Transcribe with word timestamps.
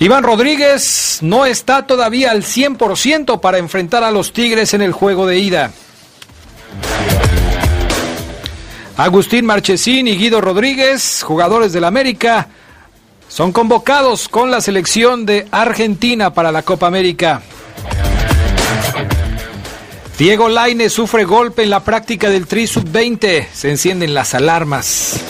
Iván 0.00 0.24
Rodríguez 0.24 1.18
no 1.20 1.44
está 1.44 1.86
todavía 1.86 2.30
al 2.30 2.42
100% 2.42 3.38
para 3.38 3.58
enfrentar 3.58 4.02
a 4.02 4.10
los 4.10 4.32
Tigres 4.32 4.72
en 4.72 4.80
el 4.80 4.92
juego 4.92 5.26
de 5.26 5.38
ida. 5.38 5.72
Agustín 8.96 9.44
Marchesín 9.44 10.08
y 10.08 10.16
Guido 10.16 10.40
Rodríguez, 10.40 11.22
jugadores 11.22 11.74
del 11.74 11.84
América, 11.84 12.48
son 13.28 13.52
convocados 13.52 14.28
con 14.30 14.50
la 14.50 14.62
selección 14.62 15.26
de 15.26 15.46
Argentina 15.50 16.32
para 16.32 16.50
la 16.50 16.62
Copa 16.62 16.86
América. 16.86 17.42
Diego 20.16 20.48
Laine 20.48 20.88
sufre 20.88 21.24
golpe 21.24 21.62
en 21.62 21.68
la 21.68 21.84
práctica 21.84 22.30
del 22.30 22.46
Tri 22.46 22.66
Sub-20. 22.66 23.48
Se 23.52 23.70
encienden 23.70 24.14
las 24.14 24.34
alarmas. 24.34 25.20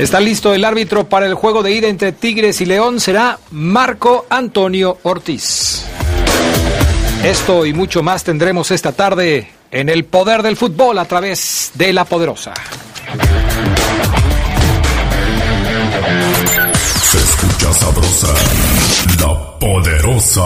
Está 0.00 0.18
listo 0.18 0.54
el 0.54 0.64
árbitro 0.64 1.10
para 1.10 1.26
el 1.26 1.34
juego 1.34 1.62
de 1.62 1.72
ida 1.72 1.86
entre 1.86 2.12
Tigres 2.12 2.62
y 2.62 2.64
León. 2.64 3.00
Será 3.00 3.38
Marco 3.50 4.24
Antonio 4.30 4.96
Ortiz. 5.02 5.84
Esto 7.22 7.66
y 7.66 7.74
mucho 7.74 8.02
más 8.02 8.24
tendremos 8.24 8.70
esta 8.70 8.92
tarde 8.92 9.50
en 9.70 9.90
el 9.90 10.06
poder 10.06 10.42
del 10.42 10.56
fútbol 10.56 10.98
a 10.98 11.04
través 11.04 11.72
de 11.74 11.92
la 11.92 12.06
poderosa. 12.06 12.54
Escucha 17.70 17.74
sabrosa, 17.74 18.28
la 19.20 19.58
poderosa. 19.58 20.42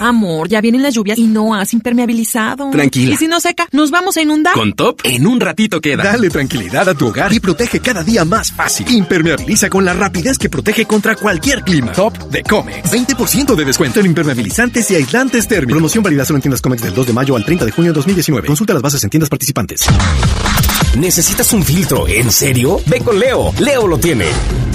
Amor, 0.00 0.48
ya 0.48 0.60
vienen 0.60 0.82
las 0.82 0.94
lluvias 0.94 1.18
y 1.18 1.26
no 1.26 1.54
has 1.54 1.72
impermeabilizado. 1.72 2.70
Tranquila. 2.70 3.14
¿Y 3.14 3.16
si 3.16 3.28
no 3.28 3.40
seca? 3.40 3.68
¿Nos 3.72 3.90
vamos 3.90 4.16
a 4.16 4.22
inundar? 4.22 4.54
Con 4.54 4.72
Top, 4.72 5.00
en 5.04 5.26
un 5.26 5.40
ratito 5.40 5.80
queda. 5.80 6.04
Dale 6.04 6.30
tranquilidad 6.30 6.88
a 6.88 6.94
tu 6.94 7.08
hogar 7.08 7.32
y 7.32 7.40
protege 7.40 7.80
cada 7.80 8.02
día 8.02 8.24
más 8.24 8.52
fácil. 8.52 8.90
Impermeabiliza 8.90 9.70
con 9.70 9.84
la 9.84 9.92
rapidez 9.92 10.38
que 10.38 10.48
protege 10.48 10.84
contra 10.84 11.16
cualquier 11.16 11.62
clima. 11.62 11.92
Top 11.92 12.16
de 12.30 12.42
Comex. 12.42 12.92
20% 12.92 13.54
de 13.54 13.64
descuento 13.64 14.00
en 14.00 14.06
impermeabilizantes 14.06 14.90
y 14.90 14.96
aislantes 14.96 15.46
térmicos. 15.46 15.74
Promoción 15.74 16.02
válida 16.02 16.24
solo 16.24 16.38
en 16.38 16.42
tiendas 16.42 16.60
Comex 16.60 16.82
del 16.82 16.94
2 16.94 17.06
de 17.06 17.12
mayo 17.12 17.36
al 17.36 17.44
30 17.44 17.64
de 17.64 17.70
junio 17.70 17.92
de 17.92 17.96
2019. 17.96 18.46
Consulta 18.46 18.74
las 18.74 18.82
bases 18.82 19.02
en 19.04 19.10
tiendas 19.10 19.30
participantes. 19.30 19.86
¿Necesitas 20.96 21.52
un 21.52 21.62
filtro? 21.64 22.06
¿En 22.06 22.30
serio? 22.30 22.80
Ve 22.86 23.00
con 23.00 23.18
Leo. 23.18 23.52
Leo 23.58 23.88
lo 23.88 23.98
tiene. 23.98 24.26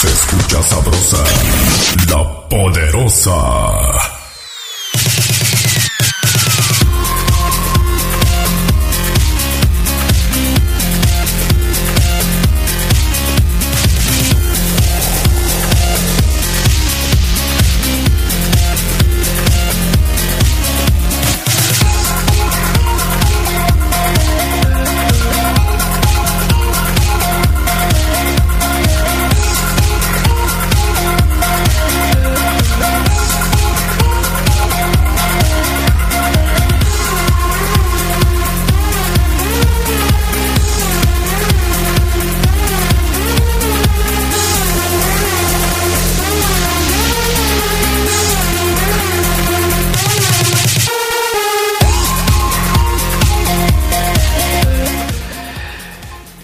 Se 0.02 0.08
escucha 0.08 0.64
sabrosa, 0.64 1.24
la 2.10 2.50
poderosa. 2.50 4.21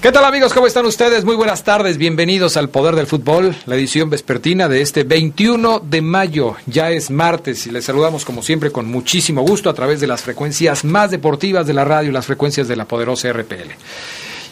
¿Qué 0.07 0.13
tal 0.13 0.23
amigos? 0.23 0.53
¿Cómo 0.53 0.67
están 0.67 0.85
ustedes? 0.85 1.25
Muy 1.25 1.35
buenas 1.35 1.65
tardes, 1.65 1.97
bienvenidos 1.97 2.55
al 2.55 2.69
Poder 2.69 2.95
del 2.95 3.07
Fútbol, 3.07 3.53
la 3.65 3.75
edición 3.75 4.09
vespertina 4.09 4.69
de 4.69 4.81
este 4.81 5.03
21 5.03 5.81
de 5.81 6.01
mayo. 6.01 6.55
Ya 6.65 6.91
es 6.91 7.11
martes 7.11 7.67
y 7.67 7.71
les 7.71 7.83
saludamos 7.83 8.23
como 8.23 8.41
siempre 8.41 8.71
con 8.71 8.85
muchísimo 8.85 9.41
gusto 9.41 9.69
a 9.69 9.73
través 9.73 9.99
de 9.99 10.07
las 10.07 10.21
frecuencias 10.21 10.85
más 10.85 11.11
deportivas 11.11 11.67
de 11.67 11.73
la 11.73 11.83
radio, 11.83 12.13
las 12.13 12.25
frecuencias 12.25 12.69
de 12.69 12.77
la 12.77 12.85
poderosa 12.85 13.33
RPL. 13.33 13.71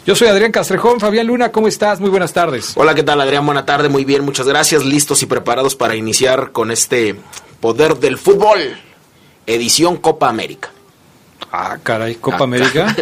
Yo 0.04 0.14
soy 0.14 0.28
Adrián 0.28 0.52
Castrejón, 0.52 1.00
Fabián 1.00 1.26
Luna, 1.26 1.50
¿cómo 1.52 1.68
estás? 1.68 2.00
Muy 2.00 2.10
buenas 2.10 2.34
tardes. 2.34 2.74
Hola, 2.76 2.94
¿qué 2.94 3.02
tal 3.02 3.18
Adrián? 3.22 3.46
Buena 3.46 3.64
tarde, 3.64 3.88
muy 3.88 4.04
bien, 4.04 4.26
muchas 4.26 4.46
gracias. 4.46 4.84
Listos 4.84 5.22
y 5.22 5.26
preparados 5.26 5.74
para 5.74 5.96
iniciar 5.96 6.52
con 6.52 6.70
este 6.70 7.16
Poder 7.60 7.96
del 7.96 8.18
Fútbol, 8.18 8.76
edición 9.46 9.96
Copa 9.96 10.28
América. 10.28 10.68
Ah, 11.50 11.78
caray, 11.82 12.16
Copa 12.16 12.44
América. 12.44 12.94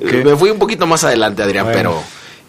Me 0.00 0.36
fui 0.36 0.50
un 0.50 0.58
poquito 0.58 0.86
más 0.86 1.04
adelante, 1.04 1.42
Adrián, 1.42 1.68
pero 1.72 2.02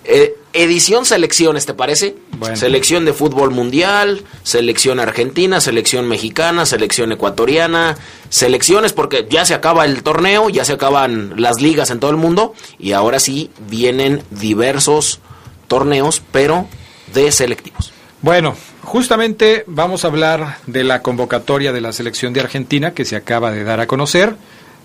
eh, 0.05 0.35
edición 0.53 1.05
selecciones, 1.05 1.65
¿te 1.65 1.73
parece? 1.73 2.15
Selección 2.55 3.05
de 3.05 3.13
fútbol 3.13 3.51
mundial, 3.51 4.23
selección 4.43 4.99
argentina, 4.99 5.61
selección 5.61 6.07
mexicana, 6.07 6.65
selección 6.65 7.11
ecuatoriana, 7.11 7.97
selecciones 8.29 8.93
porque 8.93 9.27
ya 9.29 9.45
se 9.45 9.53
acaba 9.53 9.85
el 9.85 10.01
torneo, 10.01 10.49
ya 10.49 10.65
se 10.65 10.73
acaban 10.73 11.33
las 11.37 11.61
ligas 11.61 11.91
en 11.91 11.99
todo 11.99 12.11
el 12.11 12.17
mundo 12.17 12.53
y 12.79 12.93
ahora 12.93 13.19
sí 13.19 13.51
vienen 13.69 14.23
diversos 14.31 15.19
torneos, 15.67 16.23
pero 16.31 16.67
de 17.13 17.31
selectivos. 17.31 17.93
Bueno, 18.21 18.55
justamente 18.83 19.63
vamos 19.67 20.03
a 20.03 20.07
hablar 20.07 20.57
de 20.65 20.83
la 20.83 21.01
convocatoria 21.01 21.71
de 21.71 21.81
la 21.81 21.93
selección 21.93 22.33
de 22.33 22.41
Argentina 22.41 22.91
que 22.91 23.05
se 23.05 23.15
acaba 23.15 23.51
de 23.51 23.63
dar 23.63 23.79
a 23.79 23.87
conocer. 23.87 24.35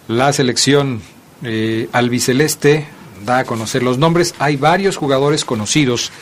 La 0.07 0.33
selección 0.35 1.01
eh, 1.43 1.89
albiceleste 1.93 2.87
da 3.25 3.39
a 3.39 3.45
conocer 3.45 3.83
los 3.83 3.99
nombres. 3.99 4.35
Hay 4.39 4.57
varios 4.57 4.97
jugadores 4.97 5.45
conocidos 5.45 6.13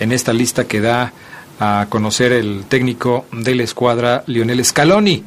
en 0.00 0.12
esta 0.12 0.32
lista 0.32 0.66
que 0.66 0.80
da 0.80 1.12
a 1.60 1.86
conocer 1.88 2.32
el 2.32 2.64
técnico 2.68 3.26
de 3.32 3.54
la 3.54 3.64
escuadra, 3.64 4.24
Lionel 4.26 4.64
Scaloni. 4.64 5.24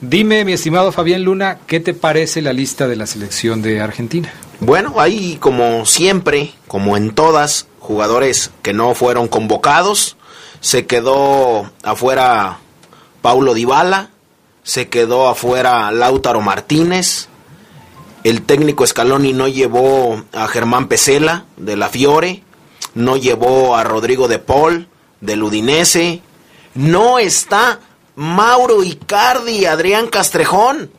Dime, 0.00 0.44
mi 0.44 0.52
estimado 0.52 0.92
Fabián 0.92 1.24
Luna, 1.24 1.58
¿qué 1.66 1.80
te 1.80 1.92
parece 1.94 2.40
la 2.40 2.52
lista 2.52 2.86
de 2.86 2.96
la 2.96 3.06
selección 3.06 3.62
de 3.62 3.80
Argentina? 3.80 4.32
Bueno, 4.60 4.94
hay 5.00 5.36
como 5.36 5.86
siempre, 5.86 6.52
como 6.68 6.96
en 6.96 7.14
todas, 7.14 7.66
jugadores 7.80 8.50
que 8.62 8.72
no 8.72 8.94
fueron 8.94 9.28
convocados. 9.28 10.16
Se 10.60 10.86
quedó 10.86 11.70
afuera 11.82 12.58
Paulo 13.22 13.54
Dybala, 13.54 14.10
se 14.62 14.88
quedó 14.88 15.28
afuera 15.28 15.90
Lautaro 15.90 16.40
Martínez, 16.40 17.28
el 18.24 18.42
técnico 18.42 18.86
Scaloni 18.86 19.32
no 19.32 19.48
llevó 19.48 20.22
a 20.32 20.48
Germán 20.48 20.88
Pesela 20.88 21.44
de 21.56 21.76
la 21.76 21.88
Fiore, 21.88 22.42
no 22.94 23.16
llevó 23.16 23.76
a 23.76 23.84
Rodrigo 23.84 24.28
de 24.28 24.38
Paul 24.38 24.88
del 25.20 25.42
Udinese, 25.42 26.22
no 26.74 27.18
está 27.18 27.80
Mauro 28.16 28.82
Icardi, 28.82 29.64
Adrián 29.66 30.08
Castrejón. 30.08 30.90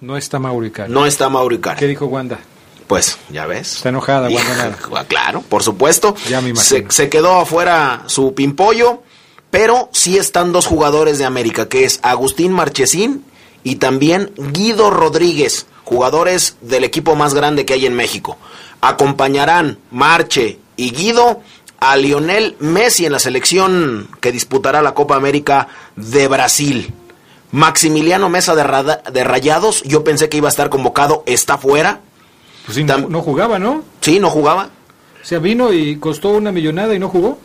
No 0.00 0.16
está 0.16 0.38
Mauro 0.38 0.66
Icardi. 0.66 0.92
No 0.92 1.06
está 1.06 1.28
Mauro 1.28 1.54
Icardi. 1.54 1.80
¿Qué 1.80 1.86
dijo 1.86 2.06
Wanda? 2.06 2.38
Pues, 2.86 3.18
ya 3.30 3.46
ves. 3.46 3.76
Está 3.76 3.90
enojada, 3.90 4.28
Wanda. 4.30 5.04
claro, 5.08 5.42
por 5.42 5.62
supuesto. 5.62 6.14
Ya 6.28 6.40
me 6.40 6.56
se, 6.56 6.86
se, 6.88 7.08
quedó 7.10 7.40
afuera 7.40 8.04
su 8.06 8.34
pimpollo, 8.34 9.02
pero 9.50 9.90
sí 9.92 10.16
están 10.16 10.52
dos 10.52 10.66
jugadores 10.66 11.18
de 11.18 11.26
América, 11.26 11.68
que 11.68 11.84
es 11.84 12.00
Agustín 12.02 12.52
Marchesín 12.52 13.24
y 13.62 13.76
también 13.76 14.32
Guido 14.36 14.90
Rodríguez 14.90 15.66
jugadores 15.88 16.56
del 16.60 16.84
equipo 16.84 17.16
más 17.16 17.32
grande 17.32 17.64
que 17.64 17.72
hay 17.72 17.86
en 17.86 17.94
México. 17.94 18.36
Acompañarán 18.82 19.78
Marche 19.90 20.58
y 20.76 20.90
Guido 20.90 21.40
a 21.80 21.96
Lionel 21.96 22.56
Messi 22.60 23.06
en 23.06 23.12
la 23.12 23.18
selección 23.18 24.08
que 24.20 24.30
disputará 24.30 24.82
la 24.82 24.92
Copa 24.92 25.16
América 25.16 25.68
de 25.96 26.28
Brasil. 26.28 26.92
Maximiliano 27.52 28.28
Mesa 28.28 28.54
de, 28.54 29.24
Rayados, 29.24 29.82
yo 29.84 30.04
pensé 30.04 30.28
que 30.28 30.36
iba 30.36 30.48
a 30.48 30.50
estar 30.50 30.68
convocado, 30.68 31.22
está 31.24 31.56
fuera. 31.56 32.00
Pues 32.66 32.76
sí, 32.76 32.84
no, 32.84 32.98
no, 32.98 33.22
jugaba, 33.22 33.58
¿no? 33.58 33.82
Sí, 34.02 34.20
no 34.20 34.28
jugaba. 34.28 34.68
O 35.22 35.24
sea, 35.24 35.38
vino 35.38 35.72
y 35.72 35.96
costó 35.96 36.28
una 36.30 36.52
millonada 36.52 36.94
y 36.94 36.98
no 36.98 37.08
jugó. 37.08 37.38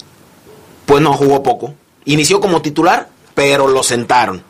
Pues 0.86 1.02
no 1.02 1.14
jugó 1.14 1.42
poco. 1.42 1.74
Inició 2.04 2.42
como 2.42 2.62
titular, 2.62 3.08
pero 3.34 3.70
lo 3.70 3.84
sentaron. 3.84 4.44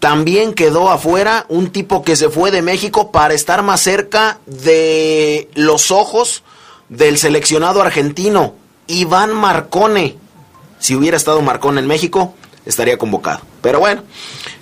También 0.00 0.54
quedó 0.54 0.90
afuera 0.90 1.44
un 1.48 1.70
tipo 1.70 2.02
que 2.02 2.16
se 2.16 2.30
fue 2.30 2.50
de 2.50 2.62
México 2.62 3.12
para 3.12 3.34
estar 3.34 3.62
más 3.62 3.82
cerca 3.82 4.38
de 4.46 5.50
los 5.54 5.90
ojos 5.90 6.42
del 6.88 7.18
seleccionado 7.18 7.82
argentino, 7.82 8.54
Iván 8.86 9.34
Marcone. 9.34 10.16
Si 10.78 10.94
hubiera 10.96 11.18
estado 11.18 11.42
Marcone 11.42 11.80
en 11.82 11.86
México, 11.86 12.34
estaría 12.64 12.96
convocado. 12.96 13.42
Pero 13.60 13.78
bueno, 13.78 14.02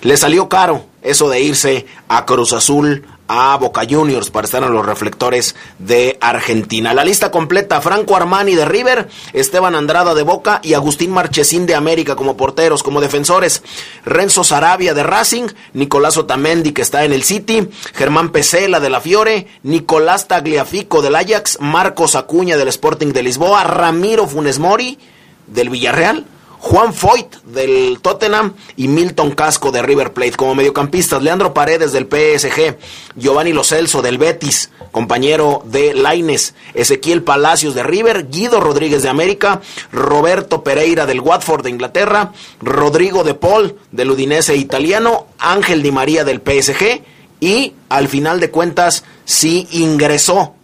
le 0.03 0.17
salió 0.17 0.49
caro 0.49 0.85
eso 1.03 1.29
de 1.29 1.41
irse 1.41 1.87
a 2.09 2.27
Cruz 2.27 2.53
Azul, 2.53 3.07
a 3.29 3.57
Boca 3.59 3.83
Juniors 3.89 4.31
para 4.31 4.47
estar 4.47 4.63
en 4.63 4.73
los 4.73 4.85
reflectores 4.85 5.55
de 5.79 6.19
Argentina. 6.21 6.95
La 6.95 7.05
lista 7.05 7.31
completa, 7.31 7.81
Franco 7.81 8.17
Armani 8.17 8.55
de 8.55 8.65
River, 8.65 9.09
Esteban 9.35 9.75
Andrada 9.75 10.15
de 10.15 10.23
Boca 10.23 10.61
y 10.63 10.75
Agustín 10.75 11.11
Marchesín 11.13 11.67
de 11.67 11.75
América 11.75 12.17
como 12.17 12.37
porteros, 12.37 12.83
como 12.83 13.01
defensores, 13.01 13.63
Renzo 14.05 14.45
Sarabia 14.45 14.95
de 14.95 15.03
Racing, 15.03 15.49
Nicolás 15.75 16.17
Otamendi 16.17 16.73
que 16.73 16.83
está 16.83 17.05
en 17.05 17.13
el 17.13 17.23
City, 17.23 17.69
Germán 17.95 18.31
Pesela 18.31 18.81
de 18.81 18.91
la 18.91 19.01
Fiore, 19.01 19.47
Nicolás 19.63 20.27
Tagliafico 20.27 21.03
del 21.03 21.15
Ajax, 21.15 21.59
Marcos 21.61 22.17
Acuña 22.17 22.57
del 22.57 22.69
Sporting 22.69 23.13
de 23.13 23.23
Lisboa, 23.23 23.65
Ramiro 23.65 24.27
Funes 24.27 24.59
Mori 24.59 24.99
del 25.47 25.69
Villarreal, 25.69 26.25
Juan 26.61 26.93
Foyt 26.93 27.37
del 27.45 27.99
Tottenham 28.03 28.55
y 28.77 28.89
Milton 28.89 29.31
Casco 29.33 29.71
de 29.71 29.83
River 29.83 30.13
Plate 30.13 30.33
como 30.33 30.55
mediocampistas, 30.55 31.23
Leandro 31.23 31.55
Paredes 31.55 31.93
del 31.93 32.07
PSG, 32.07 32.77
Giovanni 33.17 33.53
Lo 33.53 33.65
Celso 33.65 34.03
del 34.03 34.19
Betis, 34.19 34.71
compañero 34.91 35.63
de 35.65 35.95
Laines, 35.95 36.55
Ezequiel 36.75 37.23
Palacios 37.23 37.75
de 37.75 37.85
River, 37.85 38.29
Guido 38.29 38.61
Rodríguez 38.61 39.03
de 39.03 39.09
América, 39.09 39.61
Roberto 39.93 40.65
Pereira 40.65 41.07
del 41.07 41.21
Watford 41.21 41.63
de 41.63 41.71
Inglaterra, 41.71 42.33
Rodrigo 42.61 43.25
de 43.25 43.35
Paul 43.35 43.77
del 43.93 44.11
Udinese 44.11 44.57
italiano, 44.57 45.27
Ángel 45.39 45.83
Di 45.83 45.93
María 45.93 46.25
del 46.25 46.41
PSG 46.41 47.03
y 47.41 47.75
al 47.89 48.09
final 48.09 48.41
de 48.41 48.51
cuentas 48.51 49.05
sí 49.25 49.69
ingresó 49.71 50.55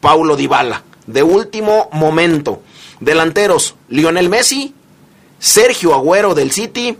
Paulo 0.00 0.36
Dybala 0.36 0.84
de 1.06 1.22
último 1.22 1.88
momento. 1.92 2.62
Delanteros, 3.00 3.74
Lionel 3.88 4.28
Messi 4.28 4.74
Sergio 5.40 5.94
Agüero 5.94 6.34
del 6.34 6.52
City, 6.52 6.96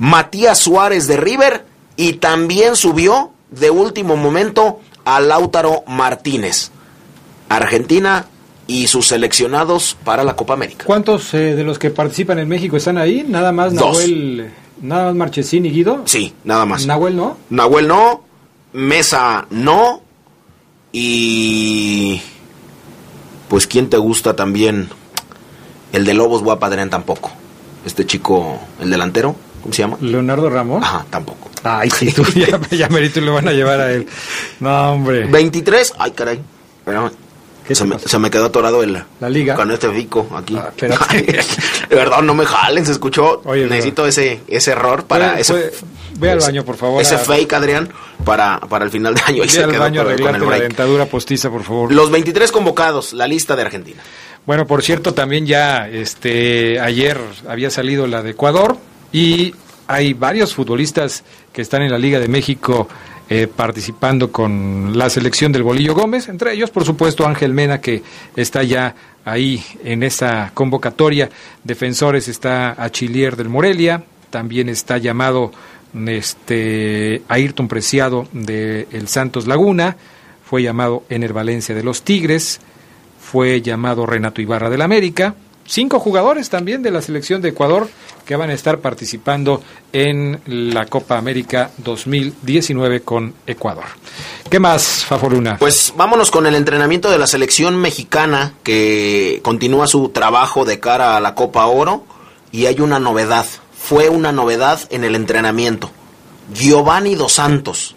Matías 0.00 0.58
Suárez 0.58 1.06
de 1.06 1.16
River 1.16 1.64
y 1.96 2.14
también 2.14 2.74
subió 2.74 3.30
de 3.50 3.70
último 3.70 4.16
momento 4.16 4.80
a 5.04 5.20
Lautaro 5.20 5.84
Martínez. 5.86 6.72
Argentina 7.48 8.26
y 8.66 8.88
sus 8.88 9.06
seleccionados 9.06 9.96
para 10.02 10.24
la 10.24 10.34
Copa 10.34 10.54
América. 10.54 10.84
¿Cuántos 10.84 11.32
eh, 11.34 11.54
de 11.54 11.62
los 11.62 11.78
que 11.78 11.90
participan 11.90 12.38
en 12.40 12.48
México 12.48 12.76
están 12.76 12.98
ahí? 12.98 13.24
Nada 13.26 13.52
más 13.52 13.72
Nahuel, 13.72 14.50
nada 14.80 15.04
más 15.04 15.14
Marchesín 15.14 15.66
y 15.66 15.70
Guido. 15.70 16.02
Sí, 16.06 16.34
nada 16.42 16.66
más. 16.66 16.86
Nahuel 16.86 17.16
no. 17.16 17.36
Nahuel 17.50 17.86
no, 17.86 18.24
Mesa 18.72 19.46
no 19.50 20.02
y 20.90 22.20
pues 23.48 23.66
quién 23.66 23.88
te 23.88 23.98
gusta 23.98 24.34
también 24.34 24.88
el 25.96 26.04
de 26.04 26.12
Lobos 26.12 26.42
Guapa 26.42 26.66
Adrián 26.66 26.90
tampoco. 26.90 27.32
Este 27.84 28.04
chico, 28.04 28.60
el 28.80 28.90
delantero, 28.90 29.34
¿cómo 29.62 29.72
se 29.72 29.82
llama? 29.82 29.96
Leonardo 30.00 30.50
Ramos. 30.50 30.82
Ajá, 30.82 31.06
tampoco. 31.08 31.48
Ay, 31.62 31.88
sí, 31.90 32.12
tú 32.12 32.22
ya, 32.34 32.60
ya 32.70 32.88
merito 32.88 33.20
lo 33.20 33.32
van 33.34 33.48
a 33.48 33.52
llevar 33.52 33.80
a 33.80 33.92
él. 33.92 34.06
No, 34.60 34.92
hombre. 34.92 35.24
23, 35.26 35.94
ay, 35.98 36.10
caray. 36.10 36.40
se, 37.72 37.84
me, 37.84 37.98
se, 37.98 38.18
me, 38.18 38.30
quedó 38.30 38.46
atorado 38.46 38.82
el, 38.82 39.02
la 39.20 39.28
liga 39.30 39.54
con 39.54 39.70
este 39.70 39.90
fico 39.90 40.28
aquí. 40.36 40.56
Ah, 40.56 40.70
de 40.78 41.96
verdad, 41.96 42.20
no 42.22 42.34
me 42.34 42.44
jalen, 42.44 42.84
se 42.84 42.92
escuchó. 42.92 43.40
Necesito 43.46 44.06
ese, 44.06 44.42
ese 44.48 44.72
error 44.72 45.04
para 45.04 45.40
ese. 45.40 45.72
ve 46.18 46.30
al 46.30 46.40
baño, 46.40 46.62
por 46.62 46.76
favor. 46.76 47.00
Ese 47.00 47.16
fake, 47.16 47.54
Adrián, 47.54 47.88
para, 48.24 48.60
para 48.60 48.84
el 48.84 48.90
final 48.90 49.14
de 49.14 49.22
año. 49.22 49.42
Ve 49.42 49.64
al 49.64 49.78
baño 49.78 50.00
a 50.02 50.04
arreglarte 50.04 50.44
la 50.44 50.58
dentadura 50.58 51.06
postiza, 51.06 51.48
por 51.50 51.62
favor. 51.62 51.90
Los 51.90 52.10
23 52.10 52.52
convocados, 52.52 53.14
la 53.14 53.26
lista 53.26 53.56
de 53.56 53.62
Argentina. 53.62 54.02
Bueno, 54.46 54.64
por 54.64 54.84
cierto, 54.84 55.12
también 55.12 55.44
ya 55.44 55.88
este 55.88 56.78
ayer 56.78 57.18
había 57.48 57.68
salido 57.68 58.06
la 58.06 58.22
de 58.22 58.30
Ecuador 58.30 58.78
y 59.12 59.52
hay 59.88 60.14
varios 60.14 60.54
futbolistas 60.54 61.24
que 61.52 61.62
están 61.62 61.82
en 61.82 61.90
la 61.90 61.98
Liga 61.98 62.20
de 62.20 62.28
México 62.28 62.88
eh, 63.28 63.48
participando 63.48 64.30
con 64.30 64.96
la 64.96 65.10
selección 65.10 65.50
del 65.50 65.64
Bolillo 65.64 65.96
Gómez, 65.96 66.28
entre 66.28 66.52
ellos, 66.52 66.70
por 66.70 66.84
supuesto, 66.84 67.26
Ángel 67.26 67.52
Mena, 67.54 67.80
que 67.80 68.04
está 68.36 68.62
ya 68.62 68.94
ahí 69.24 69.64
en 69.82 70.04
esa 70.04 70.52
convocatoria. 70.54 71.28
Defensores 71.64 72.28
está 72.28 72.80
Achilier 72.80 73.34
del 73.34 73.48
Morelia, 73.48 74.04
también 74.30 74.68
está 74.68 74.98
llamado 74.98 75.50
este 76.06 77.22
Ayrton 77.26 77.66
Preciado 77.66 78.28
de 78.30 78.86
el 78.92 79.08
Santos 79.08 79.48
Laguna, 79.48 79.96
fue 80.44 80.62
llamado 80.62 81.02
Ener 81.08 81.32
Valencia 81.32 81.74
de 81.74 81.82
los 81.82 82.02
Tigres, 82.02 82.60
fue 83.30 83.60
llamado 83.60 84.06
Renato 84.06 84.40
Ibarra 84.40 84.70
del 84.70 84.82
América. 84.82 85.34
Cinco 85.66 85.98
jugadores 85.98 86.48
también 86.48 86.82
de 86.82 86.92
la 86.92 87.02
selección 87.02 87.42
de 87.42 87.48
Ecuador 87.48 87.88
que 88.24 88.36
van 88.36 88.50
a 88.50 88.54
estar 88.54 88.78
participando 88.78 89.62
en 89.92 90.40
la 90.46 90.86
Copa 90.86 91.18
América 91.18 91.72
2019 91.78 93.00
con 93.00 93.34
Ecuador. 93.44 93.84
¿Qué 94.48 94.60
más, 94.60 95.04
Faforuna? 95.04 95.56
Pues 95.58 95.92
vámonos 95.96 96.30
con 96.30 96.46
el 96.46 96.54
entrenamiento 96.54 97.10
de 97.10 97.18
la 97.18 97.26
selección 97.26 97.76
mexicana 97.76 98.54
que 98.62 99.40
continúa 99.42 99.88
su 99.88 100.10
trabajo 100.10 100.64
de 100.64 100.78
cara 100.78 101.16
a 101.16 101.20
la 101.20 101.34
Copa 101.34 101.66
Oro 101.66 102.04
y 102.52 102.66
hay 102.66 102.80
una 102.80 103.00
novedad. 103.00 103.46
Fue 103.76 104.08
una 104.08 104.30
novedad 104.30 104.80
en 104.90 105.02
el 105.02 105.16
entrenamiento. 105.16 105.90
Giovanni 106.54 107.16
Dos 107.16 107.32
Santos, 107.32 107.96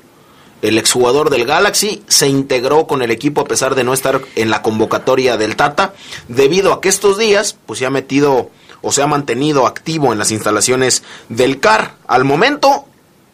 el 0.62 0.78
exjugador 0.78 1.30
del 1.30 1.46
Galaxy, 1.46 2.04
se 2.08 2.28
integró 2.28 2.88
con 2.88 3.01
el 3.01 3.12
equipo 3.12 3.42
a 3.42 3.46
pesar 3.46 3.75
de 3.75 3.84
no 3.84 3.94
estar 3.94 4.22
en 4.36 4.50
la 4.50 4.62
convocatoria 4.62 5.38
del 5.38 5.56
Tata, 5.56 5.94
debido 6.28 6.74
a 6.74 6.82
que 6.82 6.89
estos 6.89 7.18
días 7.18 7.58
pues 7.66 7.80
se 7.80 7.86
ha 7.86 7.89
metido 7.89 8.50
o 8.82 8.92
se 8.92 9.01
ha 9.01 9.08
mantenido 9.08 9.68
activo 9.68 10.13
en 10.13 10.20
las 10.20 10.32
instalaciones 10.32 11.04
del 11.28 11.60
CAR. 11.60 11.96
Al 12.08 12.24
momento, 12.24 12.86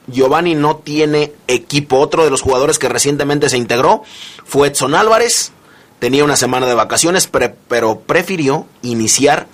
Giovanni 0.07 0.55
no 0.55 0.77
tiene 0.77 1.33
equipo. 1.47 1.99
Otro 1.99 2.23
de 2.23 2.31
los 2.31 2.41
jugadores 2.41 2.79
que 2.79 2.89
recientemente 2.89 3.49
se 3.49 3.57
integró 3.57 4.03
fue 4.43 4.69
Edson 4.69 4.95
Álvarez. 4.95 5.51
Tenía 5.99 6.23
una 6.23 6.35
semana 6.35 6.65
de 6.65 6.73
vacaciones, 6.73 7.29
pero 7.67 7.99
prefirió 7.99 8.65
iniciar 8.81 9.47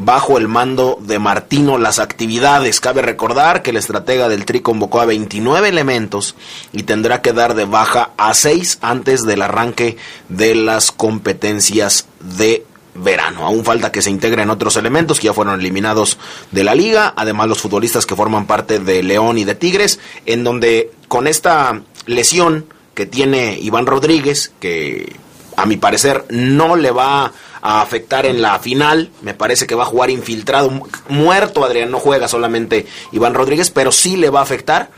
bajo 0.00 0.38
el 0.38 0.48
mando 0.48 0.98
de 1.00 1.18
Martino 1.18 1.76
las 1.78 1.98
actividades. 1.98 2.80
Cabe 2.80 3.02
recordar 3.02 3.62
que 3.62 3.70
el 3.70 3.76
estratega 3.76 4.28
del 4.28 4.46
Tri 4.46 4.60
convocó 4.60 5.00
a 5.00 5.06
29 5.06 5.68
elementos 5.68 6.34
y 6.72 6.84
tendrá 6.84 7.20
que 7.20 7.32
dar 7.32 7.54
de 7.54 7.66
baja 7.66 8.10
a 8.16 8.32
6 8.32 8.78
antes 8.80 9.24
del 9.24 9.42
arranque 9.42 9.98
de 10.28 10.54
las 10.54 10.90
competencias 10.90 12.06
de 12.20 12.64
verano. 12.94 13.44
Aún 13.44 13.64
falta 13.64 13.92
que 13.92 14.02
se 14.02 14.10
integren 14.10 14.50
otros 14.50 14.76
elementos 14.76 15.20
que 15.20 15.26
ya 15.26 15.34
fueron 15.34 15.60
eliminados 15.60 16.18
de 16.50 16.64
la 16.64 16.74
liga, 16.74 17.12
además 17.16 17.48
los 17.48 17.60
futbolistas 17.60 18.06
que 18.06 18.16
forman 18.16 18.46
parte 18.46 18.78
de 18.78 19.02
León 19.02 19.36
y 19.36 19.44
de 19.44 19.54
Tigres, 19.54 20.00
en 20.24 20.44
donde 20.44 20.92
con 21.08 21.26
esta 21.26 21.82
lesión 22.06 22.66
que 22.94 23.06
tiene 23.06 23.58
Iván 23.60 23.86
Rodríguez, 23.86 24.52
que 24.60 25.14
a 25.60 25.66
mi 25.66 25.76
parecer 25.76 26.24
no 26.30 26.76
le 26.76 26.90
va 26.90 27.32
a 27.62 27.82
afectar 27.82 28.26
en 28.26 28.40
la 28.40 28.58
final. 28.58 29.10
Me 29.22 29.34
parece 29.34 29.66
que 29.66 29.74
va 29.74 29.82
a 29.82 29.86
jugar 29.86 30.10
infiltrado. 30.10 30.70
Muerto 31.08 31.64
Adrián, 31.64 31.90
no 31.90 31.98
juega 31.98 32.28
solamente 32.28 32.86
Iván 33.12 33.34
Rodríguez, 33.34 33.70
pero 33.70 33.92
sí 33.92 34.16
le 34.16 34.30
va 34.30 34.40
a 34.40 34.44
afectar 34.44 34.90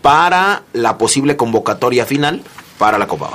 para 0.00 0.62
la 0.72 0.98
posible 0.98 1.36
convocatoria 1.36 2.04
final 2.04 2.42
para 2.78 2.98
la 2.98 3.06
Copa 3.06 3.30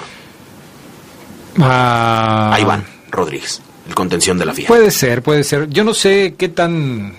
ah. 1.60 2.52
A 2.54 2.60
Iván 2.60 2.86
Rodríguez, 3.10 3.62
el 3.88 3.96
contención 3.96 4.38
de 4.38 4.46
la 4.46 4.54
final. 4.54 4.68
Puede 4.68 4.92
ser, 4.92 5.24
puede 5.24 5.44
ser. 5.44 5.70
Yo 5.70 5.86
no 5.86 5.94
sé 5.94 6.36
qué 6.38 6.50
tan 6.50 7.16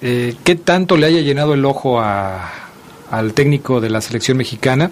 eh, 0.00 0.36
qué 0.44 0.54
tanto 0.54 0.96
le 0.96 1.06
haya 1.06 1.20
llenado 1.20 1.54
el 1.54 1.64
ojo 1.64 2.00
a, 2.00 2.52
al 3.10 3.32
técnico 3.32 3.80
de 3.80 3.90
la 3.90 4.00
selección 4.00 4.36
mexicana, 4.36 4.90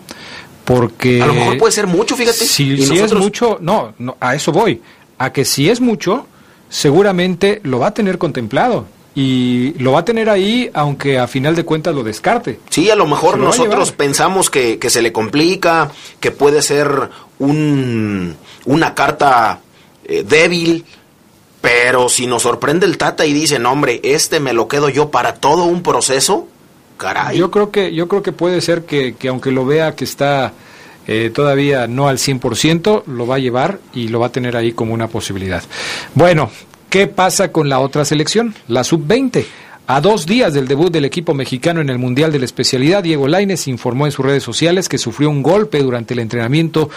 porque... 0.65 1.23
A 1.23 1.27
lo 1.27 1.35
mejor 1.35 1.59
puede 1.59 1.73
ser 1.73 1.87
mucho, 1.87 2.17
fíjate. 2.17 2.45
Si, 2.45 2.75
es 2.75 3.15
mucho, 3.15 3.59
no, 3.61 3.95
no, 3.99 4.17
a 4.21 4.35
eso 4.35 4.53
voy 4.53 4.81
a 5.19 5.33
que 5.33 5.45
si 5.45 5.71
es 5.71 5.81
mucho, 5.81 6.27
seguramente 6.69 7.61
lo 7.63 7.79
va 7.79 7.89
a 7.89 7.95
tener 7.95 8.19
contemplado 8.19 8.87
y 9.15 9.75
lo 9.79 9.93
va 9.93 10.01
a 10.01 10.05
tener 10.05 10.29
ahí 10.29 10.71
aunque 10.75 11.19
a 11.19 11.29
final 11.29 11.55
de 11.55 11.65
cuentas 11.65 11.95
lo 11.95 12.03
descarte. 12.03 12.59
Sí, 12.71 12.91
a 12.91 12.97
lo 12.97 13.07
mejor 13.07 13.39
nosotros 13.39 13.93
pensamos 13.93 14.51
que, 14.51 14.79
que, 14.79 14.91
se 14.91 15.03
le 15.03 15.13
complica, 15.13 15.93
que 16.19 16.33
puede 16.33 16.61
ser 16.63 17.11
un, 17.39 18.37
una 18.65 18.95
carta 18.95 19.61
eh, 20.05 20.25
débil, 20.27 20.85
pero 21.61 22.09
si 22.09 22.27
nos 22.27 22.43
sorprende 22.43 22.87
el 22.87 22.99
Tata 22.99 23.25
y 23.25 23.33
dice, 23.33 23.61
no, 23.61 23.71
hombre, 23.71 24.01
este 24.03 24.41
me 24.41 24.53
lo 24.53 24.67
quedo 24.67 24.89
yo 24.89 25.11
para 25.11 25.35
todo 25.35 25.65
un 25.65 25.83
proceso, 25.83 26.49
Yo 27.35 27.51
creo 27.51 27.71
que, 27.71 27.95
yo 27.95 28.09
creo 28.09 28.23
que 28.23 28.33
puede 28.33 28.61
ser 28.61 28.85
que, 28.85 29.15
que 29.15 29.29
aunque 29.29 29.51
lo 29.51 29.67
vea 29.67 29.95
que 29.95 30.05
está 30.05 30.53
eh, 31.07 31.31
todavía 31.35 31.87
no 31.87 32.09
al 32.09 32.19
100%, 32.19 33.05
lo 33.07 33.27
va 33.27 33.37
a 33.37 33.39
llevar 33.39 33.81
y 33.93 34.09
lo 34.09 34.21
va 34.21 34.29
a 34.29 34.33
tener 34.33 34.57
ahí 34.57 34.73
como 34.73 34.95
una 34.95 35.09
posibilidad. 35.09 35.63
Bueno, 36.15 36.51
¿qué 36.91 37.09
pasa 37.09 37.51
con 37.51 37.69
la 37.69 37.81
otra 37.81 38.05
selección? 38.05 38.55
La 38.69 38.85
sub-20. 38.85 39.45
A 39.89 40.01
dos 40.01 40.27
días 40.27 40.55
del 40.55 40.69
debut 40.69 40.93
del 40.93 41.05
equipo 41.05 41.35
mexicano 41.35 41.81
en 41.81 41.91
el 41.91 41.99
Mundial 41.99 42.31
de 42.31 42.39
la 42.39 42.45
Especialidad, 42.45 43.03
Diego 43.03 43.27
Laines 43.27 43.67
informó 43.67 44.07
en 44.07 44.13
sus 44.13 44.25
redes 44.25 44.45
sociales 44.45 44.89
que 44.89 44.97
sufrió 44.97 45.29
un 45.29 45.43
golpe 45.43 45.83
durante 45.83 46.15
el 46.15 46.21
entrenamiento 46.21 46.89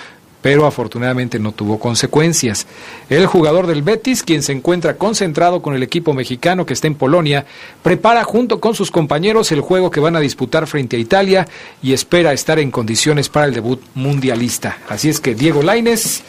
pero 0.45 0.67
afortunadamente 0.67 1.39
no 1.39 1.53
tuvo 1.53 1.79
consecuencias. 1.79 2.67
El 3.09 3.25
jugador 3.25 3.65
del 3.65 3.81
Betis, 3.81 4.21
quien 4.21 4.43
se 4.43 4.51
encuentra 4.51 4.95
concentrado 4.95 5.59
con 5.63 5.73
el 5.73 5.81
equipo 5.81 6.13
mexicano 6.13 6.67
que 6.67 6.73
está 6.73 6.85
en 6.85 6.93
Polonia, 6.93 7.47
prepara 7.81 8.23
junto 8.23 8.59
con 8.59 8.75
sus 8.75 8.91
compañeros 8.91 9.51
el 9.51 9.61
juego 9.61 9.89
que 9.89 9.99
van 9.99 10.15
a 10.15 10.19
disputar 10.19 10.67
frente 10.67 10.97
a 10.97 10.99
Italia 10.99 11.47
y 11.81 11.93
espera 11.93 12.31
estar 12.31 12.59
en 12.59 12.69
condiciones 12.69 13.27
para 13.27 13.47
el 13.47 13.55
debut 13.55 13.81
mundialista. 13.95 14.77
Así 14.87 15.09
es 15.09 15.19
que 15.19 15.33
Diego 15.33 15.63
Laines 15.63 16.21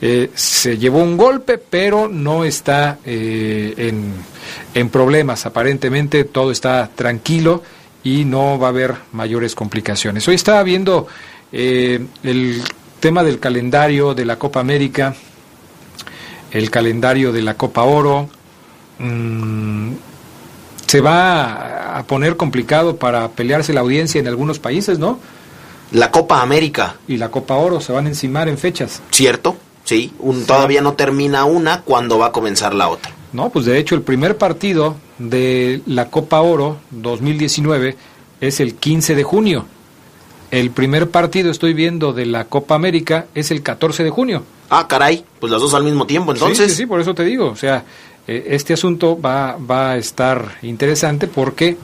eh, 0.00 0.30
se 0.36 0.78
llevó 0.78 1.02
un 1.02 1.16
golpe, 1.16 1.58
pero 1.58 2.06
no 2.06 2.44
está 2.44 2.98
eh, 3.04 3.74
en, 3.76 4.12
en 4.72 4.88
problemas. 4.88 5.46
Aparentemente 5.46 6.22
todo 6.22 6.52
está 6.52 6.88
tranquilo 6.94 7.64
y 8.04 8.24
no 8.24 8.56
va 8.56 8.68
a 8.68 8.70
haber 8.70 8.94
mayores 9.10 9.56
complicaciones. 9.56 10.28
Hoy 10.28 10.36
estaba 10.36 10.62
viendo 10.62 11.08
eh, 11.50 12.06
el 12.22 12.62
tema 13.04 13.22
del 13.22 13.38
calendario 13.38 14.14
de 14.14 14.24
la 14.24 14.38
Copa 14.38 14.60
América, 14.60 15.14
el 16.52 16.70
calendario 16.70 17.32
de 17.32 17.42
la 17.42 17.52
Copa 17.52 17.82
Oro, 17.82 18.30
mm, 18.98 19.90
se 20.86 21.02
va 21.02 21.98
a 21.98 22.04
poner 22.04 22.38
complicado 22.38 22.96
para 22.96 23.28
pelearse 23.28 23.74
la 23.74 23.82
audiencia 23.82 24.18
en 24.20 24.26
algunos 24.26 24.58
países, 24.58 24.98
¿no? 24.98 25.18
La 25.92 26.10
Copa 26.10 26.40
América. 26.40 26.96
Y 27.06 27.18
la 27.18 27.30
Copa 27.30 27.56
Oro 27.56 27.78
se 27.82 27.92
van 27.92 28.06
a 28.06 28.08
encimar 28.08 28.48
en 28.48 28.56
fechas. 28.56 29.02
Cierto, 29.10 29.58
sí, 29.84 30.14
un, 30.18 30.46
todavía 30.46 30.80
no 30.80 30.94
termina 30.94 31.44
una 31.44 31.82
cuando 31.82 32.16
va 32.16 32.28
a 32.28 32.32
comenzar 32.32 32.72
la 32.74 32.88
otra. 32.88 33.12
No, 33.34 33.50
pues 33.50 33.66
de 33.66 33.76
hecho 33.76 33.94
el 33.94 34.00
primer 34.00 34.38
partido 34.38 34.96
de 35.18 35.82
la 35.84 36.08
Copa 36.08 36.40
Oro 36.40 36.78
2019 36.90 37.98
es 38.40 38.60
el 38.60 38.76
15 38.76 39.14
de 39.14 39.24
junio. 39.24 39.66
El 40.54 40.70
primer 40.70 41.10
partido, 41.10 41.50
estoy 41.50 41.74
viendo, 41.74 42.12
de 42.12 42.26
la 42.26 42.44
Copa 42.44 42.76
América 42.76 43.26
es 43.34 43.50
el 43.50 43.60
14 43.60 44.04
de 44.04 44.10
junio. 44.10 44.44
Ah, 44.70 44.86
caray, 44.86 45.24
pues 45.40 45.50
las 45.50 45.60
dos 45.60 45.74
al 45.74 45.82
mismo 45.82 46.06
tiempo, 46.06 46.30
entonces. 46.30 46.70
Sí, 46.70 46.76
sí, 46.76 46.86
por 46.86 47.00
eso 47.00 47.12
te 47.12 47.24
digo. 47.24 47.48
O 47.48 47.56
sea, 47.56 47.82
eh, 48.28 48.46
este 48.50 48.72
asunto 48.74 49.20
va, 49.20 49.56
va 49.56 49.90
a 49.90 49.96
estar 49.96 50.58
interesante 50.62 51.26
porque, 51.26 51.76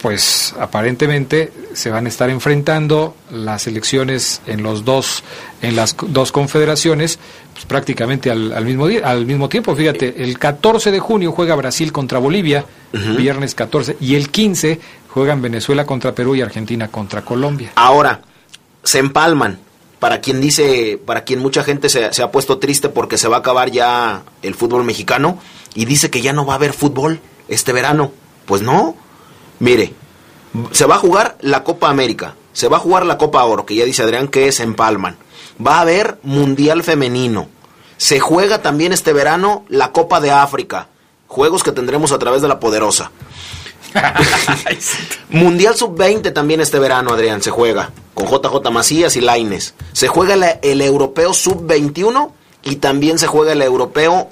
pues, 0.00 0.54
aparentemente 0.58 1.52
se 1.74 1.90
van 1.90 2.06
a 2.06 2.08
estar 2.08 2.30
enfrentando 2.30 3.14
las 3.30 3.66
elecciones 3.66 4.40
en 4.46 4.62
los 4.62 4.86
dos, 4.86 5.22
en 5.60 5.76
las 5.76 5.94
dos 6.08 6.32
confederaciones, 6.32 7.18
pues, 7.52 7.66
prácticamente 7.66 8.30
al, 8.30 8.64
mismo 8.64 8.88
día, 8.88 9.02
al 9.04 9.26
mismo 9.26 9.50
tiempo. 9.50 9.76
Fíjate, 9.76 10.24
el 10.24 10.38
14 10.38 10.92
de 10.92 10.98
junio 10.98 11.32
juega 11.32 11.54
Brasil 11.56 11.92
contra 11.92 12.18
Bolivia, 12.18 12.64
viernes 13.18 13.54
14, 13.54 13.98
y 14.00 14.14
el 14.14 14.30
15 14.30 14.80
Juegan 15.12 15.42
Venezuela 15.42 15.84
contra 15.84 16.14
Perú 16.14 16.34
y 16.34 16.40
Argentina 16.40 16.88
contra 16.88 17.22
Colombia. 17.22 17.72
Ahora, 17.74 18.22
se 18.82 18.98
empalman. 18.98 19.58
Para 19.98 20.20
quien 20.20 20.40
dice, 20.40 21.00
para 21.04 21.22
quien 21.22 21.38
mucha 21.38 21.62
gente 21.62 21.88
se, 21.88 22.22
ha 22.22 22.30
puesto 22.32 22.58
triste 22.58 22.88
porque 22.88 23.18
se 23.18 23.28
va 23.28 23.36
a 23.36 23.40
acabar 23.40 23.70
ya 23.70 24.22
el 24.42 24.56
fútbol 24.56 24.82
mexicano 24.82 25.38
y 25.74 25.84
dice 25.84 26.10
que 26.10 26.22
ya 26.22 26.32
no 26.32 26.44
va 26.44 26.54
a 26.54 26.56
haber 26.56 26.72
fútbol 26.72 27.20
este 27.46 27.72
verano. 27.72 28.10
Pues 28.46 28.62
no. 28.62 28.96
Mire, 29.60 29.94
se 30.72 30.86
va 30.86 30.96
a 30.96 30.98
jugar 30.98 31.36
la 31.40 31.62
Copa 31.62 31.88
América, 31.88 32.34
se 32.52 32.66
va 32.66 32.78
a 32.78 32.80
jugar 32.80 33.06
la 33.06 33.16
Copa 33.16 33.44
Oro, 33.44 33.64
que 33.64 33.76
ya 33.76 33.84
dice 33.84 34.02
Adrián 34.02 34.26
que 34.26 34.50
se 34.50 34.64
empalman. 34.64 35.18
Va 35.64 35.76
a 35.76 35.82
haber 35.82 36.18
Mundial 36.24 36.82
Femenino. 36.82 37.48
Se 37.96 38.18
juega 38.18 38.60
también 38.60 38.92
este 38.92 39.12
verano 39.12 39.64
la 39.68 39.92
Copa 39.92 40.20
de 40.20 40.32
África, 40.32 40.88
juegos 41.28 41.62
que 41.62 41.70
tendremos 41.70 42.10
a 42.10 42.18
través 42.18 42.42
de 42.42 42.48
la 42.48 42.58
Poderosa. 42.58 43.12
Mundial 45.30 45.76
Sub-20 45.76 46.32
también 46.32 46.60
este 46.60 46.78
verano, 46.78 47.12
Adrián, 47.12 47.42
se 47.42 47.50
juega. 47.50 47.90
Con 48.14 48.26
JJ 48.26 48.70
Macías 48.70 49.16
y 49.16 49.20
Laines. 49.20 49.74
Se 49.92 50.08
juega 50.08 50.34
el 50.34 50.80
Europeo 50.80 51.32
Sub-21 51.32 52.30
y 52.62 52.76
también 52.76 53.18
se 53.18 53.26
juega 53.26 53.52
el 53.52 53.62
Europeo 53.62 54.28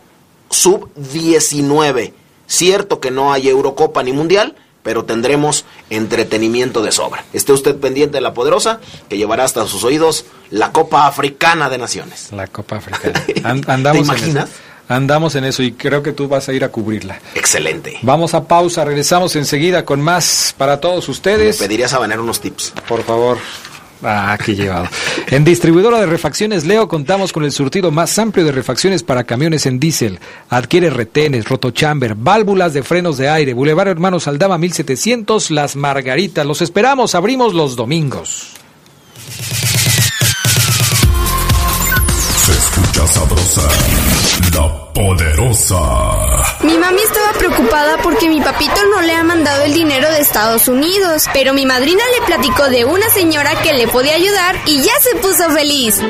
Sub-19. 0.51 2.13
Cierto 2.47 3.01
que 3.01 3.11
no 3.11 3.33
hay 3.33 3.49
Eurocopa 3.49 4.03
ni 4.03 4.13
Mundial, 4.13 4.57
pero 4.83 5.05
tendremos 5.05 5.65
entretenimiento 5.91 6.83
de 6.83 6.93
sobra. 6.93 7.25
Esté 7.33 7.53
usted 7.53 7.77
pendiente 7.77 8.17
de 8.17 8.23
la 8.23 8.35
poderosa, 8.35 8.81
que 9.09 9.17
llevará 9.17 9.45
hasta 9.45 9.67
sus 9.67 9.85
oídos 9.85 10.25
la 10.51 10.73
Copa 10.73 11.07
Africana 11.07 11.69
de 11.69 11.79
Naciones. 11.79 12.33
La 12.33 12.47
Copa 12.47 12.77
Africana. 12.77 13.23
andamos 13.67 13.93
¿Te 13.93 13.99
imaginas? 13.99 14.51
Andamos 14.91 15.37
en 15.37 15.45
eso 15.45 15.63
y 15.63 15.71
creo 15.71 16.03
que 16.03 16.13
tú 16.13 16.27
vas 16.27 16.49
a 16.49 16.53
ir 16.53 16.65
a 16.65 16.69
cubrirla. 16.69 17.21
Excelente. 17.37 17.99
Vamos 18.03 18.35
a 18.35 18.49
pausa, 18.49 18.85
regresamos 18.85 19.37
enseguida 19.37 19.85
con 19.85 20.01
más 20.01 20.53
para 20.59 20.81
todos 20.81 21.09
ustedes. 21.09 21.61
Me 21.61 21.69
pedirías 21.69 21.93
a 21.93 22.01
unos 22.01 22.41
tips. 22.41 22.73
Por 22.89 23.05
favor. 23.05 23.39
Ah, 24.03 24.37
qué 24.45 24.57
llevado. 24.57 24.89
En 25.29 25.45
distribuidora 25.45 26.01
de 26.01 26.07
refacciones 26.07 26.65
Leo 26.65 26.89
contamos 26.89 27.33
con 27.33 27.45
el 27.45 27.53
surtido 27.53 27.93
más 27.93 28.19
amplio 28.19 28.45
de 28.45 28.51
refacciones 28.51 29.05
para 29.05 29.23
camiones 29.23 29.65
en 29.67 29.79
diésel. 29.79 30.19
Adquiere 30.49 30.91
retenes, 30.91 31.49
rotochamber, 31.49 32.17
válvulas 32.17 32.73
de 32.73 32.83
frenos 32.83 33.17
de 33.17 33.29
aire. 33.29 33.55
Boulevard 33.55 33.87
Hermanos 33.87 34.27
Aldama 34.27 34.59
1700, 34.59 35.53
Las 35.53 35.77
Margaritas. 35.77 36.45
Los 36.45 36.63
esperamos, 36.63 37.15
abrimos 37.15 37.55
los 37.55 37.77
domingos. 37.77 38.55
Se 42.45 42.53
escucha 42.53 43.07
sabrosa, 43.07 43.69
la 44.55 44.93
poderosa. 44.93 45.77
Mi 46.63 46.77
mami 46.77 47.01
estaba 47.03 47.33
preocupada 47.39 47.99
porque 48.03 48.29
mi 48.29 48.41
papito 48.41 48.85
no 48.91 49.01
le 49.01 49.15
ha 49.15 49.23
mandado 49.23 49.63
el 49.63 49.73
dinero 49.73 50.11
de 50.11 50.21
Estados 50.21 50.69
Unidos, 50.69 51.25
pero 51.33 51.55
mi 51.55 51.65
madrina 51.65 52.03
le 52.19 52.27
platicó 52.27 52.69
de 52.69 52.85
una 52.85 53.09
señora 53.11 53.61
que 53.63 53.73
le 53.73 53.89
podía 53.89 54.15
ayudar 54.15 54.57
y 54.67 54.83
ya 54.83 54.93
se 55.01 55.17
puso 55.17 55.51
feliz. 55.51 56.01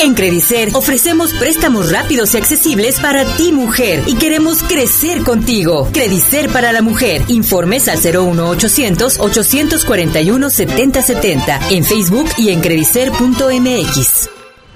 En 0.00 0.14
Credicer 0.14 0.70
ofrecemos 0.74 1.32
préstamos 1.34 1.90
rápidos 1.90 2.34
y 2.34 2.38
accesibles 2.38 3.00
para 3.00 3.24
ti 3.36 3.52
mujer 3.52 4.02
y 4.06 4.14
queremos 4.16 4.62
crecer 4.62 5.22
contigo. 5.22 5.88
Credicer 5.92 6.48
para 6.50 6.72
la 6.72 6.82
mujer. 6.82 7.22
Informes 7.28 7.88
al 7.88 7.98
01800 7.98 9.18
841 9.18 10.50
7070 10.50 11.60
en 11.70 11.84
Facebook 11.84 12.28
y 12.36 12.50
en 12.50 12.60
credicer.mx. 12.60 14.37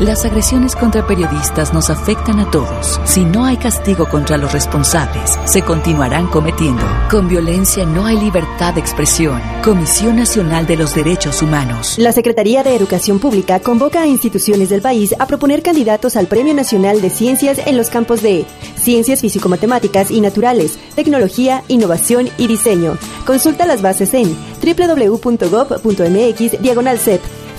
Las 0.00 0.24
agresiones 0.24 0.74
contra 0.74 1.06
periodistas 1.06 1.74
nos 1.74 1.90
afectan 1.90 2.40
a 2.40 2.50
todos. 2.50 2.98
Si 3.04 3.22
no 3.22 3.44
hay 3.44 3.58
castigo 3.58 4.08
contra 4.08 4.38
los 4.38 4.50
responsables, 4.50 5.38
se 5.44 5.60
continuarán 5.60 6.26
cometiendo. 6.28 6.82
Con 7.10 7.28
violencia 7.28 7.84
no 7.84 8.06
hay 8.06 8.18
libertad 8.18 8.72
de 8.72 8.80
expresión. 8.80 9.38
Comisión 9.62 10.16
Nacional 10.16 10.66
de 10.66 10.78
los 10.78 10.94
Derechos 10.94 11.42
Humanos. 11.42 11.98
La 11.98 12.12
Secretaría 12.12 12.62
de 12.62 12.74
Educación 12.74 13.18
Pública 13.18 13.60
convoca 13.60 14.00
a 14.00 14.06
instituciones 14.06 14.70
del 14.70 14.80
país 14.80 15.14
a 15.18 15.26
proponer 15.26 15.62
candidatos 15.62 16.16
al 16.16 16.28
Premio 16.28 16.54
Nacional 16.54 17.02
de 17.02 17.10
Ciencias 17.10 17.58
en 17.66 17.76
los 17.76 17.90
campos 17.90 18.22
de 18.22 18.46
Ciencias 18.76 19.20
Físico-Matemáticas 19.20 20.10
y 20.10 20.22
Naturales, 20.22 20.78
Tecnología, 20.94 21.62
Innovación 21.68 22.30
y 22.38 22.46
Diseño. 22.46 22.96
Consulta 23.26 23.66
las 23.66 23.82
bases 23.82 24.14
en 24.14 24.34
www.gov.mx 24.64 26.62
diagonal. 26.62 26.98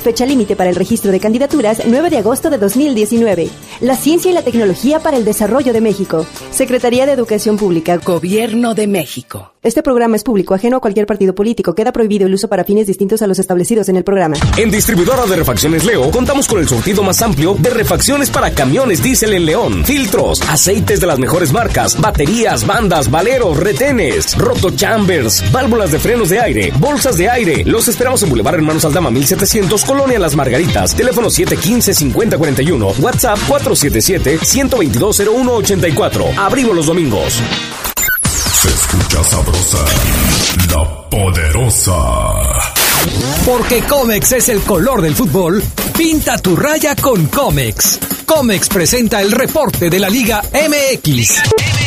Fecha 0.02 0.26
límite 0.26 0.56
para 0.56 0.70
el 0.70 0.76
registro 0.76 1.12
de 1.12 1.20
candidaturas 1.20 1.84
9 1.86 2.10
de 2.10 2.18
agosto 2.18 2.50
de 2.50 2.58
2019. 2.58 3.50
La 3.82 3.96
ciencia 3.96 4.32
y 4.32 4.34
la 4.34 4.42
tecnología 4.42 5.00
para 5.00 5.16
el 5.16 5.26
desarrollo 5.26 5.74
de 5.74 5.82
México. 5.82 6.26
Secretaría 6.50 7.06
de 7.06 7.12
Educación 7.12 7.58
Pública. 7.58 7.98
Gobierno 7.98 8.74
de 8.74 8.88
México. 8.88 9.54
Este 9.64 9.84
programa 9.84 10.16
es 10.16 10.24
público, 10.24 10.56
ajeno 10.56 10.78
a 10.78 10.80
cualquier 10.80 11.06
partido 11.06 11.36
político. 11.36 11.76
Queda 11.76 11.92
prohibido 11.92 12.26
el 12.26 12.34
uso 12.34 12.48
para 12.48 12.64
fines 12.64 12.88
distintos 12.88 13.22
a 13.22 13.28
los 13.28 13.38
establecidos 13.38 13.90
en 13.90 13.96
el 13.96 14.04
programa. 14.04 14.36
En 14.58 14.72
distribuidora 14.72 15.28
de 15.28 15.36
refacciones 15.36 15.86
Leo 15.86 16.10
contamos 16.10 16.48
con 16.48 16.58
el 16.58 16.68
surtido 16.68 17.04
más 17.04 17.22
amplio 17.22 17.54
de 17.54 17.70
refacciones 17.70 18.32
para 18.32 18.50
camiones 18.50 19.04
diésel 19.04 19.34
en 19.34 19.46
León. 19.46 19.86
Filtros, 19.86 20.42
aceites 20.50 21.00
de 21.00 21.06
las 21.06 21.20
mejores 21.20 21.54
marcas, 21.54 22.02
baterías, 22.02 22.66
bandas, 22.66 23.12
valeros, 23.12 23.56
retenes, 23.56 24.36
rotochambers, 24.36 25.52
válvulas 25.52 25.92
de 25.92 26.00
frenos 26.00 26.30
de 26.30 26.40
aire, 26.40 26.74
bolsas 26.80 27.18
de 27.18 27.30
aire. 27.30 27.64
Los 27.64 27.88
esperamos 27.88 28.24
en 28.24 28.30
Boulevard 28.30 28.56
Hermanos 28.56 28.84
Aldama 28.86 29.12
1700, 29.12 29.86
Colonia 29.92 30.20
Las 30.20 30.36
Margaritas. 30.38 30.96
Teléfono 30.96 31.28
715-5041. 31.28 33.00
WhatsApp 33.00 33.38
477-122-0184. 33.50 36.38
Abrimos 36.38 36.78
los 36.78 36.86
domingos. 36.86 37.42
Se 38.24 38.70
escucha 38.70 39.22
sabrosa, 39.26 39.84
la 40.70 41.10
poderosa. 41.10 41.92
Porque 43.46 43.82
Comex 43.82 44.32
es 44.32 44.48
el 44.48 44.62
color 44.62 45.02
del 45.02 45.14
fútbol, 45.14 45.62
pinta 45.98 46.38
tu 46.38 46.56
raya 46.56 46.96
con 46.96 47.26
Comex. 47.26 48.00
Comex 48.26 48.70
presenta 48.70 49.22
el 49.22 49.34
reporte 49.34 49.90
de 49.90 50.00
la 50.00 50.10
Liga 50.10 50.42
MX. 50.54 51.81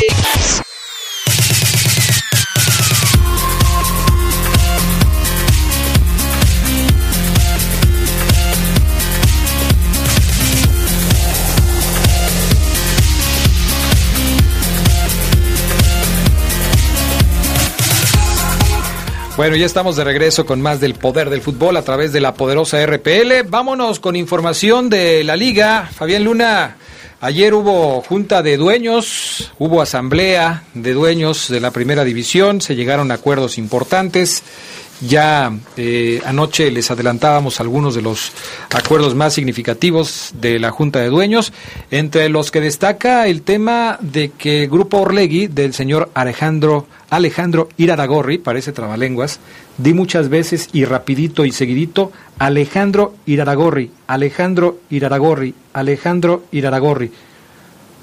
Bueno, 19.37 19.57
ya 19.57 19.67
estamos 19.67 19.97
de 19.97 20.05
regreso 20.05 20.47
con 20.47 20.63
más 20.63 20.79
del 20.79 20.95
poder 20.95 21.29
del 21.29 21.43
fútbol 21.43 21.77
a 21.77 21.83
través 21.83 22.13
de 22.13 22.21
la 22.21 22.35
poderosa 22.35 22.87
RPL. 22.87 23.43
Vámonos 23.49 23.99
con 23.99 24.15
información 24.15 24.89
de 24.89 25.25
la 25.25 25.35
liga. 25.35 25.91
Fabián 25.93 26.23
Luna, 26.23 26.77
ayer 27.21 27.53
hubo 27.53 28.01
junta 28.03 28.45
de 28.45 28.57
dueños, 28.57 29.53
hubo 29.59 29.83
asamblea 29.83 30.63
de 30.75 30.93
dueños 30.93 31.49
de 31.49 31.59
la 31.59 31.73
primera 31.73 32.05
división, 32.05 32.61
se 32.61 32.77
llegaron 32.77 33.11
acuerdos 33.11 33.59
importantes. 33.59 34.45
Ya 35.01 35.53
eh, 35.77 36.23
anoche 36.25 36.71
les 36.71 36.93
adelantábamos 36.93 37.59
algunos 37.59 37.97
de 37.97 38.03
los 38.03 38.31
acuerdos 38.73 39.17
más 39.17 39.35
significativos 39.35 40.31
de 40.35 40.61
la 40.61 40.71
Junta 40.71 41.01
de 41.01 41.09
Dueños, 41.09 41.53
entre 41.91 42.29
los 42.29 42.53
que 42.53 42.61
destaca 42.61 43.27
el 43.27 43.43
tema 43.43 43.99
de 44.01 44.31
que 44.31 44.69
Grupo 44.69 44.99
Orlegui 44.99 45.49
del 45.49 45.75
señor 45.75 46.11
Alejandro 46.15 46.87
Alejandro 47.15 47.69
Iraragorri, 47.77 48.39
parece 48.39 48.73
trabalenguas, 48.73 49.39
di 49.79 49.93
muchas 49.95 50.29
veces 50.29 50.69
y 50.73 50.85
rapidito 50.85 51.45
y 51.45 51.53
seguidito, 51.53 52.11
Alejandro 52.39 53.15
Iraragorri, 53.27 53.91
Alejandro 54.07 54.79
Iraragorri, 54.91 55.55
Alejandro 55.73 56.45
Iraragorri. 56.53 57.13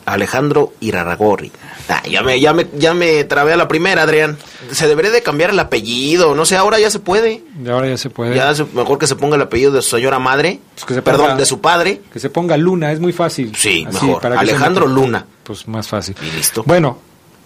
Alejandro 0.05 0.73
Iraragorri. 0.79 1.51
Ah, 1.87 2.01
ya, 2.09 2.23
me, 2.23 2.39
ya, 2.39 2.53
me, 2.53 2.65
ya 2.77 2.93
me 2.93 3.23
trabé 3.25 3.53
a 3.53 3.57
la 3.57 3.67
primera, 3.67 4.01
Adrián. 4.01 4.37
Se 4.71 4.87
debería 4.87 5.11
de 5.11 5.21
cambiar 5.21 5.51
el 5.51 5.59
apellido. 5.59 6.33
No 6.33 6.43
sé, 6.45 6.55
ahora 6.57 6.79
ya 6.79 6.89
se 6.89 6.99
puede. 6.99 7.43
ahora 7.69 7.87
ya 7.87 7.97
se 7.97 8.09
puede. 8.09 8.35
Ya 8.35 8.53
se- 8.55 8.65
mejor 8.73 8.97
que 8.97 9.05
se 9.07 9.15
ponga 9.15 9.35
el 9.35 9.41
apellido 9.43 9.71
de 9.71 9.81
su 9.83 9.95
señora 9.95 10.17
madre. 10.19 10.59
Pues 10.73 10.85
que 10.85 10.93
se 10.95 11.01
perdón, 11.03 11.27
ponga- 11.31 11.35
de 11.37 11.45
su 11.45 11.61
padre. 11.61 12.01
Que 12.11 12.19
se 12.19 12.29
ponga 12.31 12.57
Luna, 12.57 12.91
es 12.91 12.99
muy 12.99 13.13
fácil. 13.13 13.53
Sí, 13.55 13.85
Así, 13.87 14.05
mejor. 14.05 14.21
para 14.23 14.39
que 14.39 14.45
se 14.47 14.51
Alejandro 14.53 14.87
Luna. 14.87 15.25
Pues 15.43 15.67
más 15.67 15.87
fácil. 15.87 16.15
Y 16.21 16.35
listo. 16.35 16.63
Bueno, 16.65 16.97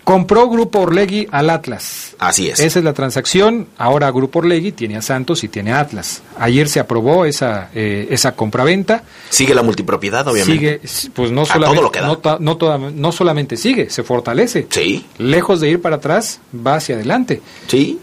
compró 0.06 0.48
Grupo 0.50 0.80
Orlegui 0.80 1.28
al 1.32 1.50
Atlas. 1.50 2.16
Así 2.20 2.48
es. 2.48 2.62
Esa 2.62 2.80
es 2.80 2.86
la 2.86 2.94
transacción. 2.94 3.68
Ahora 3.78 4.10
Grupo 4.12 4.40
Orlegui 4.40 4.72
tiene 4.72 4.96
a 4.96 5.02
Santos 5.02 5.44
y 5.44 5.50
tiene 5.50 5.74
a 5.74 5.82
Atlas. 5.82 6.22
Ayer 6.40 6.70
se 6.70 6.80
aprobó 6.80 7.26
esa, 7.26 7.70
eh, 7.76 8.08
esa 8.12 8.34
compraventa. 8.36 9.04
Sigue 9.30 9.54
la 9.54 9.64
multipropiedad, 9.64 10.26
obviamente. 10.28 10.88
Sigue, 10.88 11.10
pues 11.14 11.32
no 11.32 11.42
A 11.42 11.46
solamente, 11.48 11.76
todo 11.76 11.84
lo 11.84 11.92
que 11.92 12.00
da. 12.00 12.38
no 12.40 12.56
toda- 12.58 12.78
no 12.78 13.12
solamente 13.12 13.58
sigue, 13.58 13.90
se 13.90 14.04
fortalece. 14.04 14.68
Sí. 14.70 15.06
Lejos 15.18 15.60
de 15.60 15.70
ir 15.72 15.82
para 15.82 15.98
atrás, 15.98 16.40
va 16.56 16.76
hacia 16.76 16.96
adelante. 16.96 17.42
Sí. 17.68 18.00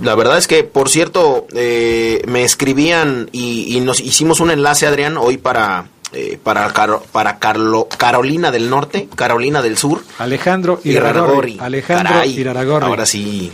La 0.00 0.14
verdad 0.14 0.38
es 0.38 0.48
que, 0.48 0.64
por 0.64 0.88
cierto, 0.88 1.46
eh, 1.54 2.22
me 2.26 2.44
escribían 2.44 3.28
y, 3.30 3.76
y 3.76 3.80
nos 3.80 4.00
hicimos 4.00 4.40
un 4.40 4.50
enlace, 4.50 4.86
Adrián, 4.86 5.18
hoy 5.18 5.36
para 5.36 5.88
eh, 6.12 6.38
para 6.42 6.70
Caro- 6.72 7.02
para 7.12 7.38
Carlo- 7.38 7.88
Carolina 7.96 8.50
del 8.50 8.68
Norte, 8.70 9.08
Carolina 9.14 9.62
del 9.62 9.76
Sur. 9.78 10.02
Alejandro 10.18 10.80
Iraragorri. 10.84 11.58
Alejandro 11.60 12.08
Caray, 12.12 12.38
Iraragorri. 12.38 12.86
Ahora 12.86 13.06
sí 13.06 13.50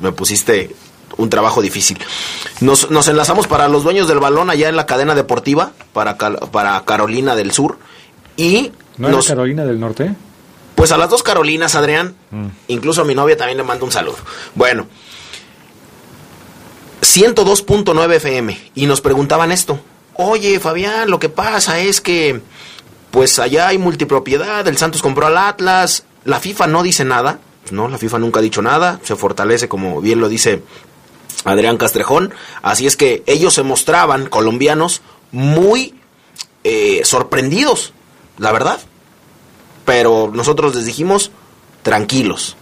me 0.00 0.12
pusiste 0.12 0.74
un 1.16 1.28
trabajo 1.30 1.60
difícil. 1.62 1.98
Nos, 2.60 2.90
nos 2.90 3.06
enlazamos 3.08 3.46
para 3.46 3.68
los 3.68 3.82
dueños 3.84 4.08
del 4.08 4.18
balón 4.18 4.48
allá 4.50 4.68
en 4.68 4.76
la 4.76 4.86
cadena 4.86 5.14
deportiva, 5.14 5.72
para, 5.92 6.16
para 6.16 6.84
Carolina 6.84 7.34
del 7.36 7.52
Sur. 7.52 7.78
Y 8.36 8.72
¿No 8.98 9.08
era 9.08 9.16
nos, 9.16 9.28
Carolina 9.28 9.64
del 9.64 9.78
Norte? 9.78 10.14
pues 10.74 10.90
a 10.90 10.96
las 10.98 11.10
dos 11.10 11.22
Carolinas, 11.22 11.74
Adrián, 11.74 12.14
Mm. 12.30 12.46
incluso 12.68 13.02
a 13.02 13.04
mi 13.04 13.14
novia 13.14 13.36
también 13.36 13.58
le 13.58 13.64
mando 13.64 13.84
un 13.84 13.92
saludo. 13.92 14.16
Bueno, 14.54 14.86
102.9 17.02 18.14
FM 18.16 18.58
y 18.74 18.86
nos 18.86 19.00
preguntaban 19.00 19.52
esto. 19.52 19.78
Oye, 20.14 20.60
Fabián, 20.60 21.10
lo 21.10 21.18
que 21.18 21.28
pasa 21.28 21.80
es 21.80 22.00
que 22.00 22.42
pues 23.10 23.38
allá 23.38 23.68
hay 23.68 23.78
multipropiedad, 23.78 24.66
el 24.66 24.78
Santos 24.78 25.02
compró 25.02 25.26
al 25.26 25.36
Atlas, 25.36 26.04
la 26.24 26.40
FIFA 26.40 26.66
no 26.66 26.82
dice 26.82 27.04
nada. 27.04 27.40
No, 27.70 27.88
la 27.88 27.98
FIFA 27.98 28.18
nunca 28.18 28.40
ha 28.40 28.42
dicho 28.42 28.62
nada, 28.62 29.00
se 29.02 29.16
fortalece 29.16 29.68
como 29.68 30.00
bien 30.00 30.20
lo 30.20 30.28
dice 30.28 30.62
Adrián 31.44 31.76
Castrejón. 31.76 32.34
Así 32.62 32.86
es 32.86 32.96
que 32.96 33.22
ellos 33.26 33.54
se 33.54 33.62
mostraban, 33.62 34.26
colombianos, 34.26 35.02
muy 35.30 35.94
eh, 36.64 37.02
sorprendidos, 37.04 37.92
la 38.38 38.52
verdad. 38.52 38.80
Pero 39.84 40.30
nosotros 40.32 40.74
les 40.74 40.86
dijimos, 40.86 41.30
tranquilos, 41.82 42.56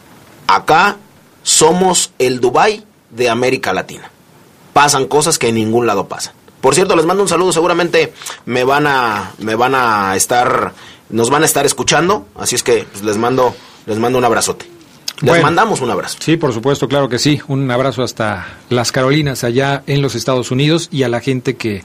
acá 0.46 0.96
somos 1.42 2.12
el 2.18 2.40
Dubai 2.40 2.84
de 3.10 3.28
América 3.28 3.72
Latina. 3.72 4.10
pasan 4.72 5.06
cosas 5.06 5.38
que 5.38 5.48
en 5.48 5.56
ningún 5.56 5.86
lado 5.86 6.08
pasan. 6.08 6.34
Por 6.60 6.74
cierto, 6.74 6.96
les 6.96 7.06
mando 7.06 7.22
un 7.22 7.28
saludo, 7.28 7.52
seguramente 7.52 8.12
me 8.46 8.64
van 8.64 8.86
a, 8.86 9.32
me 9.38 9.54
van 9.54 9.74
a 9.74 10.14
estar, 10.16 10.72
nos 11.08 11.30
van 11.30 11.42
a 11.42 11.46
estar 11.46 11.64
escuchando, 11.64 12.26
así 12.36 12.54
es 12.54 12.62
que 12.62 12.86
pues, 12.90 13.02
les 13.02 13.16
mando, 13.16 13.54
les 13.86 13.98
mando 13.98 14.18
un 14.18 14.24
abrazote. 14.24 14.66
Les 15.22 15.42
mandamos 15.42 15.82
un 15.82 15.90
abrazo. 15.90 16.16
Sí, 16.20 16.38
por 16.38 16.52
supuesto, 16.54 16.88
claro 16.88 17.08
que 17.08 17.18
sí. 17.18 17.40
Un 17.46 17.70
abrazo 17.70 18.02
hasta 18.02 18.56
las 18.70 18.90
Carolinas, 18.90 19.44
allá 19.44 19.82
en 19.86 20.00
los 20.00 20.14
Estados 20.14 20.50
Unidos, 20.50 20.88
y 20.90 21.02
a 21.02 21.10
la 21.10 21.20
gente 21.20 21.56
que, 21.56 21.82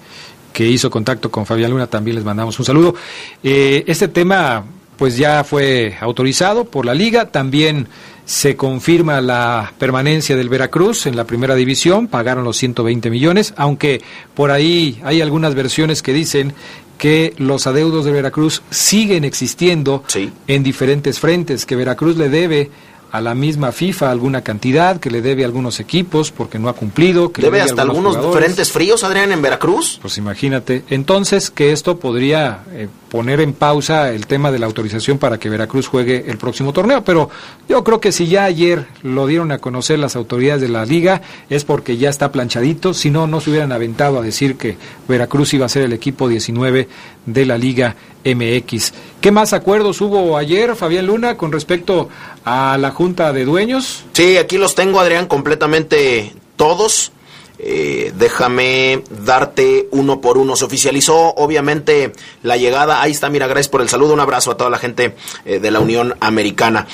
que 0.54 0.66
hizo 0.66 0.90
contacto 0.90 1.30
con 1.32 1.46
Fabián 1.46 1.72
Luna 1.72 1.88
también 1.88 2.16
les 2.16 2.24
mandamos 2.24 2.58
un 2.60 2.66
saludo. 2.66 2.96
Eh, 3.44 3.84
este 3.88 4.08
tema, 4.08 4.64
pues 4.98 5.18
ya 5.18 5.44
fue 5.44 5.96
autorizado 6.00 6.66
por 6.66 6.86
la 6.86 6.94
liga, 6.94 7.32
también 7.32 7.88
se 8.26 8.56
confirma 8.56 9.22
la 9.22 9.74
permanencia 9.78 10.36
del 10.36 10.50
Veracruz 10.50 11.06
en 11.06 11.16
la 11.16 11.26
primera 11.26 11.56
división, 11.56 12.08
pagaron 12.08 12.44
los 12.44 12.58
120 12.58 13.10
millones, 13.10 13.54
aunque 13.56 14.02
por 14.34 14.52
ahí 14.52 15.00
hay 15.04 15.22
algunas 15.22 15.54
versiones 15.54 16.02
que 16.02 16.14
dicen 16.14 16.54
que 16.98 17.34
los 17.38 17.68
adeudos 17.68 18.06
de 18.06 18.12
Veracruz 18.12 18.62
siguen 18.70 19.26
existiendo 19.26 20.04
en 20.48 20.64
diferentes 20.64 21.20
frentes, 21.20 21.66
que 21.66 21.76
Veracruz 21.76 22.18
le 22.18 22.30
debe 22.30 22.72
a 23.12 23.22
la 23.22 23.34
misma 23.34 23.72
FIFA 23.72 24.12
alguna 24.12 24.42
cantidad, 24.42 25.00
que 25.00 25.10
le 25.10 25.22
debe 25.22 25.44
a 25.44 25.46
algunos 25.46 25.80
equipos 25.80 26.32
porque 26.32 26.60
no 26.60 26.68
ha 26.68 26.74
cumplido. 26.74 27.32
Que 27.32 27.42
¿Debe 27.42 27.62
hasta 27.62 27.82
algunos, 27.82 28.18
frentes 28.36 28.72
fríos, 28.72 29.04
Adrián, 29.04 29.32
en 29.32 29.42
Veracruz? 29.42 30.00
Pues 30.02 30.18
imagínate. 30.18 30.84
Entonces, 30.90 31.50
que 31.50 31.72
esto 31.72 31.98
podría 31.98 32.64
eh, 32.72 32.90
poner 33.16 33.40
en 33.40 33.54
pausa 33.54 34.12
el 34.12 34.28
tema 34.28 34.52
de 34.52 34.60
la 34.60 34.66
autorización 34.66 35.20
para 35.20 35.40
que 35.40 35.48
Veracruz 35.48 35.88
juegue 35.88 36.26
el 36.28 36.38
próximo 36.38 36.74
torneo. 36.74 37.02
Pero 37.06 37.30
yo 37.70 37.82
creo 37.82 38.02
que 38.02 38.12
si 38.12 38.28
ya 38.28 38.44
ayer 38.44 38.88
lo 39.04 39.26
dieron 39.26 39.54
a 39.54 39.60
conocer 39.60 40.00
las 40.00 40.18
autoridades 40.18 40.62
de 40.62 40.68
la 40.68 40.86
liga, 40.86 41.22
es 41.50 41.64
porque 41.64 41.96
ya 41.96 42.10
está 42.10 42.34
planchadito. 42.34 42.94
Si 42.94 43.12
no, 43.12 43.26
no 43.26 43.40
se 43.40 43.52
hubieran 43.52 43.72
aventado 43.72 44.20
a 44.20 44.22
decir 44.22 44.58
que 44.58 44.76
Veracruz 45.08 45.54
iba 45.54 45.66
a 45.66 45.70
ser 45.70 45.84
el 45.84 45.94
equipo 45.94 46.28
19 46.28 46.90
de 47.26 47.46
la 47.46 47.58
Liga 47.58 47.96
MX. 48.26 48.92
¿Qué 49.22 49.32
más 49.32 49.54
acuerdos 49.54 50.02
hubo 50.02 50.36
ayer, 50.36 50.76
Fabián 50.76 51.08
Luna, 51.08 51.38
con 51.38 51.54
respecto 51.54 52.10
a 52.44 52.78
la 52.78 52.92
Junta 52.92 53.32
de 53.32 53.46
Dueños? 53.46 54.04
Sí, 54.12 54.36
aquí 54.36 54.58
los 54.58 54.76
tengo, 54.76 55.00
Adrián, 55.00 55.28
completamente 55.28 56.34
todos. 56.58 57.14
Eh, 57.60 58.12
déjame 58.18 59.04
darte 59.10 59.88
uno 59.92 60.22
por 60.22 60.38
uno. 60.38 60.56
Se 60.56 60.66
oficializó, 60.66 61.34
obviamente, 61.36 62.14
la 62.44 62.58
llegada. 62.58 63.02
Ahí 63.02 63.12
está, 63.12 63.30
mira, 63.30 63.48
gracias 63.48 63.70
por 63.70 63.82
el 63.82 63.90
saludo. 63.90 64.14
Un 64.14 64.20
abrazo 64.20 64.52
a 64.52 64.58
toda 64.58 64.70
la 64.70 64.78
gente 64.78 65.16
eh, 65.46 65.60
de 65.60 65.72
la 65.72 65.80
Unión 65.80 66.16
Americana. 66.20 66.88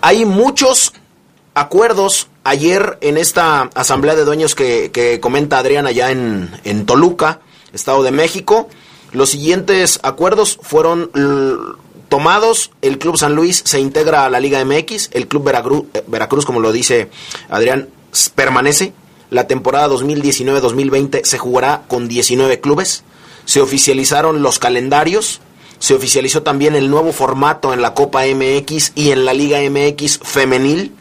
Hay 0.00 0.24
muchos 0.24 0.92
acuerdos 1.54 2.28
ayer 2.44 2.98
en 3.00 3.18
esta 3.18 3.62
asamblea 3.74 4.14
de 4.14 4.24
dueños 4.24 4.54
que, 4.54 5.18
comenta 5.20 5.58
Adrián 5.58 5.86
allá 5.86 6.10
en, 6.10 6.50
en 6.64 6.86
Toluca, 6.86 7.40
Estado 7.72 8.02
de 8.02 8.12
México. 8.12 8.68
Los 9.12 9.30
siguientes 9.30 9.98
acuerdos 10.02 10.58
fueron 10.62 11.10
tomados. 12.08 12.70
El 12.82 12.98
Club 12.98 13.16
San 13.16 13.34
Luis 13.34 13.62
se 13.64 13.80
integra 13.80 14.24
a 14.24 14.30
la 14.30 14.40
Liga 14.40 14.64
MX. 14.64 15.10
El 15.12 15.28
Club 15.28 15.44
Veracruz, 15.44 15.84
eh, 15.94 16.04
Veracruz 16.06 16.44
como 16.44 16.60
lo 16.60 16.72
dice 16.72 17.10
Adrián, 17.48 17.88
permanece. 18.34 18.92
La 19.30 19.46
temporada 19.46 19.88
2019-2020 19.88 21.24
se 21.24 21.38
jugará 21.38 21.82
con 21.88 22.08
19 22.08 22.60
clubes. 22.60 23.04
Se 23.44 23.60
oficializaron 23.60 24.42
los 24.42 24.58
calendarios. 24.58 25.40
Se 25.78 25.94
oficializó 25.94 26.42
también 26.42 26.74
el 26.74 26.90
nuevo 26.90 27.12
formato 27.12 27.72
en 27.72 27.82
la 27.82 27.94
Copa 27.94 28.22
MX 28.24 28.92
y 28.94 29.10
en 29.10 29.24
la 29.24 29.34
Liga 29.34 29.58
MX 29.60 30.18
femenil. 30.18 30.92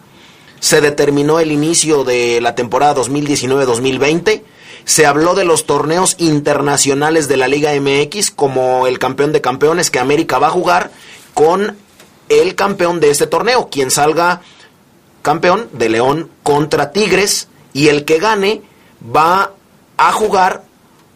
Se 0.59 0.81
determinó 0.81 1.39
el 1.39 1.51
inicio 1.51 2.03
de 2.03 2.41
la 2.41 2.55
temporada 2.55 2.95
2019-2020 2.95 4.41
se 4.87 5.05
habló 5.05 5.35
de 5.35 5.43
los 5.43 5.65
torneos 5.65 6.15
internacionales 6.17 7.27
de 7.27 7.35
la 7.35 7.49
Liga 7.49 7.73
MX 7.73 8.31
como 8.31 8.87
el 8.87 8.99
campeón 8.99 9.33
de 9.33 9.41
campeones 9.41 9.91
que 9.91 9.99
América 9.99 10.39
va 10.39 10.47
a 10.47 10.51
jugar 10.51 10.91
con 11.33 11.75
el 12.29 12.55
campeón 12.55 13.01
de 13.01 13.09
este 13.09 13.27
torneo, 13.27 13.67
quien 13.69 13.91
salga 13.91 14.41
campeón 15.23 15.67
de 15.73 15.89
León 15.89 16.29
contra 16.41 16.93
Tigres 16.93 17.49
y 17.77 17.89
el 17.89 18.05
que 18.05 18.17
gane 18.17 18.63
va 19.15 19.51
a 19.97 20.11
jugar 20.11 20.63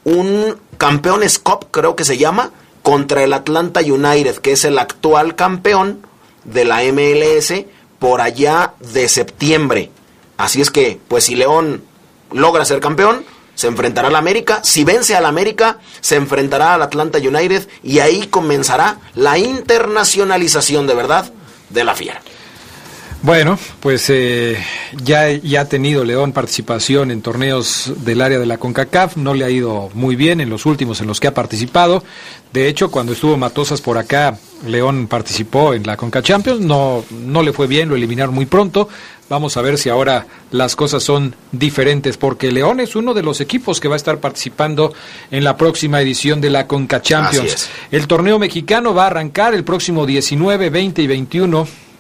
un 0.04 0.58
campeones 0.78 1.40
Cup, 1.40 1.72
creo 1.72 1.96
que 1.96 2.06
se 2.06 2.20
llama, 2.20 2.52
contra 2.84 3.24
el 3.24 3.34
Atlanta 3.34 3.80
United, 3.80 4.36
que 4.36 4.52
es 4.52 4.64
el 4.64 4.78
actual 4.78 5.36
campeón 5.36 6.06
de 6.44 6.66
la 6.66 6.84
MLS 6.84 7.66
por 7.98 8.22
allá 8.22 8.74
de 8.80 9.10
septiembre. 9.10 9.90
Así 10.38 10.62
es 10.62 10.70
que, 10.70 11.00
pues 11.08 11.24
si 11.24 11.36
León 11.36 11.84
logra 12.32 12.64
ser 12.64 12.80
campeón, 12.80 13.26
se 13.56 13.66
enfrentará 13.66 14.10
al 14.10 14.16
América, 14.16 14.62
si 14.64 14.84
vence 14.84 15.16
al 15.16 15.26
América, 15.26 15.80
se 16.00 16.16
enfrentará 16.16 16.76
al 16.76 16.84
Atlanta 16.84 17.18
United 17.18 17.68
y 17.82 18.02
ahí 18.02 18.28
comenzará 18.28 19.00
la 19.16 19.40
internacionalización 19.40 20.86
de 20.86 20.94
verdad 20.94 21.34
de 21.72 21.84
la 21.84 21.96
Fiera. 21.96 22.22
Bueno, 23.24 23.60
pues 23.82 24.10
eh, 24.10 24.58
ya, 25.04 25.30
ya 25.30 25.62
ha 25.62 25.66
tenido 25.66 26.04
León 26.04 26.32
participación 26.32 27.12
en 27.12 27.22
torneos 27.22 27.94
del 27.98 28.20
área 28.20 28.40
de 28.40 28.48
la 28.48 28.58
CONCACAF, 28.58 29.16
no 29.16 29.36
le 29.36 29.46
ha 29.46 29.50
ido 29.52 29.92
muy 29.94 30.16
bien 30.16 30.42
en 30.42 30.50
los 30.50 30.66
últimos 30.66 31.02
en 31.02 31.08
los 31.08 31.20
que 31.20 31.28
ha 31.28 31.34
participado. 31.34 32.04
De 32.52 32.68
hecho, 32.68 32.90
cuando 32.90 33.14
estuvo 33.14 33.38
Matosas 33.38 33.80
por 33.80 34.00
acá, 34.00 34.40
León 34.66 35.06
participó 35.06 35.76
en 35.76 35.86
la 35.86 35.98
CONCA 35.98 36.24
Champions, 36.24 36.62
no, 36.62 37.06
no 37.12 37.44
le 37.44 37.54
fue 37.54 37.68
bien, 37.68 37.90
lo 37.90 37.96
eliminaron 37.96 38.34
muy 38.34 38.48
pronto. 38.48 38.90
Vamos 39.30 39.56
a 39.56 39.62
ver 39.62 39.78
si 39.78 39.90
ahora 39.90 40.26
las 40.50 40.76
cosas 40.76 41.04
son 41.04 41.36
diferentes, 41.52 42.18
porque 42.18 42.52
León 42.52 42.80
es 42.80 42.96
uno 42.96 43.14
de 43.14 43.22
los 43.22 43.40
equipos 43.40 43.80
que 43.80 43.88
va 43.88 43.96
a 43.96 43.98
estar 43.98 44.20
participando 44.20 44.94
en 45.30 45.44
la 45.44 45.58
próxima 45.58 46.02
edición 46.02 46.42
de 46.42 46.50
la 46.50 46.66
CONCA 46.66 47.04
Champions. 47.04 47.70
El 47.92 48.08
torneo 48.08 48.40
mexicano 48.40 48.96
va 48.96 49.04
a 49.04 49.08
arrancar 49.08 49.54
el 49.54 49.64
próximo 49.64 50.08
19, 50.08 50.72
20 50.72 51.02
y 51.04 51.08
21 51.08 51.91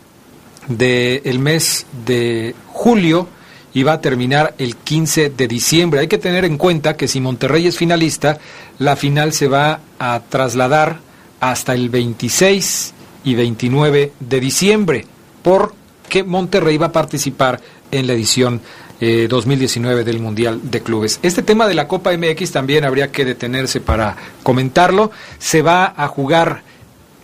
del 0.67 1.39
mes 1.39 1.85
de 2.05 2.55
julio 2.67 3.27
y 3.73 3.83
va 3.83 3.93
a 3.93 4.01
terminar 4.01 4.53
el 4.57 4.75
15 4.75 5.29
de 5.29 5.47
diciembre. 5.47 5.99
Hay 5.99 6.07
que 6.07 6.17
tener 6.17 6.45
en 6.45 6.57
cuenta 6.57 6.97
que 6.97 7.07
si 7.07 7.19
Monterrey 7.21 7.67
es 7.67 7.77
finalista, 7.77 8.39
la 8.79 8.95
final 8.95 9.33
se 9.33 9.47
va 9.47 9.79
a 9.99 10.21
trasladar 10.27 10.99
hasta 11.39 11.73
el 11.73 11.89
26 11.89 12.93
y 13.23 13.35
29 13.35 14.13
de 14.19 14.39
diciembre, 14.39 15.05
porque 15.41 16.23
Monterrey 16.23 16.77
va 16.77 16.87
a 16.87 16.91
participar 16.91 17.61
en 17.91 18.07
la 18.07 18.13
edición 18.13 18.61
2019 19.01 20.01
eh, 20.01 20.03
del 20.03 20.19
Mundial 20.19 20.59
de 20.63 20.81
Clubes. 20.81 21.19
Este 21.23 21.41
tema 21.41 21.67
de 21.67 21.73
la 21.73 21.87
Copa 21.87 22.15
MX 22.15 22.51
también 22.51 22.85
habría 22.85 23.11
que 23.11 23.25
detenerse 23.25 23.81
para 23.81 24.15
comentarlo. 24.43 25.11
Se 25.39 25.63
va 25.63 25.93
a 25.97 26.07
jugar 26.07 26.63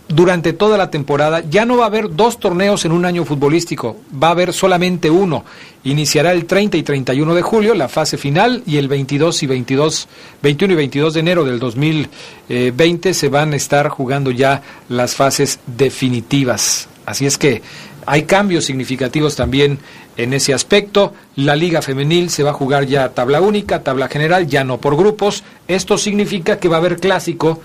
durante 0.08 0.52
toda 0.52 0.78
la 0.78 0.90
temporada. 0.90 1.42
Ya 1.48 1.64
no 1.64 1.76
va 1.76 1.84
a 1.84 1.88
haber 1.88 2.14
dos 2.14 2.40
torneos 2.40 2.84
en 2.84 2.92
un 2.92 3.04
año 3.04 3.24
futbolístico, 3.24 3.96
va 4.20 4.28
a 4.28 4.32
haber 4.32 4.52
solamente 4.52 5.10
uno. 5.10 5.44
Iniciará 5.84 6.32
el 6.32 6.46
30 6.46 6.76
y 6.76 6.82
31 6.82 7.34
de 7.34 7.42
julio 7.42 7.74
la 7.74 7.88
fase 7.88 8.18
final 8.18 8.62
y 8.66 8.78
el 8.78 8.88
22 8.88 9.42
y 9.42 9.46
22, 9.46 10.08
21 10.42 10.72
y 10.72 10.76
22 10.76 11.14
de 11.14 11.20
enero 11.20 11.44
del 11.44 11.58
2020 11.58 13.14
se 13.14 13.28
van 13.28 13.52
a 13.52 13.56
estar 13.56 13.88
jugando 13.88 14.30
ya 14.30 14.62
las 14.88 15.14
fases 15.14 15.60
definitivas. 15.66 16.88
Así 17.06 17.26
es 17.26 17.38
que 17.38 17.62
hay 18.06 18.22
cambios 18.22 18.64
significativos 18.64 19.36
también 19.36 19.78
en 20.16 20.32
ese 20.32 20.54
aspecto. 20.54 21.12
La 21.36 21.56
liga 21.56 21.82
femenil 21.82 22.30
se 22.30 22.42
va 22.42 22.50
a 22.50 22.54
jugar 22.54 22.86
ya 22.86 23.10
tabla 23.10 23.40
única, 23.40 23.82
tabla 23.82 24.08
general, 24.08 24.46
ya 24.46 24.64
no 24.64 24.78
por 24.78 24.96
grupos. 24.96 25.44
Esto 25.68 25.98
significa 25.98 26.58
que 26.58 26.68
va 26.68 26.76
a 26.76 26.80
haber 26.80 26.96
clásico 26.96 27.60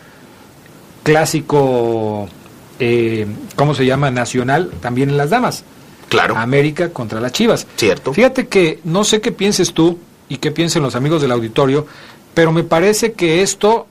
clásico, 1.04 2.28
eh, 2.80 3.28
¿cómo 3.56 3.76
se 3.76 3.86
llama? 3.86 4.10
Nacional, 4.10 4.72
también 4.82 5.10
en 5.10 5.18
las 5.18 5.30
damas. 5.30 5.64
Claro. 6.10 6.38
América 6.38 6.90
contra 6.90 7.20
las 7.20 7.32
Chivas. 7.32 7.68
Cierto. 7.76 8.14
Fíjate 8.14 8.48
que 8.48 8.80
no 8.84 9.04
sé 9.04 9.22
qué 9.22 9.32
pienses 9.32 9.74
tú 9.74 10.00
y 10.30 10.38
qué 10.38 10.52
piensen 10.52 10.84
los 10.84 10.96
amigos 10.96 11.22
del 11.22 11.32
auditorio, 11.32 11.88
pero 12.34 12.52
me 12.52 12.64
parece 12.64 13.14
que 13.14 13.42
esto 13.42 13.88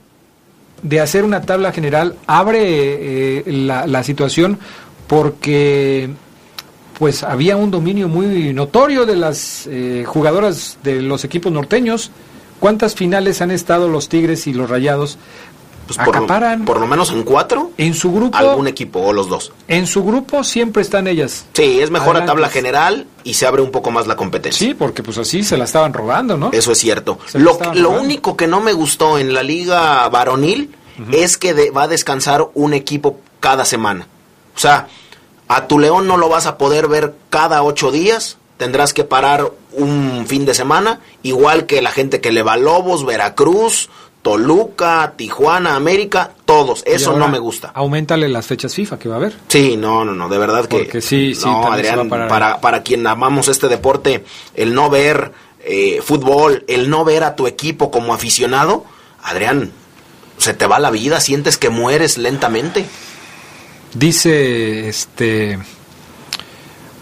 de 0.81 0.99
hacer 0.99 1.23
una 1.23 1.41
tabla 1.41 1.71
general 1.71 2.15
abre 2.27 2.59
eh, 3.39 3.43
la, 3.47 4.03
situación 4.03 4.59
porque 5.07 6.09
pues 6.99 7.23
había 7.23 7.55
un 7.57 7.71
dominio 7.71 8.07
muy 8.07 8.53
notorio 8.53 9.05
de 9.05 9.15
las 9.15 9.67
eh, 9.67 10.03
jugadoras 10.05 10.77
de 10.83 11.01
los 11.01 11.23
equipos 11.23 11.51
norteños. 11.51 12.11
¿Cuántas 12.59 12.95
finales 12.95 13.41
han 13.41 13.51
estado 13.51 13.89
los 13.89 14.07
Tigres 14.07 14.47
y 14.47 14.53
los 14.53 14.69
Rayados? 14.69 15.17
Pues 15.87 15.97
por, 15.97 16.65
por, 16.65 16.79
lo 16.79 16.87
menos 16.87 17.11
en 17.11 17.23
cuatro. 17.23 17.71
En 17.77 17.93
su 17.93 18.11
grupo. 18.11 18.37
Algún 18.37 18.67
equipo 18.67 18.99
o 18.99 19.13
los 19.13 19.27
dos. 19.27 19.51
En 19.67 19.87
su 19.87 20.03
grupo 20.03 20.43
siempre 20.43 20.81
están 20.81 21.07
ellas. 21.07 21.45
Sí, 21.53 21.81
es 21.81 21.91
mejor 21.91 22.15
la 22.15 22.25
tabla 22.25 22.49
general 22.49 23.07
y 23.23 23.33
se 23.33 23.45
abre 23.45 23.61
un 23.61 23.71
poco 23.71 23.91
más 23.91 24.07
la 24.07 24.15
competencia. 24.15 24.67
Sí, 24.67 24.73
porque 24.73 25.03
pues 25.03 25.17
así 25.17 25.43
se 25.43 25.57
la 25.57 25.65
estaban 25.65 25.93
robando, 25.93 26.37
¿no? 26.37 26.51
Eso 26.53 26.71
es 26.71 26.77
cierto. 26.77 27.19
Lo, 27.33 27.59
lo 27.73 27.89
único 27.91 28.37
que 28.37 28.47
no 28.47 28.61
me 28.61 28.73
gustó 28.73 29.17
en 29.17 29.33
la 29.33 29.43
liga 29.43 30.07
varonil 30.09 30.75
es 31.11 31.37
que 31.37 31.71
va 31.71 31.83
a 31.83 31.87
descansar 31.87 32.47
un 32.53 32.73
equipo 32.73 33.19
cada 33.39 33.65
semana. 33.65 34.07
O 34.55 34.59
sea, 34.59 34.87
a 35.47 35.67
tu 35.67 35.79
León 35.79 36.07
no 36.07 36.17
lo 36.17 36.29
vas 36.29 36.45
a 36.45 36.57
poder 36.57 36.87
ver 36.87 37.15
cada 37.29 37.63
ocho 37.63 37.91
días 37.91 38.37
tendrás 38.57 38.93
que 38.93 39.03
parar 39.03 39.51
un 39.73 40.25
fin 40.25 40.45
de 40.45 40.53
semana, 40.53 41.01
igual 41.21 41.65
que 41.65 41.81
la 41.81 41.91
gente 41.91 42.21
que 42.21 42.31
le 42.31 42.43
va 42.43 42.53
a 42.53 42.57
Lobos, 42.57 43.05
Veracruz, 43.05 43.89
Toluca, 44.23 45.13
Tijuana, 45.17 45.75
América, 45.75 46.31
todos. 46.45 46.81
Eso 46.85 47.15
no 47.17 47.27
me 47.27 47.37
gusta. 47.39 47.71
Aumentale 47.75 48.29
las 48.29 48.47
fechas 48.47 48.73
FIFA 48.73 48.97
que 48.97 49.09
va 49.09 49.15
a 49.15 49.17
haber. 49.17 49.35
Sí, 49.49 49.75
no, 49.75 50.05
no, 50.05 50.13
no, 50.13 50.29
de 50.29 50.37
verdad 50.37 50.65
que. 50.65 50.77
Porque 50.77 51.01
sí, 51.01 51.35
sí, 51.35 51.45
no, 51.45 51.71
Adrián, 51.71 52.07
para, 52.07 52.61
para 52.61 52.83
quien 52.83 53.05
amamos 53.05 53.49
este 53.49 53.67
deporte, 53.67 54.23
el 54.55 54.73
no 54.73 54.89
ver 54.89 55.33
eh, 55.59 56.01
fútbol, 56.01 56.63
el 56.67 56.89
no 56.89 57.03
ver 57.03 57.25
a 57.25 57.35
tu 57.35 57.47
equipo 57.47 57.91
como 57.91 58.13
aficionado, 58.13 58.85
Adrián, 59.21 59.71
se 60.37 60.53
te 60.53 60.67
va 60.67 60.79
la 60.79 60.89
vida, 60.89 61.19
sientes 61.19 61.57
que 61.57 61.69
mueres 61.69 62.17
lentamente. 62.17 62.85
Dice 63.93 64.87
este. 64.87 65.59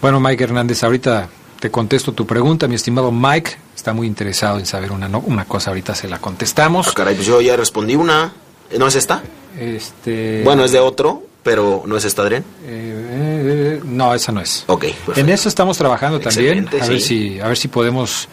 Bueno, 0.02 0.20
Mike 0.20 0.44
Hernández, 0.44 0.84
ahorita 0.84 1.30
te 1.62 1.72
contesto 1.72 2.12
tu 2.12 2.26
pregunta, 2.28 2.68
mi 2.68 2.76
estimado 2.76 3.12
Mike. 3.12 3.52
Está 3.76 3.94
muy 3.94 4.08
interesado 4.08 4.60
en 4.60 4.66
saber 4.66 4.92
una, 4.92 5.08
no- 5.08 5.20
una 5.26 5.46
cosa, 5.46 5.70
ahorita 5.70 5.96
se 5.96 6.10
la 6.10 6.18
contestamos. 6.20 6.88
Ah, 6.90 6.94
caray, 6.94 7.16
pues 7.16 7.28
yo 7.28 7.40
ya 7.40 7.56
respondí 7.56 7.96
una. 7.96 8.34
¿No 8.78 8.88
es 8.88 8.96
esta? 8.96 9.22
Este. 9.60 10.42
Bueno, 10.44 10.66
es 10.66 10.72
de 10.72 10.80
otro, 10.80 11.24
pero 11.44 11.84
no 11.86 11.96
es 11.98 12.04
esta, 12.06 12.24
Adrián. 12.24 12.44
Eh, 12.66 13.78
eh, 13.80 13.82
no, 13.86 14.14
esa 14.14 14.32
no 14.32 14.42
es. 14.42 14.64
Ok, 14.68 14.86
En 15.16 15.30
eso 15.30 15.48
estamos 15.50 15.78
trabajando 15.78 16.20
también, 16.20 16.60
Excelente, 16.66 16.82
a 16.84 16.88
ver 16.88 17.00
sí. 17.02 17.08
si 17.34 17.40
a 17.40 17.48
ver 17.48 17.58
si 17.58 17.68
podemos 17.68 18.28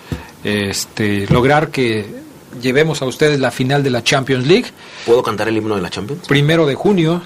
este, 0.45 1.27
lograr 1.29 1.69
que 1.71 2.07
llevemos 2.63 3.03
a 3.03 3.05
ustedes 3.05 3.41
la 3.41 3.51
final 3.51 3.83
de 3.83 3.91
la 3.91 4.03
Champions 4.03 4.47
League. 4.47 4.67
¿Puedo 5.07 5.23
cantar 5.23 5.49
el 5.49 5.57
himno 5.57 5.77
de 5.77 5.83
la 5.83 5.91
Champions? 5.91 6.27
Primero 6.27 6.67
de 6.67 6.75
junio. 6.75 7.21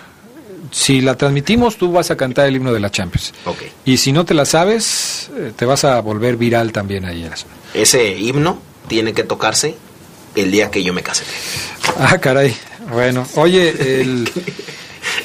Si 0.70 1.00
la 1.00 1.16
transmitimos, 1.16 1.76
tú 1.76 1.90
vas 1.92 2.10
a 2.10 2.16
cantar 2.16 2.46
el 2.46 2.56
himno 2.56 2.72
de 2.72 2.80
la 2.80 2.90
Champions. 2.90 3.34
Ok. 3.46 3.62
Y 3.84 3.96
si 3.96 4.12
no 4.12 4.24
te 4.24 4.34
la 4.34 4.44
sabes, 4.44 5.30
eh, 5.36 5.52
te 5.56 5.64
vas 5.64 5.84
a 5.84 6.00
volver 6.00 6.36
viral 6.36 6.72
también 6.72 7.04
ahí. 7.04 7.28
Ese 7.74 8.16
himno 8.18 8.58
tiene 8.88 9.12
que 9.12 9.24
tocarse 9.24 9.74
el 10.34 10.50
día 10.50 10.70
que 10.70 10.82
yo 10.82 10.92
me 10.92 11.02
case. 11.02 11.24
Ah, 11.98 12.18
caray. 12.18 12.54
Bueno, 12.90 13.26
oye, 13.36 13.70
el- 14.02 14.28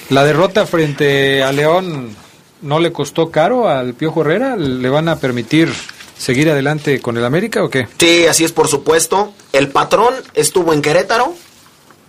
la 0.09 0.23
derrota 0.23 0.65
frente 0.65 1.43
a 1.43 1.51
León 1.51 2.15
no 2.61 2.79
le 2.79 2.91
costó 2.91 3.29
caro 3.29 3.69
al 3.69 3.93
Piojo 3.93 4.21
Herrera. 4.21 4.55
¿Le 4.55 4.89
van 4.89 5.07
a 5.09 5.17
permitir 5.17 5.71
seguir 6.17 6.49
adelante 6.49 6.99
con 6.99 7.15
el 7.17 7.25
América 7.25 7.63
o 7.63 7.69
qué? 7.69 7.87
Sí, 7.99 8.25
así 8.25 8.43
es, 8.43 8.51
por 8.51 8.67
supuesto. 8.67 9.33
El 9.53 9.69
patrón 9.69 10.13
estuvo 10.33 10.73
en 10.73 10.81
Querétaro 10.81 11.35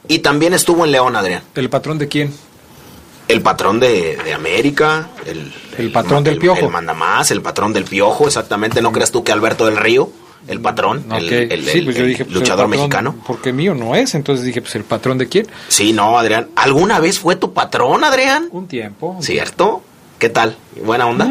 y 0.08 0.20
también 0.20 0.54
estuvo 0.54 0.84
en 0.84 0.92
León, 0.92 1.14
Adrián. 1.16 1.42
¿El 1.54 1.68
patrón 1.70 1.98
de 1.98 2.08
quién? 2.08 2.32
El 3.28 3.42
patrón 3.42 3.78
de, 3.78 4.16
de 4.24 4.32
América, 4.34 5.10
el, 5.26 5.52
El 5.76 5.92
patrón 5.92 6.24
del 6.24 6.38
Piojo. 6.38 6.66
El 6.66 6.70
mandamás, 6.72 7.30
el 7.30 7.42
patrón 7.42 7.72
del 7.74 7.84
Piojo, 7.84 8.26
exactamente. 8.26 8.80
¿No 8.80 8.90
creas 8.90 9.12
tú 9.12 9.22
que 9.22 9.32
Alberto 9.32 9.66
del 9.66 9.76
Río, 9.76 10.10
el 10.46 10.60
patrón, 10.62 11.04
el, 11.12 11.26
Ok. 11.26 11.32
el- 11.52 11.64
sí, 11.66 11.78
el- 11.78 11.84
pues 11.84 11.96
yo 11.96 12.02
el 12.04 12.08
dije, 12.08 12.24
pues, 12.24 12.34
el 12.34 12.40
luchador 12.40 12.64
patrón, 12.66 12.70
mexicano? 12.80 13.16
Porque 13.26 13.52
mío 13.52 13.74
no 13.74 13.94
es, 13.94 14.14
entonces 14.14 14.46
dije, 14.46 14.62
pues 14.62 14.74
el 14.76 14.84
patrón 14.84 15.18
de 15.18 15.28
quién? 15.28 15.46
Sí, 15.68 15.92
no, 15.92 16.18
Adrián. 16.18 16.48
¿Alguna 16.56 17.00
vez 17.00 17.18
fue 17.18 17.36
tu 17.36 17.52
patrón, 17.52 18.02
Adrián? 18.02 18.48
Un 18.50 18.66
tiempo. 18.66 19.08
un 19.18 19.22
¿Cierto? 19.22 19.82
¿Qué 20.18 20.30
tal? 20.30 20.56
¿Buena 20.82 21.06
onda? 21.06 21.30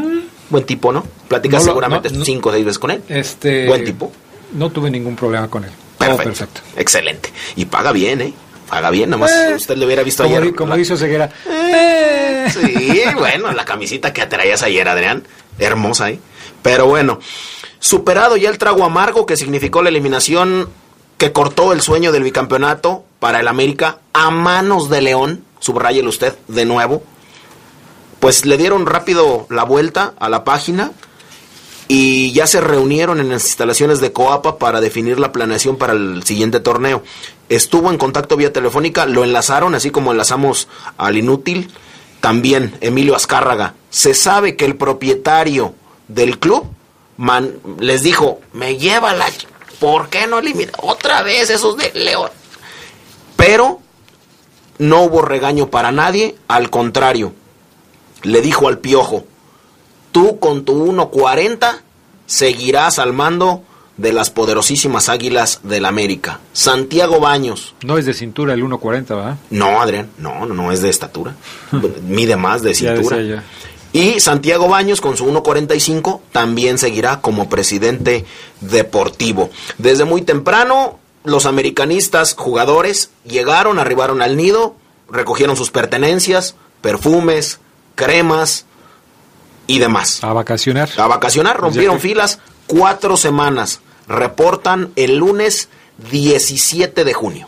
Buen 0.52 0.64
tipo, 0.66 0.94
¿no? 0.94 1.04
Platicas 1.28 1.64
Mm. 1.64 1.66
No 1.66 1.72
seguramente 1.72 2.10
no, 2.12 2.20
no. 2.20 2.26
cinco 2.26 2.50
o 2.50 2.52
seis 2.54 2.64
veces 2.64 2.80
con 2.80 2.92
él. 2.92 3.02
Este, 3.10 3.66
Buen 3.68 3.84
tipo. 3.84 4.12
No 4.54 4.70
tuve 4.70 4.90
ningún 4.92 5.16
problema 5.16 5.50
con 5.50 5.64
él. 5.66 5.72
Perfecto. 5.98 6.62
Excelente. 6.78 7.34
Y 7.56 7.66
paga 7.66 7.92
bien, 7.92 8.22
¿eh? 8.22 8.34
Paga 8.70 8.90
bien, 8.90 9.10
nomás 9.10 9.32
Eh, 9.32 9.54
usted 9.56 9.78
le 9.78 9.86
hubiera 9.86 10.04
visto 10.04 10.24
como, 10.24 10.38
ayer. 10.38 10.56
como 10.56 10.70
la- 10.72 10.76
dice 10.78 10.98
Ceguera. 10.98 11.30
Sí, 12.50 13.02
bueno, 13.18 13.52
la 13.52 13.66
camisita 13.66 14.14
que 14.14 14.26
traías 14.26 14.64
ayer, 14.64 14.88
Adrián. 14.88 15.24
Hermosa, 15.60 16.10
¿eh? 16.12 16.20
Pero 16.62 16.86
bueno, 16.86 17.20
superado 17.80 18.38
ya 18.38 18.50
el 18.50 18.58
trago 18.58 18.84
amargo 18.86 19.26
que 19.26 19.38
significó 19.38 19.82
la 19.82 19.90
eliminación 19.90 20.70
que 21.18 21.32
cortó 21.32 21.74
el 21.74 21.82
sueño 21.82 22.12
del 22.12 22.24
bicampeonato 22.24 23.04
para 23.20 23.40
el 23.40 23.48
América 23.48 24.00
a 24.14 24.30
manos 24.32 24.90
de 24.90 25.02
León, 25.02 25.44
subrayelo 25.60 26.10
usted 26.10 26.36
de 26.48 26.66
nuevo, 26.66 27.04
pues 28.20 28.46
le 28.46 28.58
dieron 28.58 28.86
rápido 28.86 29.48
la 29.50 29.64
vuelta 29.64 30.14
a 30.20 30.30
la 30.30 30.44
página 30.44 30.92
y 31.88 32.34
ya 32.34 32.48
se 32.48 32.60
reunieron 32.62 33.20
en 33.20 33.30
las 33.30 33.46
instalaciones 33.46 34.00
de 34.02 34.12
Coapa 34.12 34.58
para 34.58 34.82
definir 34.82 35.20
la 35.20 35.32
planeación 35.32 35.78
para 35.78 35.94
el 35.94 36.24
siguiente 36.24 36.60
torneo. 36.60 37.04
Estuvo 37.50 37.90
en 37.90 37.98
contacto 37.98 38.36
vía 38.36 38.52
telefónica, 38.52 39.06
lo 39.06 39.24
enlazaron, 39.24 39.74
así 39.74 39.90
como 39.90 40.12
enlazamos 40.12 40.68
al 40.98 41.18
inútil, 41.18 41.72
también 42.20 42.78
Emilio 42.82 43.16
Azcárraga. 43.16 43.76
Se 43.90 44.14
sabe 44.14 44.56
que 44.56 44.66
el 44.66 44.76
propietario 44.76 45.74
del 46.08 46.40
club 46.40 46.66
les 47.80 48.04
dijo, 48.04 48.42
me 48.54 48.78
lleva 48.78 49.14
la... 49.14 49.28
¿Por 49.80 50.10
qué 50.10 50.26
no 50.26 50.40
elimina 50.40 50.72
otra 50.82 51.22
vez 51.22 51.50
esos 51.52 51.78
de 51.78 51.92
León? 51.94 52.32
Pero 53.36 53.80
no 54.80 55.04
hubo 55.04 55.22
regaño 55.22 55.70
para 55.70 55.92
nadie, 55.92 56.36
al 56.48 56.70
contrario, 56.70 57.34
le 58.24 58.42
dijo 58.42 58.68
al 58.68 58.80
piojo, 58.80 59.26
tú 60.18 60.40
con 60.40 60.66
tu 60.66 60.74
1.40 60.92 61.78
seguirás 62.26 62.98
al 62.98 63.14
mando 63.14 63.62
de 63.98 64.12
las 64.12 64.32
poderosísimas 64.32 65.10
águilas 65.10 65.60
del 65.62 65.86
América. 65.86 66.40
Santiago 66.54 67.20
Baños. 67.20 67.76
No 67.84 68.00
es 68.00 68.08
de 68.08 68.16
cintura 68.16 68.56
el 68.56 68.64
1.40, 68.64 69.10
¿verdad? 69.10 69.38
No, 69.52 69.80
Adrián, 69.80 70.10
no, 70.18 70.48
no, 70.48 70.56
no 70.56 70.72
es 70.72 70.82
de 70.82 70.90
estatura. 70.90 71.36
Mide 72.08 72.36
más 72.36 72.64
de 72.64 72.74
Ya 72.74 72.96
cintura. 72.96 73.22
yo. 73.22 73.36
Y 73.94 74.20
Santiago 74.20 74.68
Baños, 74.68 75.02
con 75.02 75.18
su 75.18 75.28
1.45, 75.28 76.22
también 76.32 76.80
seguirá 76.80 77.22
como 77.22 77.48
presidente 77.48 78.26
deportivo. 78.62 79.52
Desde 79.78 80.06
muy 80.06 80.24
temprano, 80.24 80.98
los 81.26 81.46
americanistas 81.46 82.34
jugadores 82.36 83.12
llegaron, 83.24 83.78
arribaron 83.78 84.24
al 84.24 84.36
nido, 84.36 84.76
recogieron 85.12 85.56
sus 85.56 85.70
pertenencias, 85.70 86.56
perfumes, 86.82 87.60
cremas 87.94 88.66
y 89.68 89.80
demás. 89.80 90.24
A 90.24 90.34
vacacionar. 90.34 90.90
A 90.98 91.08
vacacionar, 91.08 91.58
rompieron 91.58 92.00
filas 92.00 92.40
cuatro 92.66 93.18
semanas. 93.18 93.82
Reportan 94.08 94.92
el 94.96 95.18
lunes 95.18 95.70
17 96.12 97.04
de 97.04 97.14
junio. 97.14 97.48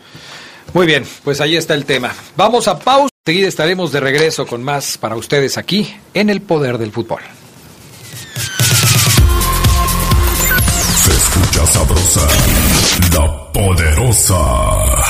Muy 0.72 0.86
bien, 0.86 1.04
pues 1.24 1.40
ahí 1.40 1.56
está 1.56 1.74
el 1.74 1.84
tema. 1.84 2.14
Vamos 2.36 2.68
a 2.68 2.78
pausa. 2.78 3.10
Enseguida 3.26 3.48
estaremos 3.48 3.92
de 3.92 4.00
regreso 4.00 4.46
con 4.46 4.62
más 4.62 4.96
para 4.98 5.16
ustedes 5.16 5.58
aquí 5.58 5.94
en 6.14 6.30
el 6.30 6.40
Poder 6.40 6.78
del 6.78 6.90
Fútbol. 6.90 7.20
Se 10.96 11.10
escucha 11.12 11.66
sabrosa, 11.66 12.28
la 13.12 13.52
poderosa. 13.52 15.09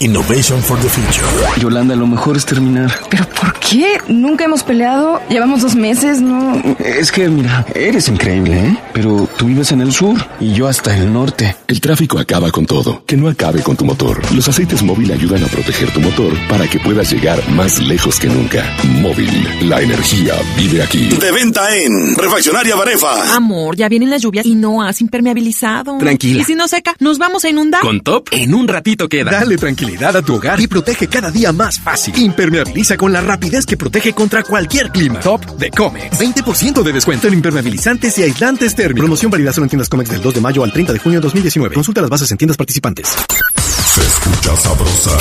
Innovation 0.00 0.62
for 0.62 0.78
the 0.78 0.88
future. 0.88 1.26
Yolanda, 1.60 1.96
lo 1.96 2.06
mejor 2.06 2.36
es 2.36 2.46
terminar. 2.46 2.92
¿Pero 3.10 3.24
por 3.30 3.58
qué? 3.58 3.98
Nunca 4.06 4.44
hemos 4.44 4.62
peleado. 4.62 5.20
Llevamos 5.28 5.62
dos 5.62 5.74
meses, 5.74 6.20
¿no? 6.20 6.54
Es 6.78 7.10
que, 7.10 7.28
mira, 7.28 7.66
eres 7.74 8.06
increíble, 8.08 8.58
¿eh? 8.58 8.78
Pero 8.92 9.28
tú 9.36 9.46
vives 9.46 9.72
en 9.72 9.80
el 9.80 9.92
sur 9.92 10.16
y 10.38 10.52
yo 10.52 10.68
hasta 10.68 10.96
el 10.96 11.12
norte. 11.12 11.56
El 11.66 11.80
tráfico 11.80 12.16
acaba 12.20 12.52
con 12.52 12.64
todo. 12.64 13.02
Que 13.06 13.16
no 13.16 13.28
acabe 13.28 13.60
con 13.60 13.76
tu 13.76 13.84
motor. 13.84 14.20
Los 14.32 14.48
aceites 14.48 14.84
móvil 14.84 15.10
ayudan 15.10 15.42
a 15.42 15.48
proteger 15.48 15.90
tu 15.92 16.00
motor 16.00 16.32
para 16.48 16.68
que 16.68 16.78
puedas 16.78 17.10
llegar 17.12 17.40
más 17.50 17.80
lejos 17.80 18.20
que 18.20 18.28
nunca. 18.28 18.64
Móvil, 19.00 19.68
la 19.68 19.82
energía 19.82 20.34
vive 20.56 20.80
aquí. 20.80 21.08
De 21.08 21.32
venta 21.32 21.76
en 21.76 22.14
Refaccionaria 22.14 22.76
Barefa. 22.76 23.34
Amor, 23.34 23.74
ya 23.74 23.88
vienen 23.88 24.10
las 24.10 24.22
lluvias 24.22 24.46
y 24.46 24.54
no 24.54 24.80
has 24.80 25.00
impermeabilizado. 25.00 25.98
Tranquila. 25.98 26.42
¿Y 26.42 26.44
si 26.44 26.54
no 26.54 26.68
seca? 26.68 26.94
¿Nos 27.00 27.18
vamos 27.18 27.44
a 27.44 27.48
inundar? 27.50 27.80
Con 27.80 28.00
Top, 28.00 28.28
en 28.30 28.54
un 28.54 28.68
ratito 28.68 29.08
queda. 29.08 29.32
Dale 29.32 29.58
tranquilidad 29.88 30.16
a 30.16 30.22
tu 30.22 30.34
hogar 30.34 30.60
y 30.60 30.66
protege 30.66 31.08
cada 31.08 31.30
día 31.30 31.52
más 31.52 31.80
fácil. 31.80 32.16
Impermeabiliza 32.18 32.96
con 32.96 33.12
la 33.12 33.20
rapidez 33.20 33.64
que 33.64 33.76
protege 33.76 34.12
contra 34.12 34.42
cualquier 34.42 34.90
clima. 34.90 35.20
Top 35.20 35.44
de 35.56 35.70
Comex. 35.70 36.18
20% 36.18 36.82
de 36.82 36.92
descuento 36.92 37.28
en 37.28 37.34
impermeabilizantes 37.34 38.18
y 38.18 38.22
aislantes 38.22 38.74
térmicos. 38.74 39.00
Promoción 39.00 39.30
válida 39.30 39.52
solo 39.52 39.64
en 39.64 39.70
tiendas 39.70 39.88
Comex 39.88 40.10
del 40.10 40.20
2 40.20 40.34
de 40.34 40.40
mayo 40.40 40.64
al 40.64 40.72
30 40.72 40.92
de 40.92 40.98
junio 40.98 41.20
de 41.20 41.22
2019. 41.22 41.74
Consulta 41.74 42.00
las 42.00 42.10
bases 42.10 42.30
en 42.30 42.36
tiendas 42.36 42.56
participantes. 42.56 43.16
Se 43.56 44.00
escucha 44.02 44.56
sabrosa, 44.56 45.16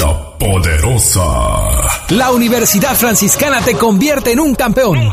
la 0.00 0.38
poderosa. 0.38 1.22
La 2.08 2.32
Universidad 2.32 2.96
Franciscana 2.96 3.60
te 3.60 3.74
convierte 3.74 4.32
en 4.32 4.40
un 4.40 4.54
campeón. 4.54 5.12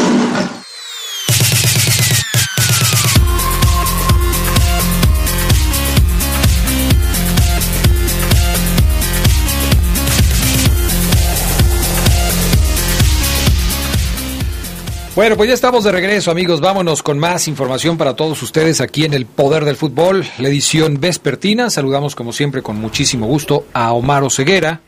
Bueno, 15.13 15.35
pues 15.35 15.49
ya 15.49 15.53
estamos 15.53 15.83
de 15.83 15.91
regreso, 15.91 16.31
amigos. 16.31 16.61
Vámonos 16.61 17.03
con 17.03 17.19
más 17.19 17.49
información 17.49 17.97
para 17.97 18.15
todos 18.15 18.41
ustedes 18.41 18.79
aquí 18.79 19.03
en 19.03 19.13
el 19.13 19.25
Poder 19.25 19.65
del 19.65 19.75
Fútbol, 19.75 20.25
la 20.37 20.47
edición 20.47 21.01
vespertina. 21.01 21.69
Saludamos, 21.69 22.15
como 22.15 22.31
siempre, 22.31 22.61
con 22.61 22.77
muchísimo 22.77 23.27
gusto 23.27 23.65
a 23.73 23.91
Omar 23.91 24.23
Ceguera. 24.31 24.79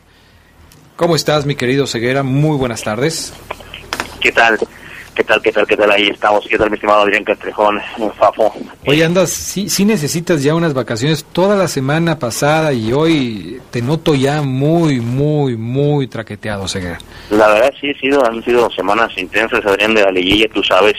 ¿Cómo 0.96 1.14
estás, 1.14 1.44
mi 1.44 1.56
querido 1.56 1.86
Ceguera? 1.86 2.22
Muy 2.22 2.56
buenas 2.56 2.82
tardes. 2.82 3.34
¿Qué 4.18 4.32
tal? 4.32 4.58
¿Qué 5.14 5.22
tal, 5.22 5.40
qué 5.40 5.52
tal, 5.52 5.66
qué 5.66 5.76
tal? 5.76 5.90
Ahí 5.90 6.08
estamos. 6.08 6.44
¿Qué 6.48 6.58
tal, 6.58 6.70
mi 6.70 6.74
estimado 6.74 7.02
Adrián 7.02 7.22
Castrejón, 7.22 7.80
Fafo? 8.18 8.52
Oye, 8.86 9.04
andas, 9.04 9.30
sí, 9.30 9.68
sí 9.68 9.84
necesitas 9.84 10.42
ya 10.42 10.54
unas 10.54 10.74
vacaciones. 10.74 11.24
Toda 11.24 11.56
la 11.56 11.68
semana 11.68 12.18
pasada 12.18 12.72
y 12.72 12.92
hoy 12.92 13.60
te 13.70 13.80
noto 13.80 14.14
ya 14.14 14.42
muy, 14.42 15.00
muy, 15.00 15.56
muy 15.56 16.08
traqueteado, 16.08 16.66
Ceguera. 16.66 16.98
La 17.30 17.48
verdad 17.48 17.72
sí, 17.80 17.90
ha 17.90 18.00
sido, 18.00 18.26
han 18.26 18.42
sido 18.42 18.68
semanas 18.70 19.16
intensas, 19.16 19.64
Adrián, 19.64 19.94
de 19.94 20.02
la 20.02 20.10
liguilla, 20.10 20.48
tú 20.52 20.62
sabes. 20.62 20.96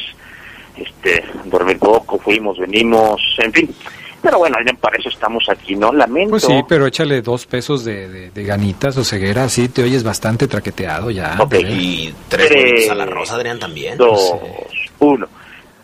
Este, 0.77 1.23
dormir 1.45 1.79
poco, 1.79 2.17
fuimos, 2.19 2.57
venimos, 2.57 3.21
en 3.39 3.53
fin 3.53 3.75
pero 4.25 4.39
bueno, 4.39 4.57
para 4.81 4.97
eso 4.97 5.09
estamos 5.09 5.47
aquí, 5.49 5.75
¿no? 5.75 5.93
Lamento. 5.93 6.31
Pues 6.31 6.43
sí, 6.43 6.63
pero 6.67 6.87
échale 6.87 7.21
dos 7.21 7.45
pesos 7.45 7.85
de, 7.85 8.31
de, 8.31 8.43
ganitas 8.43 8.97
o 8.97 9.03
ceguera, 9.03 9.47
sí, 9.49 9.69
te 9.69 9.83
oyes 9.83 10.03
bastante 10.03 10.47
traqueteado 10.47 11.11
ya. 11.11 11.37
Ok, 11.39 11.53
y 11.59 12.11
tres, 12.27 12.49
tres 12.49 12.89
a 12.89 12.95
la 12.95 13.05
rosa, 13.05 13.35
Adrián, 13.35 13.59
también. 13.59 13.99
Dos, 13.99 14.33
uno. 14.97 15.27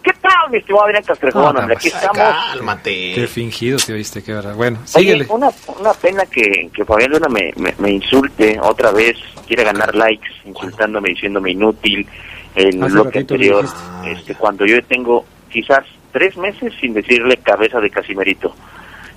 ¿Qué 0.01 0.11
tal, 0.19 0.49
mi 0.49 0.57
estimado 0.57 0.85
Adrián 0.85 1.03
Castrejón? 1.03 1.53
No, 1.53 1.61
aquí 1.61 1.89
estamos. 1.89 2.17
Cálmate. 2.17 3.11
Qué 3.13 3.27
fingido 3.27 3.77
te 3.77 3.93
oíste, 3.93 4.23
qué 4.23 4.33
verdad. 4.33 4.55
Bueno, 4.55 4.79
síguele. 4.85 5.25
Oye, 5.25 5.33
una, 5.33 5.51
una 5.79 5.93
pena 5.93 6.25
que, 6.25 6.71
que 6.73 6.83
Fabián 6.83 7.11
Luna 7.11 7.27
me, 7.27 7.53
me, 7.57 7.75
me, 7.77 7.91
insulte 7.91 8.59
otra 8.59 8.91
vez, 8.91 9.17
quiere 9.45 9.63
ganar 9.63 9.93
likes, 9.93 10.27
insultándome, 10.45 11.09
diciéndome 11.09 11.51
inútil. 11.51 12.07
En 12.55 12.83
Hace 12.83 12.93
bloque 12.93 13.19
anterior, 13.19 13.65
este, 14.03 14.33
cuando 14.33 14.65
yo 14.65 14.83
tengo 14.83 15.25
quizás 15.49 15.85
tres 16.11 16.37
meses 16.37 16.73
sin 16.79 16.93
decirle 16.93 17.37
cabeza 17.37 17.79
de 17.79 17.89
Casimerito. 17.89 18.55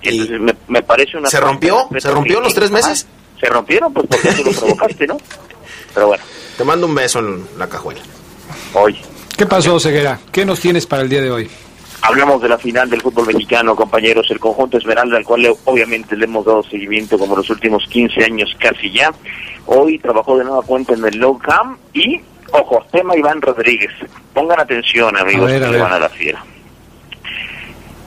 Entonces 0.02 0.40
me, 0.40 0.54
me, 0.68 0.83
parece 0.83 1.16
una... 1.16 1.28
¿Se 1.28 1.40
rompió? 1.40 1.88
¿Se 1.98 2.11
rompió 2.11 2.40
los 2.40 2.54
tres 2.54 2.70
meses? 2.70 3.07
se 3.44 3.50
rompieron, 3.50 3.92
pues 3.92 4.07
porque 4.09 4.33
tú 4.33 4.44
lo 4.44 4.52
provocaste, 4.59 5.07
¿no? 5.07 5.18
Pero 5.92 6.07
bueno. 6.09 6.24
Te 6.57 6.64
mando 6.64 6.87
un 6.87 6.94
beso 6.94 7.18
en 7.18 7.44
la 7.59 7.68
cajuela. 7.68 8.00
Hoy. 8.72 8.96
¿Qué 9.37 9.46
pasó, 9.46 9.78
Ceguera? 9.78 10.18
¿Qué 10.33 10.44
nos 10.44 10.61
tienes 10.61 10.87
para 10.87 11.02
el 11.02 11.09
día 11.09 11.20
de 11.20 11.30
hoy? 11.30 11.50
Hablamos 12.02 12.42
de 12.42 12.48
la 12.48 12.59
final 12.59 12.88
del 12.90 13.00
fútbol 13.00 13.26
mexicano, 13.26 13.74
compañeros, 13.74 14.30
el 14.30 14.38
conjunto 14.38 14.76
Esmeralda, 14.76 15.16
al 15.16 15.24
cual 15.24 15.46
obviamente 15.64 16.16
le 16.16 16.26
hemos 16.26 16.44
dado 16.44 16.62
seguimiento 16.62 17.18
como 17.18 17.35
los 17.35 17.48
últimos 17.50 17.87
15 17.88 18.24
años 18.24 18.54
casi 18.59 18.90
ya. 18.92 19.12
Hoy 19.66 19.98
trabajó 19.98 20.37
de 20.37 20.44
nueva 20.44 20.62
cuenta 20.62 20.92
en 20.92 21.04
el 21.04 21.16
Low 21.16 21.38
Cam 21.38 21.78
y, 21.94 22.20
ojo, 22.52 22.85
tema 22.92 23.16
Iván 23.16 23.40
Rodríguez. 23.40 23.90
Pongan 24.35 24.61
atención, 24.61 25.16
amigos, 25.16 25.50
que 25.50 25.59
van 25.59 25.92
a 25.92 25.98
la 25.98 26.09
fiera 26.11 26.44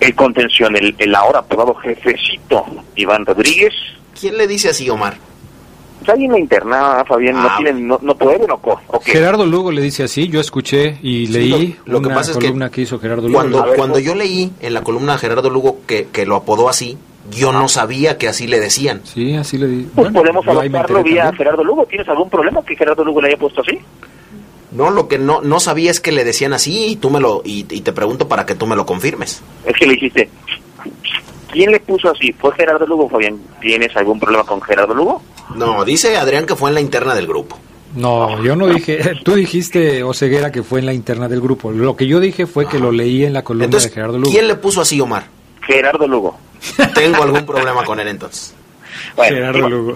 el 0.07 0.15
contención, 0.15 0.75
el, 0.75 0.95
el 0.97 1.15
ahora 1.15 1.39
apodado 1.39 1.75
jefecito 1.75 2.65
Iván 2.95 3.25
Rodríguez. 3.25 3.73
¿Quién 4.19 4.37
le 4.37 4.47
dice 4.47 4.69
así, 4.69 4.89
Omar? 4.89 5.15
Pues 5.99 6.09
alguien 6.09 6.31
la 6.31 6.39
interna, 6.39 7.03
Fabián, 7.05 7.35
no, 7.35 7.49
ah. 7.49 7.55
tienen, 7.57 7.87
no, 7.87 7.99
no 8.01 8.15
pueden 8.15 8.49
o 8.49 8.59
okay. 8.87 9.13
Gerardo 9.13 9.45
Lugo 9.45 9.71
le 9.71 9.81
dice 9.81 10.03
así, 10.03 10.27
yo 10.27 10.39
escuché 10.39 10.97
y 11.01 11.27
leí 11.27 11.75
lo, 11.85 12.01
que 12.01 12.09
pasa 12.09 12.31
es 12.31 12.37
que, 12.37 12.81
hizo 12.81 12.99
Gerardo 12.99 13.27
Lugo. 13.27 13.39
Cuando, 13.39 13.65
cuando 13.75 13.99
yo 13.99 14.15
leí 14.15 14.51
en 14.61 14.73
la 14.73 14.83
columna 14.83 15.13
de 15.13 15.19
Gerardo 15.19 15.49
Lugo 15.49 15.79
que, 15.87 16.07
que 16.07 16.25
lo 16.25 16.35
apodó 16.35 16.69
así, 16.69 16.97
yo 17.31 17.51
no 17.51 17.67
sabía 17.67 18.17
que 18.17 18.27
así 18.27 18.47
le 18.47 18.59
decían. 18.59 19.01
Sí, 19.03 19.35
así 19.35 19.57
le 19.57 19.67
di. 19.67 19.87
Pues 19.93 20.11
podemos 20.13 20.47
adoptarlo 20.47 21.03
vía 21.03 21.31
Gerardo 21.35 21.63
Lugo. 21.63 21.85
¿Tienes 21.85 22.07
algún 22.07 22.29
problema 22.29 22.63
que 22.63 22.75
Gerardo 22.75 23.03
Lugo 23.03 23.21
le 23.21 23.29
haya 23.29 23.37
puesto 23.37 23.61
así? 23.61 23.79
No, 24.71 24.89
lo 24.89 25.07
que 25.07 25.17
no, 25.17 25.41
no 25.41 25.59
sabía 25.59 25.91
es 25.91 25.99
que 25.99 26.11
le 26.11 26.23
decían 26.23 26.53
así 26.53 26.87
y 26.87 26.95
tú 26.97 27.09
me 27.09 27.19
lo 27.19 27.41
y, 27.43 27.63
te 27.63 27.93
pregunto 27.93 28.27
para 28.27 28.45
que 28.45 28.55
tú 28.55 28.67
me 28.67 28.75
lo 28.75 28.85
confirmes. 28.85 29.41
Es 29.65 29.73
que 29.77 29.85
le 29.85 29.93
dijiste, 29.93 30.29
¿quién 31.51 31.71
le 31.71 31.79
puso 31.79 32.09
así? 32.09 32.33
¿Fue 32.33 32.53
Gerardo 32.53 32.85
Lugo, 32.85 33.09
Fabián? 33.09 33.39
¿Tienes 33.61 33.95
algún 33.95 34.19
problema 34.19 34.43
con 34.43 34.61
Gerardo 34.61 34.93
Lugo? 34.93 35.21
No, 35.55 35.85
dice 35.85 36.17
Adrián 36.17 36.45
que 36.45 36.55
fue 36.55 36.69
en 36.69 36.75
la 36.75 36.81
interna 36.81 37.15
del 37.15 37.27
grupo. 37.27 37.57
No, 37.95 38.43
yo 38.43 38.55
no 38.55 38.67
dije, 38.67 39.15
tú 39.23 39.35
dijiste, 39.35 40.03
Oseguera, 40.03 40.51
que 40.51 40.63
fue 40.63 40.79
en 40.79 40.85
la 40.85 40.93
interna 40.93 41.29
del 41.29 41.39
grupo. 41.39 41.71
Lo 41.71 41.95
que 41.95 42.05
yo 42.05 42.19
dije 42.19 42.45
fue 42.45 42.67
que 42.67 42.79
lo 42.79 42.91
leí 42.91 43.23
en 43.23 43.33
la 43.33 43.43
columna 43.43 43.79
de 43.79 43.89
Gerardo 43.89 44.17
Lugo. 44.17 44.31
¿Quién 44.31 44.47
le 44.47 44.55
puso 44.55 44.81
así, 44.81 44.99
Omar? 44.99 45.27
Gerardo 45.61 46.07
Lugo. 46.07 46.37
Tengo 46.93 47.23
algún 47.23 47.45
problema 47.45 47.83
con 47.83 47.99
él 47.99 48.07
entonces. 48.09 48.53
Gerardo 49.15 49.69
Lugo. 49.69 49.95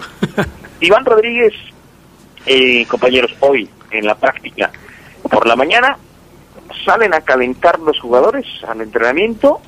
Iván 0.80 1.04
Rodríguez, 1.04 1.52
eh, 2.46 2.86
compañeros, 2.86 3.34
hoy 3.40 3.68
en 3.90 4.06
la 4.06 4.14
práctica. 4.14 4.70
Por 5.30 5.46
la 5.46 5.56
mañana 5.56 5.96
salen 6.84 7.14
a 7.14 7.20
calentar 7.20 7.78
los 7.78 7.98
jugadores 8.00 8.46
al 8.66 8.80
entrenamiento 8.80 9.60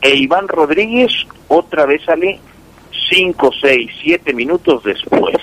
e 0.00 0.14
Iván 0.16 0.48
Rodríguez 0.48 1.12
otra 1.48 1.86
vez 1.86 2.04
sale 2.04 2.40
5, 3.10 3.50
6, 3.60 3.90
7 4.02 4.32
minutos 4.32 4.82
después, 4.84 5.36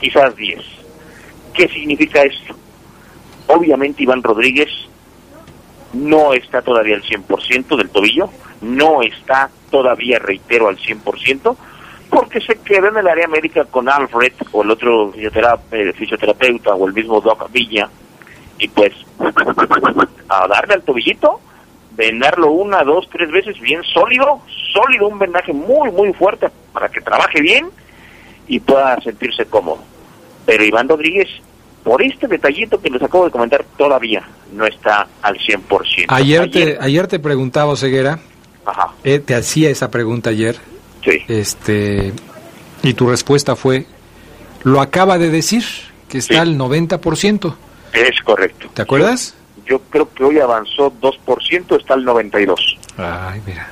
quizás 0.00 0.34
10. 0.36 0.60
¿Qué 1.54 1.68
significa 1.68 2.22
esto? 2.22 2.54
Obviamente 3.46 4.02
Iván 4.02 4.22
Rodríguez 4.22 4.68
no 5.92 6.34
está 6.34 6.62
todavía 6.62 6.96
al 6.96 7.02
100% 7.02 7.76
del 7.76 7.90
tobillo, 7.90 8.28
no 8.60 9.02
está 9.02 9.50
todavía, 9.70 10.18
reitero, 10.18 10.68
al 10.68 10.76
100%, 10.76 11.56
porque 12.10 12.40
se 12.40 12.56
queda 12.60 12.88
en 12.88 12.96
el 12.96 13.08
área 13.08 13.28
médica 13.28 13.64
con 13.64 13.88
Alfred 13.88 14.32
o 14.52 14.62
el 14.62 14.70
otro 14.70 15.12
fisioterapeuta 15.94 16.74
o 16.74 16.86
el 16.86 16.94
mismo 16.94 17.20
Doc 17.20 17.50
Villa 17.50 17.88
y 18.58 18.68
pues 18.68 18.92
a 20.28 20.48
darle 20.48 20.74
al 20.74 20.82
tobillito, 20.82 21.40
vendarlo 21.92 22.50
una, 22.50 22.82
dos, 22.82 23.08
tres 23.10 23.30
veces 23.30 23.58
bien 23.60 23.82
sólido, 23.84 24.40
sólido, 24.72 25.08
un 25.08 25.18
vendaje 25.18 25.52
muy, 25.52 25.90
muy 25.90 26.12
fuerte 26.12 26.48
para 26.72 26.88
que 26.88 27.00
trabaje 27.00 27.40
bien 27.40 27.68
y 28.46 28.60
pueda 28.60 29.00
sentirse 29.00 29.46
cómodo. 29.46 29.78
Pero 30.44 30.64
Iván 30.64 30.88
Rodríguez, 30.88 31.28
por 31.84 32.02
este 32.02 32.26
detallito 32.26 32.80
que 32.80 32.90
les 32.90 33.02
acabo 33.02 33.26
de 33.26 33.30
comentar, 33.30 33.64
todavía 33.76 34.26
no 34.52 34.66
está 34.66 35.06
al 35.22 35.38
100%. 35.38 36.06
Ayer, 36.08 36.42
ayer 36.42 36.50
te, 36.50 36.78
ayer 36.80 37.06
te 37.06 37.18
preguntaba, 37.18 37.76
Ceguera, 37.76 38.18
Ajá. 38.64 38.92
Eh, 39.04 39.18
te 39.18 39.34
hacía 39.34 39.70
esa 39.70 39.90
pregunta 39.90 40.30
ayer 40.30 40.56
este, 41.28 42.12
y 42.82 42.94
tu 42.94 43.08
respuesta 43.08 43.56
fue, 43.56 43.86
lo 44.64 44.80
acaba 44.80 45.18
de 45.18 45.30
decir, 45.30 45.64
que 46.08 46.18
está 46.18 46.42
al 46.42 46.56
90%. 46.56 47.54
Es 47.92 48.20
correcto. 48.22 48.68
¿Te 48.74 48.82
acuerdas? 48.82 49.34
Yo, 49.66 49.80
creo 49.90 50.08
que 50.12 50.24
hoy 50.24 50.38
avanzó 50.38 50.92
2%, 51.00 51.78
está 51.78 51.94
al 51.94 52.04
92%. 52.04 52.56
Ay, 52.96 53.40
mira. 53.46 53.70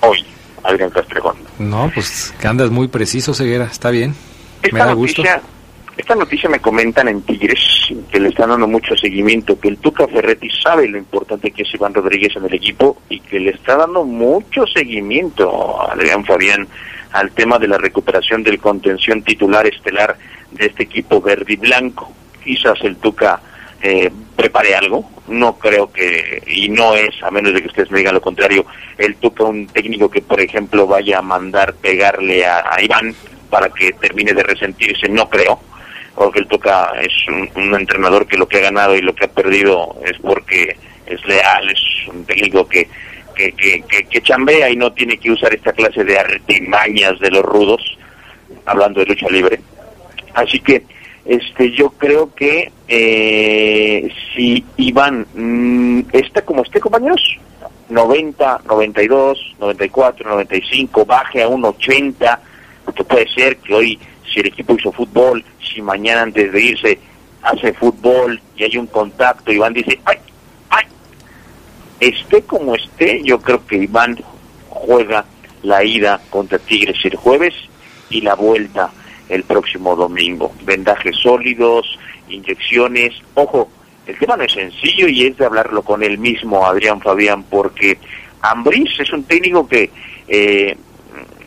Hoy, 0.00 0.24
Adrián 0.62 0.90
Castrejón. 0.90 1.36
No, 1.58 1.90
pues 1.94 2.34
que 2.38 2.46
andas 2.46 2.70
muy 2.70 2.88
preciso, 2.88 3.34
Ceguera, 3.34 3.64
está 3.64 3.90
bien. 3.90 4.14
me 4.72 4.78
da 4.78 4.92
gusto. 4.92 5.22
Esta 5.98 6.14
noticia 6.14 6.48
me 6.48 6.60
comentan 6.60 7.08
en 7.08 7.22
Tigres, 7.22 7.58
que 8.08 8.20
le 8.20 8.28
están 8.28 8.50
dando 8.50 8.68
mucho 8.68 8.96
seguimiento, 8.96 9.58
que 9.58 9.66
el 9.66 9.78
Tuca 9.78 10.06
Ferretti 10.06 10.48
sabe 10.48 10.88
lo 10.88 10.96
importante 10.96 11.50
que 11.50 11.62
es 11.62 11.74
Iván 11.74 11.92
Rodríguez 11.92 12.36
en 12.36 12.44
el 12.44 12.54
equipo 12.54 13.02
y 13.08 13.18
que 13.18 13.40
le 13.40 13.50
está 13.50 13.76
dando 13.76 14.04
mucho 14.04 14.64
seguimiento, 14.68 15.82
Adrián 15.90 16.24
Fabián, 16.24 16.68
al 17.10 17.32
tema 17.32 17.58
de 17.58 17.66
la 17.66 17.78
recuperación 17.78 18.44
del 18.44 18.60
contención 18.60 19.22
titular 19.22 19.66
estelar 19.66 20.16
de 20.52 20.66
este 20.66 20.84
equipo 20.84 21.20
verde 21.20 21.54
y 21.54 21.56
blanco. 21.56 22.12
Quizás 22.44 22.78
el 22.82 22.96
Tuca 22.98 23.40
eh, 23.82 24.08
prepare 24.36 24.76
algo, 24.76 25.10
no 25.26 25.58
creo 25.58 25.90
que, 25.90 26.44
y 26.46 26.68
no 26.68 26.94
es, 26.94 27.20
a 27.24 27.32
menos 27.32 27.52
de 27.52 27.60
que 27.60 27.68
ustedes 27.68 27.90
me 27.90 27.98
digan 27.98 28.14
lo 28.14 28.20
contrario, 28.20 28.64
el 28.98 29.16
Tuca 29.16 29.42
un 29.42 29.66
técnico 29.66 30.08
que, 30.08 30.22
por 30.22 30.40
ejemplo, 30.40 30.86
vaya 30.86 31.18
a 31.18 31.22
mandar 31.22 31.74
pegarle 31.74 32.46
a 32.46 32.80
Iván 32.80 33.12
para 33.50 33.68
que 33.70 33.92
termine 33.94 34.32
de 34.32 34.44
resentirse, 34.44 35.08
no 35.08 35.28
creo 35.28 35.58
porque 36.18 36.40
el 36.40 36.48
Toca 36.48 36.92
es 37.00 37.12
un, 37.28 37.74
entrenador 37.74 38.26
que 38.26 38.36
lo 38.36 38.48
que 38.48 38.58
ha 38.58 38.62
ganado 38.62 38.96
y 38.96 39.00
lo 39.00 39.14
que 39.14 39.26
ha 39.26 39.28
perdido 39.28 39.96
es 40.04 40.18
porque 40.18 40.76
es 41.06 41.24
leal, 41.24 41.70
es 41.70 41.80
un 42.08 42.24
técnico 42.24 42.68
que, 42.68 42.88
que, 43.34 43.84
que, 44.10 44.22
chambea 44.22 44.68
y 44.68 44.76
no 44.76 44.92
tiene 44.92 45.16
que 45.16 45.30
usar 45.30 45.54
esta 45.54 45.72
clase 45.72 46.02
de 46.02 46.18
artimañas 46.18 47.20
de 47.20 47.30
los 47.30 47.42
rudos, 47.42 47.96
hablando 48.66 49.00
de 49.00 49.06
lucha 49.06 49.28
libre. 49.28 49.60
Así 50.34 50.58
que 50.58 50.82
este, 51.24 51.70
yo 51.70 51.90
creo 51.90 52.34
que 52.34 52.72
eh, 52.88 54.08
si 54.34 54.64
Iván 54.76 55.24
mm, 55.34 56.00
está 56.12 56.42
como 56.42 56.62
esté, 56.62 56.80
compañeros, 56.80 57.38
90, 57.88 58.62
92, 58.66 59.54
94, 59.60 60.28
95, 60.28 61.06
baje 61.06 61.42
a 61.42 61.48
un 61.48 61.64
80, 61.64 62.40
que 62.94 63.04
puede 63.04 63.28
ser 63.28 63.58
que 63.58 63.74
hoy, 63.74 63.98
si 64.32 64.40
el 64.40 64.46
equipo 64.46 64.74
hizo 64.74 64.92
fútbol, 64.92 65.44
si 65.62 65.82
mañana 65.82 66.22
antes 66.22 66.52
de 66.52 66.60
irse 66.60 66.98
hace 67.42 67.72
fútbol 67.72 68.40
y 68.56 68.64
hay 68.64 68.76
un 68.76 68.86
contacto, 68.86 69.52
Iván 69.52 69.72
dice, 69.72 69.98
¡ay! 70.04 70.18
¡ay! 70.70 70.84
Esté 72.00 72.42
como 72.42 72.74
esté, 72.74 73.22
yo 73.24 73.40
creo 73.40 73.66
que 73.66 73.76
Iván 73.76 74.18
juega 74.68 75.24
la 75.62 75.84
ida 75.84 76.20
contra 76.30 76.58
Tigres 76.58 76.96
el 77.04 77.16
jueves 77.16 77.54
y 78.10 78.20
la 78.20 78.34
vuelta 78.34 78.90
el 79.28 79.44
próximo 79.44 79.96
domingo. 79.96 80.52
Vendajes 80.64 81.16
sólidos, 81.16 81.98
inyecciones. 82.28 83.14
Ojo, 83.34 83.68
el 84.06 84.18
tema 84.18 84.36
no 84.36 84.44
es 84.44 84.52
sencillo 84.52 85.08
y 85.08 85.26
es 85.26 85.36
de 85.36 85.44
hablarlo 85.44 85.82
con 85.82 86.02
él 86.02 86.18
mismo, 86.18 86.66
Adrián 86.66 87.00
Fabián, 87.00 87.42
porque 87.44 87.98
Ambriz 88.40 88.98
es 88.98 89.12
un 89.12 89.24
técnico 89.24 89.68
que, 89.68 89.90
eh, 90.28 90.76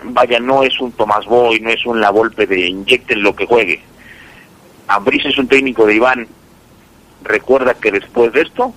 vaya, 0.04 0.39
no 0.39 0.64
es 0.64 0.80
un 0.80 0.91
Tomás 0.91 1.26
Boy, 1.26 1.60
no 1.60 1.70
es 1.70 1.86
un 1.86 2.02
La 2.02 2.10
Volpe 2.10 2.45
de 2.47 2.68
inyecten 2.68 3.22
lo 3.22 3.36
que 3.36 3.45
juegue. 3.45 3.82
Ambriz 4.88 5.26
es 5.26 5.38
un 5.38 5.47
técnico 5.47 5.86
de 5.86 5.95
Iván. 5.95 6.28
Recuerda 7.24 7.74
que 7.76 7.91
después 7.91 8.34
de 8.34 8.41
esto 8.41 8.74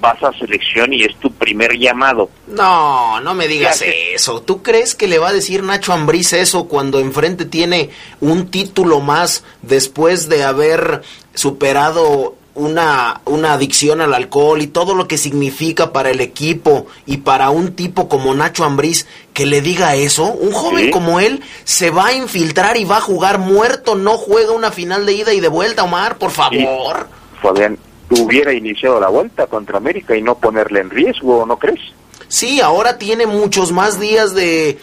vas 0.00 0.20
a 0.24 0.32
selección 0.32 0.92
y 0.92 1.04
es 1.04 1.14
tu 1.20 1.30
primer 1.32 1.78
llamado. 1.78 2.28
No, 2.48 3.20
no 3.20 3.34
me 3.34 3.46
digas 3.46 3.82
eso. 3.82 4.42
¿Tú 4.42 4.60
crees 4.62 4.96
que 4.96 5.06
le 5.06 5.18
va 5.18 5.28
a 5.28 5.32
decir 5.32 5.62
Nacho 5.62 5.92
Ambriz 5.92 6.32
eso 6.32 6.66
cuando 6.66 6.98
enfrente 6.98 7.44
tiene 7.44 7.90
un 8.20 8.50
título 8.50 9.00
más 9.00 9.44
después 9.62 10.28
de 10.28 10.42
haber 10.42 11.02
superado 11.34 12.34
una, 12.54 13.20
una 13.24 13.54
adicción 13.54 14.00
al 14.00 14.14
alcohol 14.14 14.60
y 14.60 14.66
todo 14.66 14.94
lo 14.94 15.08
que 15.08 15.16
significa 15.16 15.92
para 15.92 16.10
el 16.10 16.20
equipo 16.20 16.86
y 17.06 17.18
para 17.18 17.50
un 17.50 17.74
tipo 17.74 18.08
como 18.08 18.34
Nacho 18.34 18.64
Ambriz 18.64 19.06
que 19.32 19.46
le 19.46 19.60
diga 19.60 19.94
eso? 19.94 20.24
Un 20.24 20.52
joven 20.52 20.90
como 20.90 21.20
él 21.20 21.42
se 21.64 21.90
va 21.90 22.08
a 22.08 22.12
infiltrar 22.12 22.76
y 22.76 22.84
va 22.84 22.98
a 22.98 23.00
jugar 23.00 23.38
muerto, 23.38 23.94
no 23.94 24.18
juega 24.18 24.52
una 24.52 24.70
final 24.70 25.06
de 25.06 25.14
ida 25.14 25.32
y 25.32 25.40
de 25.40 25.48
vuelta, 25.48 25.84
Omar, 25.84 26.18
por 26.18 26.30
favor. 26.30 27.08
Fabián, 27.40 27.78
hubiera 28.10 28.52
iniciado 28.52 29.00
la 29.00 29.08
vuelta 29.08 29.46
contra 29.46 29.78
América 29.78 30.16
y 30.16 30.22
no 30.22 30.36
ponerle 30.36 30.80
en 30.80 30.90
riesgo, 30.90 31.46
¿no 31.46 31.58
crees? 31.58 31.80
Sí, 32.28 32.60
ahora 32.60 32.98
tiene 32.98 33.26
muchos 33.26 33.72
más 33.72 33.98
días 33.98 34.34
de, 34.34 34.78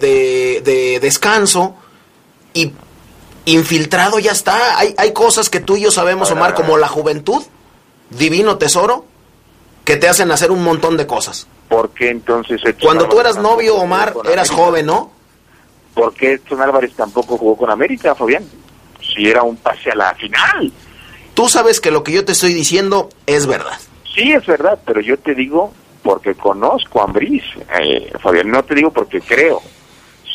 de, 0.00 0.62
de 0.64 1.00
descanso 1.00 1.76
y 2.52 2.72
infiltrado 3.52 4.18
ya 4.18 4.32
está. 4.32 4.78
Hay, 4.78 4.94
hay 4.98 5.12
cosas 5.12 5.50
que 5.50 5.60
tú 5.60 5.76
y 5.76 5.82
yo 5.82 5.90
sabemos, 5.90 6.30
Omar, 6.30 6.54
como 6.54 6.76
la 6.76 6.88
juventud, 6.88 7.42
divino 8.10 8.58
tesoro, 8.58 9.04
que 9.84 9.96
te 9.96 10.08
hacen 10.08 10.30
hacer 10.30 10.50
un 10.50 10.62
montón 10.62 10.96
de 10.96 11.06
cosas. 11.06 11.46
¿Por 11.68 11.90
qué 11.90 12.10
entonces... 12.10 12.60
Edson 12.62 12.80
Cuando 12.82 13.08
tú 13.08 13.20
eras 13.20 13.36
novio, 13.36 13.76
Omar, 13.76 14.14
eras 14.30 14.50
joven, 14.50 14.86
¿no? 14.86 15.12
¿Por 15.94 16.14
qué 16.14 16.34
Edson 16.34 16.60
Álvarez 16.60 16.94
tampoco 16.94 17.36
jugó 17.36 17.56
con 17.56 17.70
América, 17.70 18.14
Fabián? 18.14 18.44
Si 19.00 19.28
era 19.28 19.42
un 19.42 19.56
pase 19.56 19.90
a 19.90 19.94
la 19.94 20.14
final. 20.14 20.72
Tú 21.34 21.48
sabes 21.48 21.80
que 21.80 21.90
lo 21.90 22.02
que 22.02 22.12
yo 22.12 22.24
te 22.24 22.32
estoy 22.32 22.54
diciendo 22.54 23.08
es 23.26 23.46
verdad. 23.46 23.78
Sí, 24.14 24.32
es 24.32 24.44
verdad, 24.46 24.78
pero 24.84 25.00
yo 25.00 25.18
te 25.18 25.34
digo 25.34 25.72
porque 26.02 26.34
conozco 26.34 27.00
a 27.00 27.04
Ambriz, 27.04 27.44
eh, 27.80 28.12
Fabián, 28.20 28.50
no 28.50 28.64
te 28.64 28.74
digo 28.74 28.90
porque 28.90 29.20
creo. 29.20 29.60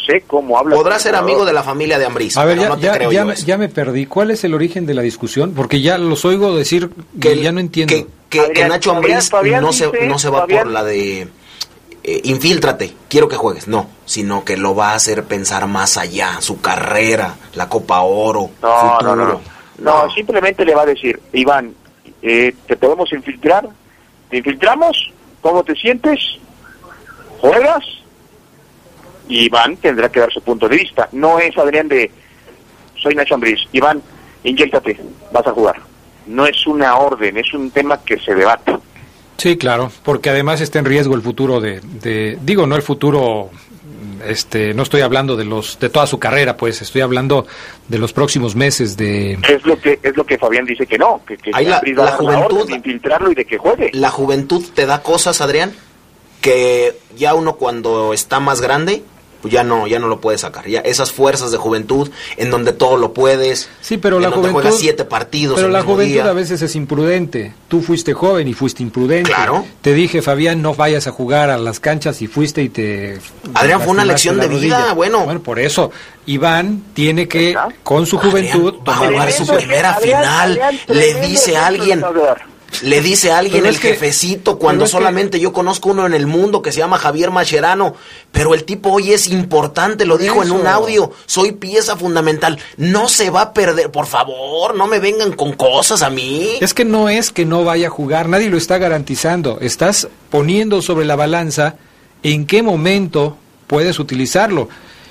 Sé 0.06 0.22
cómo 0.28 0.58
habla. 0.58 0.76
Podrás 0.76 0.98
el 0.98 1.04
ser 1.12 1.16
amigo 1.16 1.46
de 1.46 1.54
la 1.54 1.64
familia 1.64 1.98
de 1.98 2.06
Ambriz, 2.06 2.38
A 2.38 2.46
ver, 2.46 2.58
pero 2.58 2.64
ya, 2.64 2.70
no 2.70 2.76
te 2.78 2.82
ya- 2.84 2.94
creo 2.94 3.12
ya 3.12 3.22
yo 3.22 3.26
me, 3.28 3.34
eso. 3.34 3.46
ya 3.46 3.58
me 3.58 3.70
perdí. 3.70 4.06
¿Cuál 4.06 4.32
es 4.32 4.44
el 4.44 4.54
origen 4.54 4.86
de 4.86 4.94
la 4.94 5.02
discusión? 5.02 5.54
Porque 5.56 5.82
ya 5.82 5.98
los 5.98 6.24
oigo 6.26 6.56
decir 6.56 6.90
que 7.20 7.40
ya 7.42 7.52
no 7.52 7.60
entiendo. 7.60 7.94
Que, 7.94 8.06
que 8.30 8.40
Adrián, 8.42 8.70
Nacho 8.70 8.92
Ambriz 8.92 9.30
Fabián 9.30 9.62
no, 9.64 9.74
se, 9.74 9.90
no 10.08 10.20
se 10.20 10.30
va 10.30 10.42
Fabián- 10.42 10.64
por 10.64 10.72
la 10.72 10.84
de 10.84 11.28
eh, 12.04 12.22
infíltrate, 12.26 12.94
quiero 13.10 13.28
que 13.28 13.36
juegues, 13.36 13.68
no, 13.68 13.90
sino 14.06 14.44
que 14.46 14.58
lo 14.58 14.76
va 14.76 14.92
a 14.92 14.96
hacer 14.96 15.24
pensar 15.24 15.66
más 15.68 15.98
allá, 15.98 16.40
su 16.40 16.62
carrera, 16.62 17.36
la 17.56 17.68
Copa 17.68 18.02
Oro, 18.02 18.52
No, 18.62 18.92
futuro. 18.92 19.16
no, 19.16 19.26
no, 19.26 19.32
no. 19.34 19.42
No, 19.80 20.12
simplemente 20.14 20.64
le 20.64 20.76
va 20.76 20.84
a 20.84 20.86
decir, 20.86 21.20
Iván, 21.34 21.74
eh, 22.22 22.54
¿te 22.68 22.78
podemos 22.78 23.12
infiltrar? 23.12 23.68
¿Te 24.30 24.38
infiltramos? 24.38 25.12
¿Cómo 25.42 25.64
te 25.64 25.74
sientes? 25.76 26.20
¿Juegas? 27.40 27.84
Y 29.28 29.46
Iván 29.46 29.78
tendrá 29.78 30.10
que 30.10 30.20
dar 30.20 30.32
su 30.32 30.42
punto 30.42 30.68
de 30.70 30.78
vista. 30.78 31.10
No 31.12 31.40
es 31.40 31.58
Adrián 31.58 31.88
de, 31.88 32.12
soy 33.02 33.16
Nacho 33.16 33.36
Ambriz. 33.36 33.60
Iván, 33.72 34.02
inyéctate, 34.44 35.00
vas 35.32 35.48
a 35.48 35.52
jugar. 35.52 35.82
No 36.28 36.46
es 36.46 36.66
una 36.68 36.98
orden, 36.98 37.38
es 37.38 37.54
un 37.54 37.72
tema 37.72 38.00
que 38.04 38.18
se 38.20 38.34
debate. 38.36 38.76
Sí, 39.38 39.58
claro, 39.58 39.92
porque 40.04 40.30
además 40.30 40.62
está 40.62 40.80
en 40.80 40.86
riesgo 40.86 41.14
el 41.16 41.22
futuro 41.22 41.60
de, 41.60 41.82
de- 41.82 42.38
digo, 42.42 42.66
no 42.68 42.76
el 42.78 42.82
futuro, 42.82 43.50
este, 44.26 44.74
no 44.74 44.84
estoy 44.84 45.02
hablando 45.02 45.36
de 45.36 45.44
los, 45.44 45.78
de 45.80 45.90
toda 45.90 46.08
su 46.08 46.20
carrera, 46.20 46.56
pues, 46.56 46.82
estoy 46.82 47.02
hablando 47.02 47.46
de 47.90 47.98
los 48.00 48.14
próximos 48.14 48.56
meses 48.56 48.96
de. 48.96 49.34
Es 49.50 49.66
lo 49.66 49.78
que 49.80 50.00
es 50.02 50.16
lo 50.16 50.26
que 50.26 50.38
Fabián 50.38 50.66
dice 50.66 50.88
que 50.88 50.98
no, 50.98 51.22
que, 51.28 51.36
que 51.38 51.52
Ahí 51.54 51.66
la- 51.66 51.82
la 51.84 52.12
juventud- 52.18 52.54
orden 52.62 52.68
de 52.68 52.74
infiltrarlo 52.76 53.32
y 53.32 53.36
de 53.36 53.46
que 53.46 53.58
juegue. 53.58 53.90
La 53.94 54.10
juventud 54.10 54.64
te 54.74 54.86
da 54.86 55.02
cosas, 55.04 55.42
Adrián, 55.42 55.74
que 56.42 56.96
ya 57.18 57.34
uno 57.34 57.56
cuando 57.56 58.14
está 58.14 58.40
más 58.40 58.62
grande, 58.62 59.04
pues 59.46 59.54
ya 59.54 59.64
no, 59.64 59.86
ya 59.86 60.00
no 60.00 60.08
lo 60.08 60.20
puede 60.20 60.40
sacar. 60.40 60.68
Ya 60.68 60.80
esas 60.80 61.12
fuerzas 61.12 61.52
de 61.52 61.58
juventud 61.58 62.10
en 62.36 62.50
donde 62.50 62.74
todo 62.74 62.98
lo 62.98 63.14
puedes. 63.14 63.70
Sí, 63.80 63.98
pero 63.98 64.16
en 64.16 64.24
la 64.24 64.30
donde 64.30 64.50
juventud. 64.50 64.62
juegas 64.64 64.80
siete 64.80 65.06
partidos. 65.06 65.58
Pero 65.58 65.68
el 65.68 65.74
la 65.74 65.82
mismo 65.82 65.94
juventud 65.94 66.14
día. 66.14 66.26
a 66.26 66.34
veces 66.34 66.64
es 66.64 66.76
imprudente. 66.76 67.54
Tú 67.68 67.84
fuiste 67.84 68.16
joven 68.16 68.48
y 68.48 68.56
fuiste 68.56 68.82
imprudente. 68.82 69.30
Claro. 69.30 69.64
Te 69.84 69.94
dije, 69.94 70.24
Fabián, 70.24 70.64
no 70.64 70.74
vayas 70.74 71.06
a 71.06 71.12
jugar 71.12 71.52
a 71.52 71.60
las 71.60 71.80
canchas 71.80 72.24
y 72.24 72.28
fuiste 72.28 72.64
y 72.64 72.70
te. 72.70 73.20
Adrián, 73.54 73.82
fue 73.82 73.92
una 73.92 74.04
lección 74.04 74.40
de 74.40 74.48
vida, 74.48 74.94
bueno. 74.94 75.26
Bueno, 75.26 75.44
por 75.44 75.60
eso, 75.60 75.92
Iván 76.26 76.82
tiene 76.96 77.28
que, 77.28 77.56
con 77.84 78.08
su 78.08 78.18
juventud, 78.18 78.80
tomar 78.84 79.32
su 79.32 79.46
primera 79.46 79.94
final. 79.94 80.60
Adrián, 80.60 80.80
le 80.88 81.14
dice 81.22 81.56
a 81.56 81.68
alguien, 81.68 82.04
le 82.84 83.02
dice 83.02 83.32
a 83.32 83.38
alguien 83.40 83.66
el 83.66 83.80
que- 83.80 83.90
jefecito 83.90 84.58
cuando 84.60 84.86
que- 84.86 84.92
solamente 84.92 85.40
yo 85.40 85.54
conozco 85.54 85.90
uno 85.90 86.06
en 86.06 86.14
el 86.14 86.28
mundo 86.28 86.62
que 86.62 86.72
se 86.72 86.80
llama 86.80 86.98
Javier 86.98 87.32
Mascherano, 87.32 87.96
pero 88.32 88.54
el 88.54 88.64
tipo 88.64 88.92
hoy 88.92 89.14
es 89.14 89.28
importante, 89.28 90.06
lo 90.06 90.18
dijo 90.18 90.44
en 90.44 90.52
un 90.52 90.68
audio, 90.68 91.12
soy 91.26 91.52
pieza 91.54 91.96
fundamental, 91.98 92.60
no 92.78 93.10
se 93.10 93.30
va 93.30 93.42
a 93.42 93.54
perder, 93.54 93.92
por 93.92 94.08
favor, 94.08 94.76
no 94.76 94.88
me 94.88 95.00
vengan 95.00 95.34
con 95.34 95.54
cosas 95.54 96.02
a 96.02 96.10
mí. 96.10 96.50
Es 96.62 96.74
que 96.74 96.86
no 96.86 97.10
es 97.10 97.32
que 97.32 97.46
no 97.46 97.64
vaya 97.64 97.88
a 97.88 97.92
jugar, 97.92 98.28
nadie 98.30 98.50
lo 98.50 98.58
está 98.58 98.78
garantizando. 98.78 99.60
Estás 99.62 100.08
poniendo 100.30 100.82
sobre 100.82 101.06
la 101.06 101.16
balanza 101.16 101.76
en 102.24 102.46
qué 102.46 102.64
momento 102.64 103.38
puedes 103.68 104.00
utilizarlo. 104.00 104.70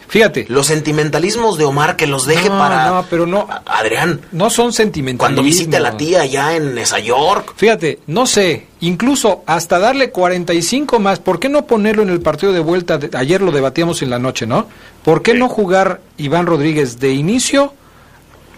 Fíjate. 0.09 0.47
Los 0.49 0.67
sentimentalismos 0.67 1.59
de 1.59 1.65
Omar 1.65 1.97
que 1.97 2.07
los 2.07 2.27
deje 2.27 2.49
No, 2.49 2.59
para 2.59 2.87
no, 2.89 3.07
pero 3.11 3.27
no. 3.27 3.49
Adrián. 3.67 4.21
No 4.33 4.51
son 4.51 4.73
sentimentalismos. 4.73 5.19
Cuando 5.27 5.43
visite 5.43 5.77
a 5.77 5.81
la 5.81 5.97
tía 5.97 6.23
allá 6.23 6.55
en 6.57 6.75
Nueva 6.75 6.99
York. 7.01 7.53
Fíjate, 7.57 7.99
no 8.07 8.27
sé, 8.27 8.67
incluso 8.81 9.43
hasta 9.47 9.79
darle 9.79 10.11
45 10.11 10.99
más, 11.01 11.19
¿por 11.19 11.41
qué 11.41 11.49
no 11.49 11.67
ponerlo 11.67 12.03
en 12.03 12.11
el 12.11 12.21
partido 12.21 12.53
de 12.53 12.61
vuelta? 12.61 12.99
De- 12.99 13.17
ayer 13.17 13.41
lo 13.43 13.51
debatíamos 13.51 14.03
en 14.03 14.11
la 14.11 14.19
noche, 14.19 14.47
¿no? 14.47 14.67
¿Por 15.05 15.23
qué 15.23 15.35
no 15.35 15.49
jugar 15.49 16.01
Iván 16.17 16.47
Rodríguez 16.47 17.01
de 17.01 17.13
inicio 17.13 17.73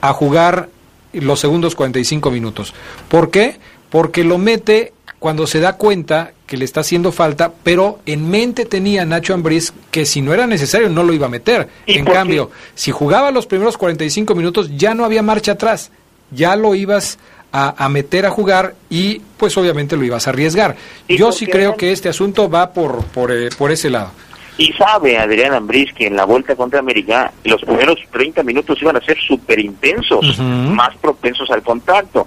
a 0.00 0.12
jugar 0.12 0.68
los 1.12 1.40
segundos 1.40 1.74
45 1.74 2.30
minutos? 2.30 2.74
¿Por 3.08 3.30
qué? 3.30 3.58
Porque 3.90 4.24
lo 4.24 4.38
mete 4.38 4.92
cuando 5.18 5.46
se 5.46 5.60
da 5.60 5.74
cuenta 5.74 6.32
que 6.46 6.56
le 6.56 6.64
está 6.64 6.80
haciendo 6.80 7.10
falta, 7.10 7.52
pero 7.64 7.98
en 8.06 8.30
mente 8.30 8.64
tenía 8.66 9.04
Nacho 9.04 9.34
Ambriz 9.34 9.72
que 9.90 10.06
si 10.06 10.20
no 10.20 10.32
era 10.32 10.46
necesario 10.46 10.88
no 10.88 11.02
lo 11.02 11.12
iba 11.12 11.26
a 11.26 11.30
meter. 11.30 11.68
¿Y 11.86 11.98
En 11.98 12.04
qué? 12.04 12.12
cambio, 12.12 12.50
si 12.74 12.92
jugaba 12.92 13.30
los 13.30 13.46
primeros 13.46 13.76
45 13.76 14.34
minutos 14.34 14.70
ya 14.76 14.94
no 14.94 15.04
había 15.04 15.22
marcha 15.22 15.52
atrás, 15.52 15.90
ya 16.30 16.54
lo 16.56 16.74
ibas 16.74 17.18
a, 17.52 17.84
a 17.84 17.88
meter 17.88 18.26
a 18.26 18.30
jugar 18.30 18.74
y 18.90 19.20
pues 19.36 19.56
obviamente 19.56 19.96
lo 19.96 20.04
ibas 20.04 20.26
a 20.26 20.30
arriesgar. 20.30 20.76
¿Y 21.08 21.16
Yo 21.16 21.32
sí 21.32 21.46
creo 21.46 21.76
que 21.76 21.92
este 21.92 22.08
asunto 22.08 22.48
va 22.50 22.72
por, 22.72 23.04
por, 23.06 23.32
eh, 23.32 23.48
por 23.56 23.72
ese 23.72 23.90
lado. 23.90 24.10
Y 24.58 24.72
sabe 24.72 25.18
Adrián 25.18 25.52
Ambriz 25.52 25.92
que 25.92 26.06
en 26.06 26.16
la 26.16 26.24
vuelta 26.24 26.56
contra 26.56 26.78
América 26.78 27.32
los 27.44 27.60
primeros 27.62 27.98
30 28.10 28.42
minutos 28.42 28.80
iban 28.80 28.96
a 28.96 29.00
ser 29.00 29.18
súper 29.18 29.58
intensos, 29.58 30.38
más 30.38 30.96
propensos 30.96 31.50
al 31.50 31.62
contacto. 31.62 32.26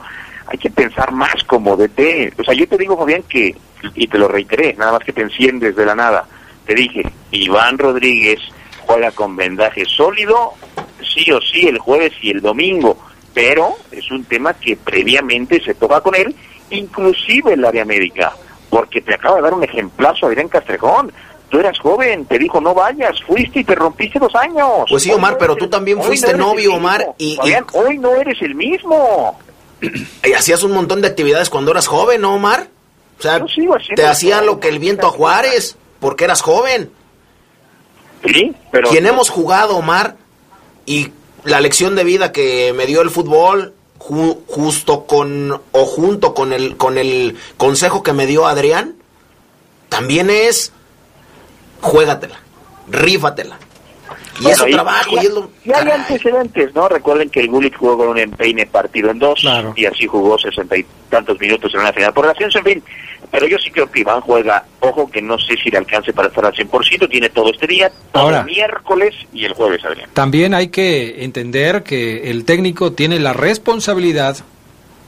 Hay 0.50 0.58
que 0.58 0.70
pensar 0.70 1.12
más 1.12 1.44
como 1.46 1.78
DT. 1.78 2.34
O 2.40 2.44
sea, 2.44 2.54
yo 2.54 2.68
te 2.68 2.78
digo, 2.78 2.98
Fabián, 2.98 3.24
que, 3.24 3.56
y 3.96 4.08
te 4.08 4.18
lo 4.18 4.28
reiteré, 4.28 4.74
nada 4.78 4.94
más 4.94 5.04
que 5.04 5.14
te 5.14 5.22
enciendes 5.22 5.76
de 5.76 5.86
la 5.86 5.96
nada. 5.96 6.26
Te 6.66 6.76
dije, 6.76 7.04
Iván 7.32 7.78
Rodríguez 7.78 8.40
juega 8.82 9.12
con 9.12 9.36
vendaje 9.36 9.86
sólido, 9.86 10.54
sí 11.02 11.32
o 11.32 11.40
sí, 11.42 11.68
el 11.68 11.78
jueves 11.78 12.14
y 12.22 12.32
el 12.32 12.42
domingo. 12.42 12.98
Pero 13.34 13.76
es 13.92 14.10
un 14.12 14.24
tema 14.26 14.54
que 14.54 14.76
previamente 14.76 15.62
se 15.64 15.76
toca 15.76 16.02
con 16.02 16.16
él, 16.16 16.36
inclusive 16.72 17.54
el 17.54 17.64
área 17.64 17.86
médica. 17.86 18.34
Porque 18.70 19.02
te 19.02 19.14
acaba 19.14 19.38
de 19.38 19.42
dar 19.44 19.54
un 19.54 19.64
ejemplazo 19.64 20.28
Adrián 20.28 20.48
Castrejón 20.48 21.12
Tú 21.50 21.60
eras 21.60 21.80
joven, 21.80 22.26
te 22.26 22.38
dijo 22.38 22.62
no 22.62 22.76
vayas, 22.76 23.22
fuiste 23.24 23.62
y 23.62 23.64
te 23.64 23.74
rompiste 23.74 24.20
dos 24.20 24.34
años. 24.36 24.86
Pues 24.88 25.02
sí, 25.02 25.12
Omar, 25.12 25.38
pero 25.40 25.56
tú 25.56 25.68
también 25.68 26.02
fuiste 26.02 26.36
novio, 26.36 26.76
Omar, 26.76 27.16
y, 27.18 27.38
hoy 27.74 27.98
no 27.98 28.16
eres 28.16 28.40
el 28.42 28.54
mismo. 28.54 29.40
Y 30.24 30.34
hacías 30.34 30.64
un 30.64 30.72
montón 30.72 31.02
de 31.02 31.08
actividades 31.08 31.50
cuando 31.50 31.72
eras 31.72 31.88
joven, 31.88 32.22
¿no, 32.22 32.36
Omar? 32.36 32.68
O 33.18 33.22
sea, 33.22 33.44
te 33.96 34.06
hacían 34.06 34.46
lo 34.46 34.60
que 34.60 34.70
el 34.70 34.80
viento 34.80 35.08
a 35.08 35.12
Juárez, 35.12 35.76
porque 36.00 36.24
eras 36.24 36.42
joven. 36.42 36.92
Sí, 38.26 38.56
pero... 38.72 38.90
Quien 38.90 39.06
hemos 39.06 39.30
jugado, 39.30 39.76
Omar, 39.76 40.16
y 40.86 41.12
la 41.44 41.60
lección 41.62 41.96
de 41.96 42.04
vida 42.04 42.32
que 42.32 42.74
me 42.74 42.86
dio 42.86 43.02
el 43.02 43.10
fútbol, 43.10 43.74
justo 43.98 45.06
con, 45.06 45.62
o 45.72 45.86
junto 45.86 46.34
con 46.34 46.54
el, 46.54 46.78
con 46.78 46.98
el 46.98 47.38
consejo 47.58 48.04
que 48.04 48.14
me 48.14 48.26
dio 48.26 48.48
Adrián, 48.48 48.96
también 49.90 50.30
es, 50.30 50.72
juégatela, 51.82 52.40
rífatela. 52.88 53.60
Y 54.40 54.48
eso 54.48 54.66
trabajo, 54.66 55.16
y, 55.16 55.26
es 55.26 55.32
lo... 55.32 55.50
hay 55.74 55.90
antecedentes, 55.90 56.74
¿no? 56.74 56.88
Recuerden 56.88 57.30
que 57.30 57.42
el 57.42 57.50
Gullit 57.50 57.76
jugó 57.76 57.98
con 57.98 58.10
un 58.10 58.18
empeine 58.18 58.66
partido 58.66 59.10
en 59.10 59.20
dos, 59.20 59.46
y 59.76 59.86
así 59.86 60.08
jugó 60.08 60.38
sesenta 60.38 60.78
y 60.78 60.86
tantos 61.10 61.40
minutos 61.40 61.74
en 61.74 61.82
una 61.82 61.94
final 61.94 62.14
por 62.14 62.28
ascenso, 62.28 62.60
en 62.60 62.66
fin. 62.66 62.84
Pero 63.32 63.48
yo 63.48 63.58
sí 63.60 63.70
creo 63.70 63.92
que 63.92 64.00
Iván 64.00 64.22
juega, 64.22 64.66
ojo 64.80 65.10
que 65.10 65.22
no 65.22 65.38
sé 65.38 65.56
si 65.64 65.70
le 65.70 65.78
alcance 65.78 66.14
para 66.14 66.30
estar 66.30 66.46
al 66.46 66.54
100%, 66.54 67.10
tiene 67.10 67.30
todo 67.30 67.52
este 67.52 67.68
día, 67.68 67.92
todo 68.12 68.30
el 68.32 68.46
miércoles 68.46 69.14
y 69.34 69.46
el 69.46 69.54
jueves, 69.54 69.84
Adrián. 69.86 70.10
También 70.14 70.54
hay 70.54 70.70
que 70.70 71.24
entender 71.24 71.84
que 71.84 72.32
el 72.32 72.46
técnico 72.46 72.94
tiene 72.94 73.20
la 73.20 73.34
responsabilidad 73.34 74.38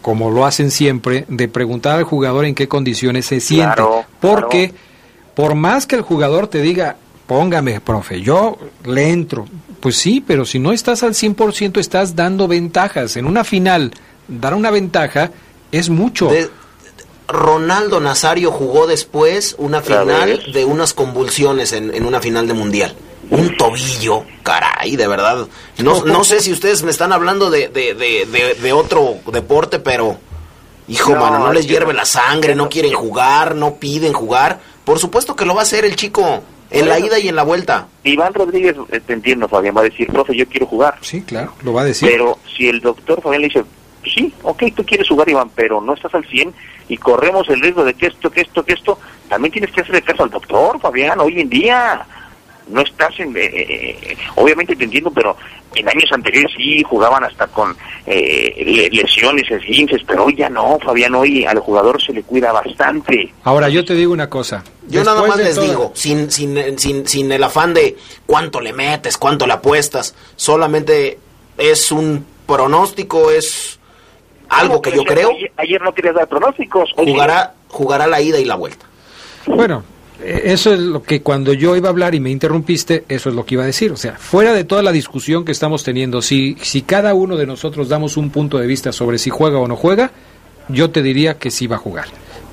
como 0.01 0.31
lo 0.31 0.45
hacen 0.45 0.71
siempre, 0.71 1.25
de 1.27 1.47
preguntar 1.47 1.97
al 1.97 2.03
jugador 2.03 2.45
en 2.45 2.55
qué 2.55 2.67
condiciones 2.67 3.25
se 3.27 3.39
siente. 3.39 3.83
porque 4.19 4.73
por 5.35 5.55
más 5.55 5.85
que 5.85 5.95
el 5.95 6.01
jugador 6.01 6.47
te 6.47 6.61
diga, 6.61 6.97
póngame, 7.31 7.79
profe, 7.79 8.19
yo 8.19 8.57
le 8.83 9.07
entro. 9.07 9.47
Pues 9.79 9.95
sí, 9.95 10.19
pero 10.19 10.43
si 10.43 10.59
no 10.59 10.73
estás 10.73 11.01
al 11.01 11.13
100% 11.13 11.79
estás 11.79 12.13
dando 12.13 12.45
ventajas. 12.45 13.15
En 13.15 13.25
una 13.25 13.45
final, 13.45 13.93
dar 14.27 14.53
una 14.53 14.69
ventaja 14.69 15.31
es 15.71 15.89
mucho. 15.89 16.29
Ronaldo 17.29 18.01
Nazario 18.01 18.51
jugó 18.51 18.85
después 18.85 19.55
una 19.57 19.81
final 19.81 20.51
de 20.51 20.65
unas 20.65 20.93
convulsiones 20.93 21.71
en, 21.71 22.05
una 22.05 22.19
final 22.19 22.49
de 22.49 22.53
mundial. 22.53 22.95
Un 23.29 23.55
tobillo, 23.55 24.25
caray, 24.43 24.97
de 24.97 25.07
verdad. 25.07 25.47
No, 25.77 26.03
no 26.03 26.25
sé 26.25 26.41
si 26.41 26.51
ustedes 26.51 26.83
me 26.83 26.91
están 26.91 27.13
hablando 27.13 27.49
de, 27.49 27.69
de, 27.69 28.73
otro 28.73 29.19
deporte, 29.31 29.79
pero... 29.79 30.17
Hijo, 30.89 31.15
mano, 31.15 31.39
no 31.39 31.53
les 31.53 31.65
hierve 31.65 31.93
la 31.93 32.03
sangre, 32.03 32.55
no 32.55 32.67
quieren 32.67 32.91
jugar, 32.91 33.55
no 33.55 33.75
piden 33.75 34.11
jugar. 34.11 34.59
Por 34.83 34.99
supuesto 34.99 35.33
que 35.33 35.45
lo 35.45 35.55
va 35.55 35.61
a 35.61 35.63
hacer 35.63 35.85
el 35.85 35.95
chico. 35.95 36.43
En 36.71 36.87
la 36.87 36.99
ida 36.99 37.19
y 37.19 37.27
en 37.27 37.35
la 37.35 37.43
vuelta. 37.43 37.87
Iván 38.03 38.33
Rodríguez, 38.33 38.75
te 39.05 39.13
entiendo, 39.13 39.47
Fabián, 39.47 39.75
va 39.75 39.81
a 39.81 39.85
decir, 39.85 40.07
profe, 40.07 40.35
yo 40.35 40.47
quiero 40.47 40.65
jugar. 40.65 40.97
Sí, 41.01 41.21
claro, 41.21 41.53
lo 41.63 41.73
va 41.73 41.81
a 41.81 41.85
decir. 41.85 42.09
Pero 42.09 42.39
si 42.55 42.69
el 42.69 42.79
doctor 42.79 43.21
Fabián 43.21 43.41
le 43.41 43.49
dice, 43.49 43.63
sí, 44.03 44.33
ok, 44.43 44.63
tú 44.75 44.85
quieres 44.85 45.07
jugar, 45.07 45.29
Iván, 45.29 45.51
pero 45.53 45.81
no 45.81 45.93
estás 45.93 46.13
al 46.15 46.25
100 46.25 46.53
y 46.87 46.97
corremos 46.97 47.47
el 47.49 47.61
riesgo 47.61 47.83
de 47.83 47.93
que 47.93 48.07
esto, 48.07 48.29
que 48.29 48.41
esto, 48.41 48.63
que 48.63 48.73
esto, 48.73 48.97
también 49.27 49.51
tienes 49.51 49.71
que 49.71 49.81
hacerle 49.81 50.01
caso 50.01 50.23
al 50.23 50.29
doctor, 50.29 50.79
Fabián, 50.79 51.19
hoy 51.19 51.41
en 51.41 51.49
día. 51.49 52.05
No 52.67 52.81
estás 52.81 53.19
en... 53.19 53.35
Eh, 53.35 53.49
eh, 53.53 54.17
obviamente 54.35 54.75
te 54.75 54.83
entiendo, 54.83 55.11
pero 55.11 55.35
en 55.75 55.87
años 55.87 56.11
anteriores 56.11 56.51
sí 56.55 56.83
jugaban 56.83 57.23
hasta 57.23 57.47
con 57.47 57.75
eh, 58.05 58.89
lesiones, 58.91 59.49
esguinces, 59.49 60.01
pero 60.05 60.25
hoy 60.25 60.35
ya 60.35 60.49
no, 60.49 60.79
Fabián, 60.79 61.15
hoy 61.15 61.45
al 61.45 61.59
jugador 61.59 62.01
se 62.01 62.13
le 62.13 62.23
cuida 62.23 62.51
bastante. 62.51 63.33
Ahora, 63.43 63.69
yo 63.69 63.85
te 63.85 63.95
digo 63.95 64.13
una 64.13 64.29
cosa. 64.29 64.63
Yo 64.87 65.03
nada 65.03 65.25
más 65.25 65.37
les 65.37 65.59
digo, 65.59 65.91
sin, 65.95 66.29
sin, 66.31 66.77
sin, 66.77 67.07
sin 67.07 67.31
el 67.31 67.43
afán 67.43 67.73
de 67.73 67.97
cuánto 68.25 68.59
le 68.59 68.73
metes, 68.73 69.17
cuánto 69.17 69.47
le 69.47 69.53
apuestas, 69.53 70.15
solamente 70.35 71.17
es 71.57 71.91
un 71.91 72.25
pronóstico, 72.45 73.31
es 73.31 73.79
algo 74.49 74.81
que 74.81 74.91
yo 74.91 75.03
creo. 75.03 75.31
Ayer, 75.57 75.81
no 75.81 75.93
querías 75.93 76.15
dar 76.15 76.27
pronósticos. 76.27 76.91
Jugará, 76.95 77.53
jugará 77.69 78.07
la 78.07 78.21
ida 78.21 78.39
y 78.39 78.45
la 78.45 78.55
vuelta. 78.55 78.85
Bueno, 79.45 79.83
eh, 79.83 80.00
eso 80.25 80.73
es 80.73 80.79
lo 80.79 81.03
que 81.03 81.21
cuando 81.21 81.53
yo 81.53 81.75
iba 81.75 81.89
a 81.89 81.91
hablar 81.91 82.15
y 82.15 82.19
me 82.19 82.29
interrumpiste, 82.29 83.05
eso 83.09 83.29
es 83.29 83.35
lo 83.35 83.45
que 83.45 83.55
iba 83.55 83.63
a 83.63 83.67
decir. 83.67 83.91
O 83.91 83.97
sea, 83.97 84.13
fuera 84.13 84.53
de 84.53 84.63
toda 84.63 84.83
la 84.83 84.91
discusión 84.91 85.45
que 85.45 85.51
estamos 85.51 85.83
teniendo, 85.83 86.21
si, 86.21 86.57
si 86.61 86.81
cada 86.81 87.13
uno 87.13 87.37
de 87.37 87.45
nosotros 87.45 87.89
damos 87.89 88.17
un 88.17 88.29
punto 88.29 88.57
de 88.57 88.67
vista 88.67 88.91
sobre 88.91 89.17
si 89.17 89.29
juega 89.29 89.59
o 89.59 89.67
no 89.67 89.75
juega, 89.75 90.11
yo 90.69 90.89
te 90.91 91.01
diría 91.01 91.37
que 91.37 91.51
sí 91.51 91.67
va 91.67 91.77
a 91.77 91.79
jugar. 91.79 92.05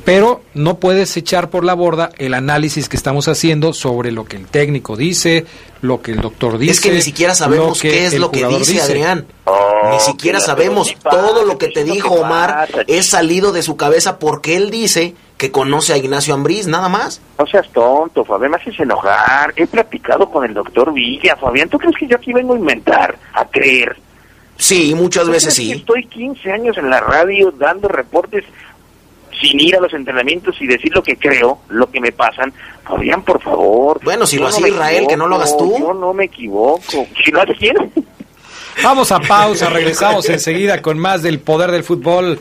Pero 0.04 0.42
no 0.54 0.78
puedes 0.78 1.14
echar 1.18 1.50
por 1.50 1.64
la 1.64 1.74
borda 1.74 2.10
el 2.16 2.32
análisis 2.32 2.88
que 2.88 2.96
estamos 2.96 3.28
haciendo 3.28 3.74
sobre 3.74 4.10
lo 4.10 4.24
que 4.24 4.36
el 4.36 4.46
técnico 4.46 4.96
dice, 4.96 5.44
lo 5.82 6.00
que 6.00 6.12
el 6.12 6.22
doctor 6.22 6.56
dice. 6.56 6.72
Es 6.72 6.80
que 6.80 6.92
ni 6.92 7.02
siquiera 7.02 7.34
sabemos 7.34 7.82
qué 7.82 8.06
es 8.06 8.18
lo 8.18 8.30
que 8.30 8.46
dice, 8.46 8.80
Adrián. 8.80 9.26
ni 9.90 10.00
siquiera 10.00 10.40
sabemos 10.40 10.94
todo 11.10 11.44
lo 11.44 11.58
que 11.58 11.68
te 11.68 11.84
dijo 11.84 12.14
Omar 12.14 12.68
es 12.86 13.06
salido 13.06 13.52
de 13.52 13.62
su 13.62 13.76
cabeza 13.76 14.18
porque 14.18 14.56
él 14.56 14.70
dice 14.70 15.14
que 15.38 15.52
conoce 15.52 15.92
a 15.92 15.96
Ignacio 15.96 16.34
Ambriz, 16.34 16.66
nada 16.66 16.88
más. 16.88 17.22
No 17.38 17.46
seas 17.46 17.70
tonto, 17.72 18.24
Fabián, 18.24 18.50
me 18.50 18.56
haces 18.56 18.78
enojar. 18.80 19.54
He 19.56 19.66
platicado 19.68 20.28
con 20.28 20.44
el 20.44 20.52
doctor 20.52 20.92
Villa, 20.92 21.36
Fabián. 21.36 21.68
¿Tú 21.68 21.78
crees 21.78 21.96
que 21.96 22.08
yo 22.08 22.16
aquí 22.16 22.32
vengo 22.32 22.54
a 22.54 22.58
inventar, 22.58 23.16
a 23.32 23.44
creer? 23.46 23.96
Sí, 24.56 24.92
muchas 24.96 25.28
veces 25.28 25.54
sí. 25.54 25.70
Estoy 25.70 26.04
15 26.06 26.50
años 26.50 26.76
en 26.76 26.90
la 26.90 27.00
radio 27.00 27.52
dando 27.52 27.86
reportes 27.86 28.44
sin 29.40 29.60
ir 29.60 29.76
a 29.76 29.80
los 29.80 29.94
entrenamientos 29.94 30.60
y 30.60 30.66
decir 30.66 30.92
lo 30.92 31.04
que 31.04 31.16
creo, 31.16 31.60
lo 31.68 31.88
que 31.88 32.00
me 32.00 32.10
pasan. 32.10 32.52
Fabián, 32.82 33.22
por 33.22 33.40
favor. 33.40 34.00
Bueno, 34.02 34.26
si 34.26 34.38
lo 34.38 34.48
hace 34.48 34.68
Israel, 34.68 35.06
que 35.08 35.16
no 35.16 35.28
lo 35.28 35.36
hagas 35.36 35.56
tú. 35.56 35.78
Yo 35.78 35.94
no 35.94 36.12
me 36.12 36.24
equivoco. 36.24 37.06
Si 37.24 37.30
lo 37.30 37.42
hace 37.42 37.54
quién. 37.54 37.76
Vamos 38.82 39.12
a 39.12 39.20
pausa, 39.20 39.68
regresamos 39.68 40.28
enseguida 40.28 40.80
con 40.80 40.98
más 40.98 41.22
del 41.22 41.40
poder 41.40 41.70
del 41.70 41.84
fútbol 41.84 42.38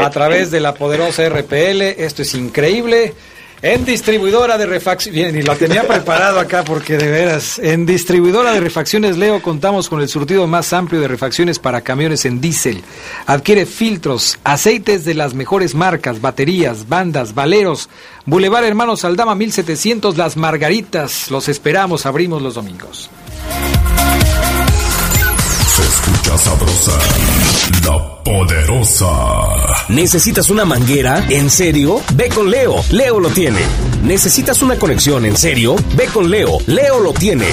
a 0.00 0.10
través 0.10 0.50
de 0.50 0.60
la 0.60 0.74
poderosa 0.74 1.28
RPL. 1.28 1.82
Esto 1.82 2.22
es 2.22 2.34
increíble. 2.34 3.14
En 3.62 3.84
distribuidora 3.84 4.56
de 4.56 4.64
refacciones, 4.64 5.14
bien, 5.14 5.36
y 5.36 5.42
lo 5.42 5.54
tenía 5.54 5.86
preparado 5.86 6.40
acá 6.40 6.64
porque 6.64 6.96
de 6.96 7.10
veras, 7.10 7.58
en 7.58 7.84
distribuidora 7.84 8.52
de 8.54 8.60
refacciones 8.60 9.18
Leo 9.18 9.42
contamos 9.42 9.90
con 9.90 10.00
el 10.00 10.08
surtido 10.08 10.46
más 10.46 10.72
amplio 10.72 10.98
de 10.98 11.08
refacciones 11.08 11.58
para 11.58 11.82
camiones 11.82 12.24
en 12.24 12.40
diésel. 12.40 12.82
Adquiere 13.26 13.66
filtros, 13.66 14.38
aceites 14.44 15.04
de 15.04 15.12
las 15.12 15.34
mejores 15.34 15.74
marcas, 15.74 16.22
baterías, 16.22 16.88
bandas, 16.88 17.34
valeros. 17.34 17.90
Boulevard 18.24 18.64
Hermanos 18.64 19.04
Aldama 19.04 19.34
1700 19.34 20.16
Las 20.16 20.38
Margaritas. 20.38 21.30
Los 21.30 21.50
esperamos, 21.50 22.06
abrimos 22.06 22.40
los 22.40 22.54
domingos. 22.54 23.10
Escucha 26.12 26.38
sabrosa, 26.38 26.98
la 27.84 28.22
poderosa. 28.24 29.06
¿Necesitas 29.88 30.50
una 30.50 30.64
manguera? 30.64 31.24
¿En 31.28 31.48
serio? 31.48 32.00
Ve 32.14 32.28
con 32.28 32.50
Leo. 32.50 32.82
Leo 32.90 33.20
lo 33.20 33.28
tiene. 33.28 33.60
¿Necesitas 34.02 34.60
una 34.60 34.76
conexión? 34.76 35.24
¿En 35.24 35.36
serio? 35.36 35.76
Ve 35.94 36.06
con 36.06 36.28
Leo. 36.28 36.58
Leo 36.66 36.98
lo 37.00 37.12
tiene. 37.12 37.46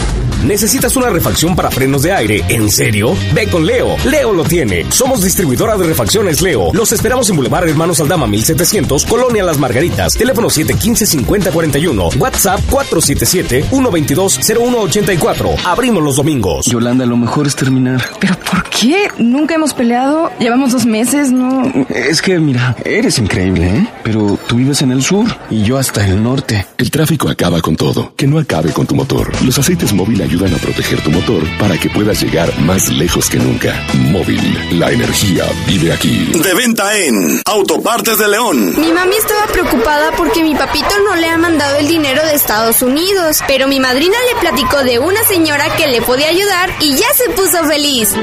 ¿Necesitas 0.45 0.95
una 0.95 1.09
refacción 1.09 1.55
para 1.55 1.71
frenos 1.71 2.03
de 2.03 2.11
aire? 2.11 2.43
¿En 2.47 2.69
serio? 2.69 3.15
Ve 3.33 3.47
con 3.47 3.65
Leo. 3.65 3.95
Leo 4.05 4.33
lo 4.33 4.43
tiene. 4.43 4.85
Somos 4.91 5.23
distribuidora 5.23 5.75
de 5.77 5.87
refacciones 5.87 6.41
Leo. 6.41 6.71
Los 6.73 6.91
esperamos 6.91 7.29
en 7.29 7.37
Boulevard 7.37 7.67
Hermanos 7.67 7.99
Aldama 7.99 8.27
1700, 8.27 9.05
Colonia 9.05 9.43
Las 9.43 9.57
Margaritas. 9.57 10.13
Teléfono 10.13 10.49
715-5041. 10.49 12.17
WhatsApp 12.17 12.59
477-122-0184. 12.69 15.65
Abrimos 15.65 16.03
los 16.03 16.17
domingos. 16.17 16.65
Yolanda, 16.67 17.05
lo 17.05 17.17
mejor 17.17 17.47
es 17.47 17.55
terminar. 17.55 18.03
¿Pero 18.19 18.35
por 18.39 18.63
qué? 18.69 19.07
Nunca 19.17 19.55
hemos 19.55 19.73
peleado. 19.73 20.31
Llevamos 20.39 20.71
dos 20.71 20.85
meses, 20.85 21.31
¿no? 21.31 21.63
Es 21.89 22.21
que, 22.21 22.37
mira, 22.39 22.75
eres 22.85 23.17
increíble, 23.17 23.67
¿eh? 23.67 23.87
Pero 24.03 24.37
tú 24.47 24.57
vives 24.57 24.83
en 24.83 24.91
el 24.91 25.01
sur 25.01 25.25
y 25.49 25.63
yo 25.63 25.77
hasta 25.77 26.05
el 26.05 26.21
norte. 26.21 26.67
El 26.77 26.91
tráfico 26.91 27.27
acaba 27.27 27.59
con 27.61 27.75
todo. 27.75 28.13
Que 28.15 28.27
no 28.27 28.37
acabe 28.37 28.71
con 28.71 28.85
tu 28.85 28.93
motor. 28.93 29.31
Los 29.43 29.57
aceites 29.57 29.93
móvil 29.93 30.26
ayudan 30.27 30.53
a 30.53 30.57
proteger 30.57 31.01
tu 31.01 31.09
motor 31.09 31.41
para 31.57 31.77
que 31.77 31.89
puedas 31.89 32.21
llegar 32.21 32.53
más 32.59 32.89
lejos 32.89 33.29
que 33.29 33.37
nunca. 33.37 33.81
Móvil, 34.11 34.41
la 34.77 34.91
energía 34.91 35.45
vive 35.65 35.93
aquí. 35.93 36.25
De 36.33 36.53
venta 36.53 36.97
en 36.97 37.41
Autopartes 37.45 38.17
de 38.17 38.27
León. 38.27 38.75
Mi 38.77 38.91
mami 38.91 39.15
estaba 39.15 39.47
preocupada 39.47 40.11
porque 40.17 40.43
mi 40.43 40.53
papito 40.53 40.89
no 41.05 41.15
le 41.15 41.29
ha 41.29 41.37
mandado 41.37 41.77
el 41.77 41.87
dinero 41.87 42.21
de 42.25 42.35
Estados 42.35 42.81
Unidos, 42.81 43.39
pero 43.47 43.69
mi 43.69 43.79
madrina 43.79 44.17
le 44.33 44.41
platicó 44.41 44.83
de 44.83 44.99
una 44.99 45.23
señora 45.23 45.73
que 45.77 45.87
le 45.87 46.01
podía 46.01 46.27
ayudar 46.27 46.71
y 46.81 46.91
ya 46.91 47.07
se 47.15 47.29
puso 47.29 47.63
feliz. 47.65 48.13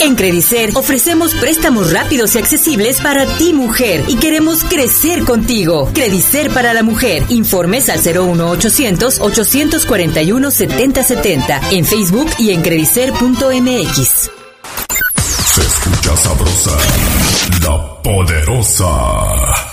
En 0.00 0.16
Credicer 0.16 0.70
ofrecemos 0.74 1.34
préstamos 1.34 1.92
rápidos 1.92 2.34
y 2.34 2.38
accesibles 2.38 3.02
para 3.02 3.26
ti 3.36 3.52
mujer 3.52 4.04
y 4.08 4.16
queremos 4.16 4.64
crecer 4.64 5.24
contigo. 5.24 5.90
Credicer 5.92 6.48
para 6.50 6.72
la 6.72 6.82
mujer. 6.82 7.24
Informes 7.28 7.90
al 7.90 7.98
01800 7.98 9.20
841 9.20 10.50
7070 10.50 11.41
en 11.70 11.84
Facebook 11.84 12.28
y 12.38 12.50
en 12.50 12.62
credicer.mx. 12.62 14.30
Se 15.44 15.60
escucha 15.60 16.16
sabrosa, 16.16 16.76
la 17.62 18.02
poderosa. 18.02 19.71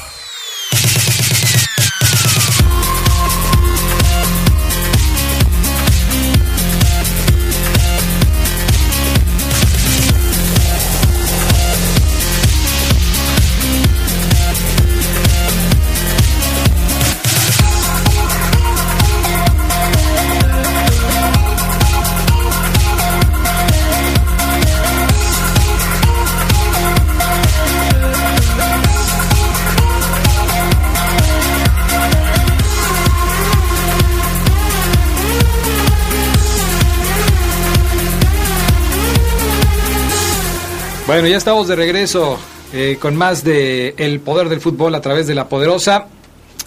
Bueno, 41.20 41.32
ya 41.32 41.38
estamos 41.38 41.68
de 41.68 41.76
regreso 41.76 42.40
eh, 42.72 42.98
con 42.98 43.14
más 43.18 43.44
de 43.44 43.94
El 43.98 44.22
Poder 44.22 44.48
del 44.48 44.62
Fútbol 44.62 44.96
a 44.96 45.02
través 45.02 45.28
de 45.28 45.36
La 45.36 45.50
Poderosa. 45.50 46.08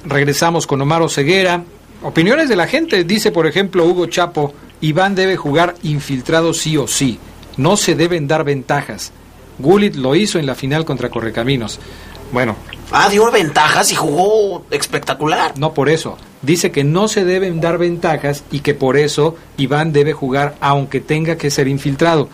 Regresamos 0.05 0.67
con 0.67 0.79
Omar 0.83 1.09
Ceguera. 1.09 1.65
Opiniones 2.03 2.51
de 2.51 2.57
la 2.57 2.67
gente. 2.67 3.05
Dice, 3.05 3.33
por 3.33 3.47
ejemplo, 3.47 3.87
Hugo 3.87 4.05
Chapo, 4.09 4.53
Iván 4.83 5.15
debe 5.15 5.39
jugar 5.39 5.75
infiltrado 5.83 6.53
sí 6.53 6.77
o 6.77 6.87
sí. 6.87 7.19
No 7.57 7.79
se 7.79 7.95
deben 7.95 8.29
dar 8.29 8.45
ventajas. 8.45 9.11
Gullit 9.59 9.95
lo 9.95 10.15
hizo 10.15 10.39
en 10.39 10.45
la 10.45 10.55
final 10.55 10.85
contra 10.85 11.09
Correcaminos. 11.09 11.81
Bueno. 12.31 12.55
Ah, 12.91 13.09
dio 13.09 13.31
ventajas 13.31 13.91
y 13.91 13.95
jugó 13.95 14.67
espectacular. 14.71 15.59
No 15.59 15.73
por 15.73 15.89
eso. 15.89 16.19
Dice 16.43 16.71
que 16.71 16.85
no 16.85 17.09
se 17.09 17.25
deben 17.25 17.63
dar 17.63 17.79
ventajas 17.79 18.45
y 18.51 18.61
que 18.61 18.75
por 18.75 18.99
eso 18.99 19.35
Iván 19.57 19.95
debe 19.95 20.13
jugar 20.13 20.57
aunque 20.61 21.01
tenga 21.01 21.37
que 21.37 21.51
ser 21.51 21.69
infiltrado. 21.69 22.29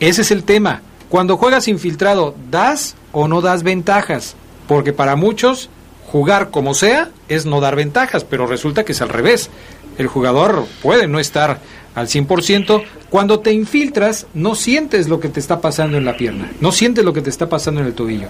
Ese 0.00 0.22
es 0.22 0.30
el 0.30 0.44
tema. 0.44 0.80
Cuando 1.12 1.36
juegas 1.36 1.68
infiltrado, 1.68 2.34
¿das 2.50 2.96
o 3.12 3.28
no 3.28 3.42
das 3.42 3.62
ventajas? 3.62 4.34
Porque 4.66 4.94
para 4.94 5.14
muchos, 5.14 5.68
jugar 6.06 6.48
como 6.48 6.72
sea 6.72 7.10
es 7.28 7.44
no 7.44 7.60
dar 7.60 7.76
ventajas, 7.76 8.24
pero 8.24 8.46
resulta 8.46 8.86
que 8.86 8.92
es 8.92 9.02
al 9.02 9.10
revés. 9.10 9.50
El 9.98 10.06
jugador 10.06 10.64
puede 10.80 11.08
no 11.08 11.20
estar 11.20 11.60
al 11.94 12.06
100%. 12.06 12.82
Cuando 13.10 13.40
te 13.40 13.52
infiltras, 13.52 14.26
no 14.34 14.54
sientes 14.54 15.08
lo 15.08 15.20
que 15.20 15.28
te 15.28 15.38
está 15.38 15.60
pasando 15.60 15.98
en 15.98 16.04
la 16.04 16.16
pierna, 16.16 16.50
no 16.60 16.72
sientes 16.72 17.04
lo 17.04 17.12
que 17.12 17.20
te 17.20 17.30
está 17.30 17.48
pasando 17.48 17.80
en 17.80 17.88
el 17.88 17.94
tobillo. 17.94 18.28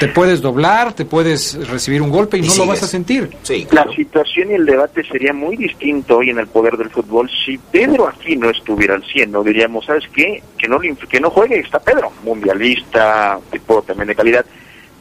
Te 0.00 0.08
puedes 0.08 0.40
doblar, 0.40 0.94
te 0.94 1.04
puedes 1.04 1.68
recibir 1.68 2.00
un 2.00 2.10
golpe 2.10 2.38
y, 2.38 2.42
no 2.42 2.54
lo 2.56 2.66
vas 2.66 2.82
a 2.82 2.86
sentir. 2.86 3.30
La 3.70 3.86
situación 3.94 4.50
y 4.50 4.54
el 4.54 4.64
debate 4.64 5.04
sería 5.04 5.32
muy 5.32 5.56
distinto 5.56 6.18
hoy 6.18 6.30
en 6.30 6.38
el 6.38 6.46
poder 6.46 6.76
del 6.76 6.90
fútbol 6.90 7.30
si 7.44 7.58
Pedro 7.58 8.08
aquí 8.08 8.36
no 8.36 8.50
estuviera 8.50 8.94
al 8.94 9.04
100. 9.04 9.30
No 9.30 9.44
diríamos, 9.44 9.84
¿sabes 9.84 10.04
qué? 10.14 10.42
Que 10.56 10.66
no, 10.66 10.80
que 10.80 11.20
no 11.20 11.30
juegue, 11.30 11.60
está 11.60 11.78
Pedro, 11.78 12.10
mundialista, 12.24 13.38
tipo 13.50 13.82
también 13.82 14.08
de 14.08 14.14
calidad. 14.14 14.46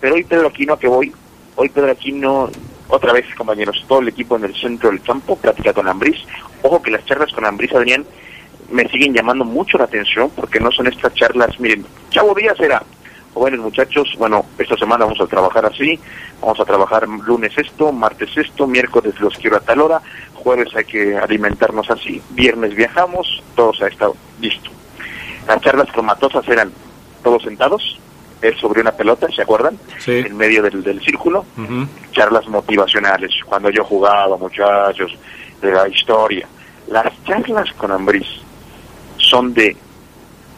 Pero 0.02 0.16
hoy 0.16 0.24
Pedro 0.24 0.48
Aquino, 0.48 0.74
¿a 0.74 0.80
que 0.80 0.88
voy? 0.88 1.14
Hoy 1.56 1.70
Pedro 1.70 1.92
Aquino 1.92 2.50
otra 2.92 3.14
vez, 3.14 3.26
compañeros, 3.36 3.84
todo 3.88 4.00
el 4.00 4.10
equipo 4.10 4.36
en 4.36 4.44
el 4.44 4.56
centro 4.56 4.90
del 4.90 5.02
campo, 5.02 5.38
plática 5.38 5.74
con 5.74 5.88
Ambris. 5.88 6.18
Ojo 6.62 6.82
que 6.82 6.92
las 6.92 7.06
charlas 7.06 7.32
con 7.32 7.46
Ambris, 7.46 7.74
Adrián, 7.74 8.06
me 8.70 8.88
siguen 8.90 9.14
llamando 9.14 9.46
mucho 9.46 9.78
la 9.78 9.86
atención 9.86 10.30
porque 10.36 10.60
no 10.60 10.72
son 10.72 10.88
estas 10.88 11.14
charlas, 11.14 11.60
miren, 11.60 11.86
Chavo 12.10 12.34
Díaz 12.36 12.60
era, 12.60 12.84
jóvenes 13.34 13.60
muchachos, 13.60 14.14
bueno, 14.18 14.46
esta 14.58 14.78
semana 14.78 15.06
vamos 15.06 15.20
a 15.22 15.28
trabajar 15.28 15.66
así, 15.66 16.00
vamos 16.42 16.60
a 16.60 16.66
trabajar 16.66 17.08
lunes 17.08 17.58
esto, 17.58 17.92
martes 17.92 18.30
esto, 18.36 18.68
miércoles 18.68 19.20
los 19.20 19.36
quiero 19.38 19.58
a 19.58 19.62
tal 19.62 19.82
hora, 19.82 20.02
jueves 20.36 20.70
hay 20.76 20.86
que 20.86 21.18
alimentarnos 21.18 21.90
así, 21.90 22.22
viernes 22.32 22.76
viajamos, 22.76 23.44
todos 23.56 23.82
ha 23.82 23.88
estado 23.88 24.16
listo. 24.40 24.70
Las 25.48 25.62
charlas 25.62 25.92
cromatosas 25.92 26.48
eran 26.48 26.72
todos 27.24 27.44
sentados, 27.44 28.00
es 28.42 28.58
sobre 28.60 28.82
una 28.82 28.92
pelota, 28.92 29.28
¿se 29.30 29.42
acuerdan? 29.42 29.78
En 30.06 30.36
medio 30.36 30.64
del, 30.64 30.84
del 30.84 31.02
círculo. 31.02 31.46
Charlas 32.12 32.48
motivacionales, 32.48 33.32
cuando 33.46 33.70
yo 33.70 33.84
jugaba, 33.84 34.38
muchachos, 34.38 35.16
de 35.62 35.72
la 35.72 35.88
historia. 35.88 36.48
Las 36.90 37.12
charlas 37.24 37.72
con 37.74 37.92
Ambris 37.92 38.28
son 39.18 39.54
de 39.54 39.76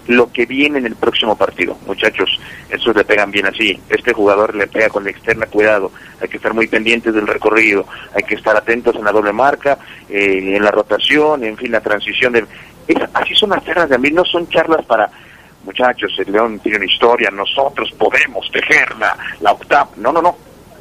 lo 0.07 0.31
que 0.31 0.45
viene 0.45 0.79
en 0.79 0.85
el 0.85 0.95
próximo 0.95 1.37
partido. 1.37 1.77
Muchachos, 1.85 2.39
esos 2.69 2.95
le 2.95 3.05
pegan 3.05 3.31
bien 3.31 3.45
así. 3.45 3.79
Este 3.89 4.13
jugador 4.13 4.55
le 4.55 4.67
pega 4.67 4.89
con 4.89 5.03
la 5.03 5.11
externa, 5.11 5.45
cuidado. 5.45 5.91
Hay 6.21 6.27
que 6.27 6.37
estar 6.37 6.53
muy 6.53 6.67
pendientes 6.67 7.13
del 7.13 7.27
recorrido. 7.27 7.85
Hay 8.15 8.23
que 8.23 8.35
estar 8.35 8.55
atentos 8.55 8.95
en 8.95 9.05
la 9.05 9.11
doble 9.11 9.31
marca, 9.31 9.77
eh, 10.09 10.55
en 10.55 10.63
la 10.63 10.71
rotación, 10.71 11.43
en 11.43 11.57
fin, 11.57 11.71
la 11.71 11.81
transición. 11.81 12.33
De... 12.33 12.45
así 13.13 13.35
son 13.35 13.51
las 13.51 13.63
charlas 13.63 13.89
de 13.89 13.95
Ambris, 13.95 14.13
no 14.13 14.25
son 14.25 14.47
charlas 14.49 14.85
para 14.85 15.09
muchachos, 15.63 16.11
el 16.19 16.31
León 16.31 16.59
tiene 16.59 16.77
una 16.77 16.85
historia, 16.85 17.31
nosotros 17.31 17.91
podemos 17.97 18.49
tejerla, 18.51 19.17
la 19.41 19.51
octava. 19.51 19.89
No, 19.97 20.11
no, 20.11 20.21
no. 20.21 20.35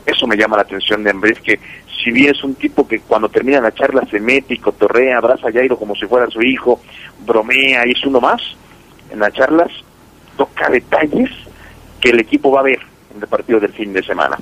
Eso 0.04 0.26
me 0.26 0.36
llama 0.36 0.56
la 0.56 0.62
atención 0.62 1.04
de 1.04 1.10
Ambris, 1.10 1.40
que 1.40 1.60
si 2.02 2.10
bien 2.10 2.34
es 2.34 2.42
un 2.42 2.54
tipo 2.56 2.86
que 2.86 3.00
cuando 3.00 3.28
termina 3.28 3.60
la 3.60 3.72
charla 3.72 4.04
se 4.10 4.18
mete 4.18 4.54
y 4.54 4.58
cotorrea, 4.58 5.18
abraza 5.18 5.48
a 5.48 5.52
Jairo 5.52 5.78
como 5.78 5.94
si 5.94 6.06
fuera 6.06 6.26
su 6.28 6.42
hijo, 6.42 6.80
bromea 7.20 7.86
y 7.86 7.92
es 7.92 8.04
uno 8.04 8.20
más, 8.20 8.42
en 9.10 9.20
las 9.20 9.32
charlas 9.32 9.70
toca 10.36 10.68
detalles 10.68 11.30
que 12.00 12.10
el 12.10 12.20
equipo 12.20 12.50
va 12.50 12.60
a 12.60 12.64
ver 12.64 12.80
en 13.14 13.22
el 13.22 13.28
partido 13.28 13.60
del 13.60 13.72
fin 13.72 13.92
de 13.92 14.02
semana. 14.02 14.36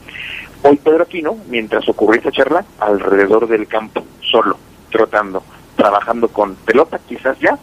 Hoy 0.63 0.77
Pedro 0.77 1.03
Aquino, 1.03 1.37
mientras 1.49 1.89
ocurrió 1.89 2.19
esta 2.19 2.33
charla, 2.33 2.65
alrededor 2.79 3.47
del 3.49 3.67
campo, 3.67 4.05
solo, 4.23 4.59
trotando, 4.91 5.43
trabajando 5.77 6.29
con 6.29 6.55
pelota 6.55 6.99
quizás 7.07 7.39
ya, 7.41 7.59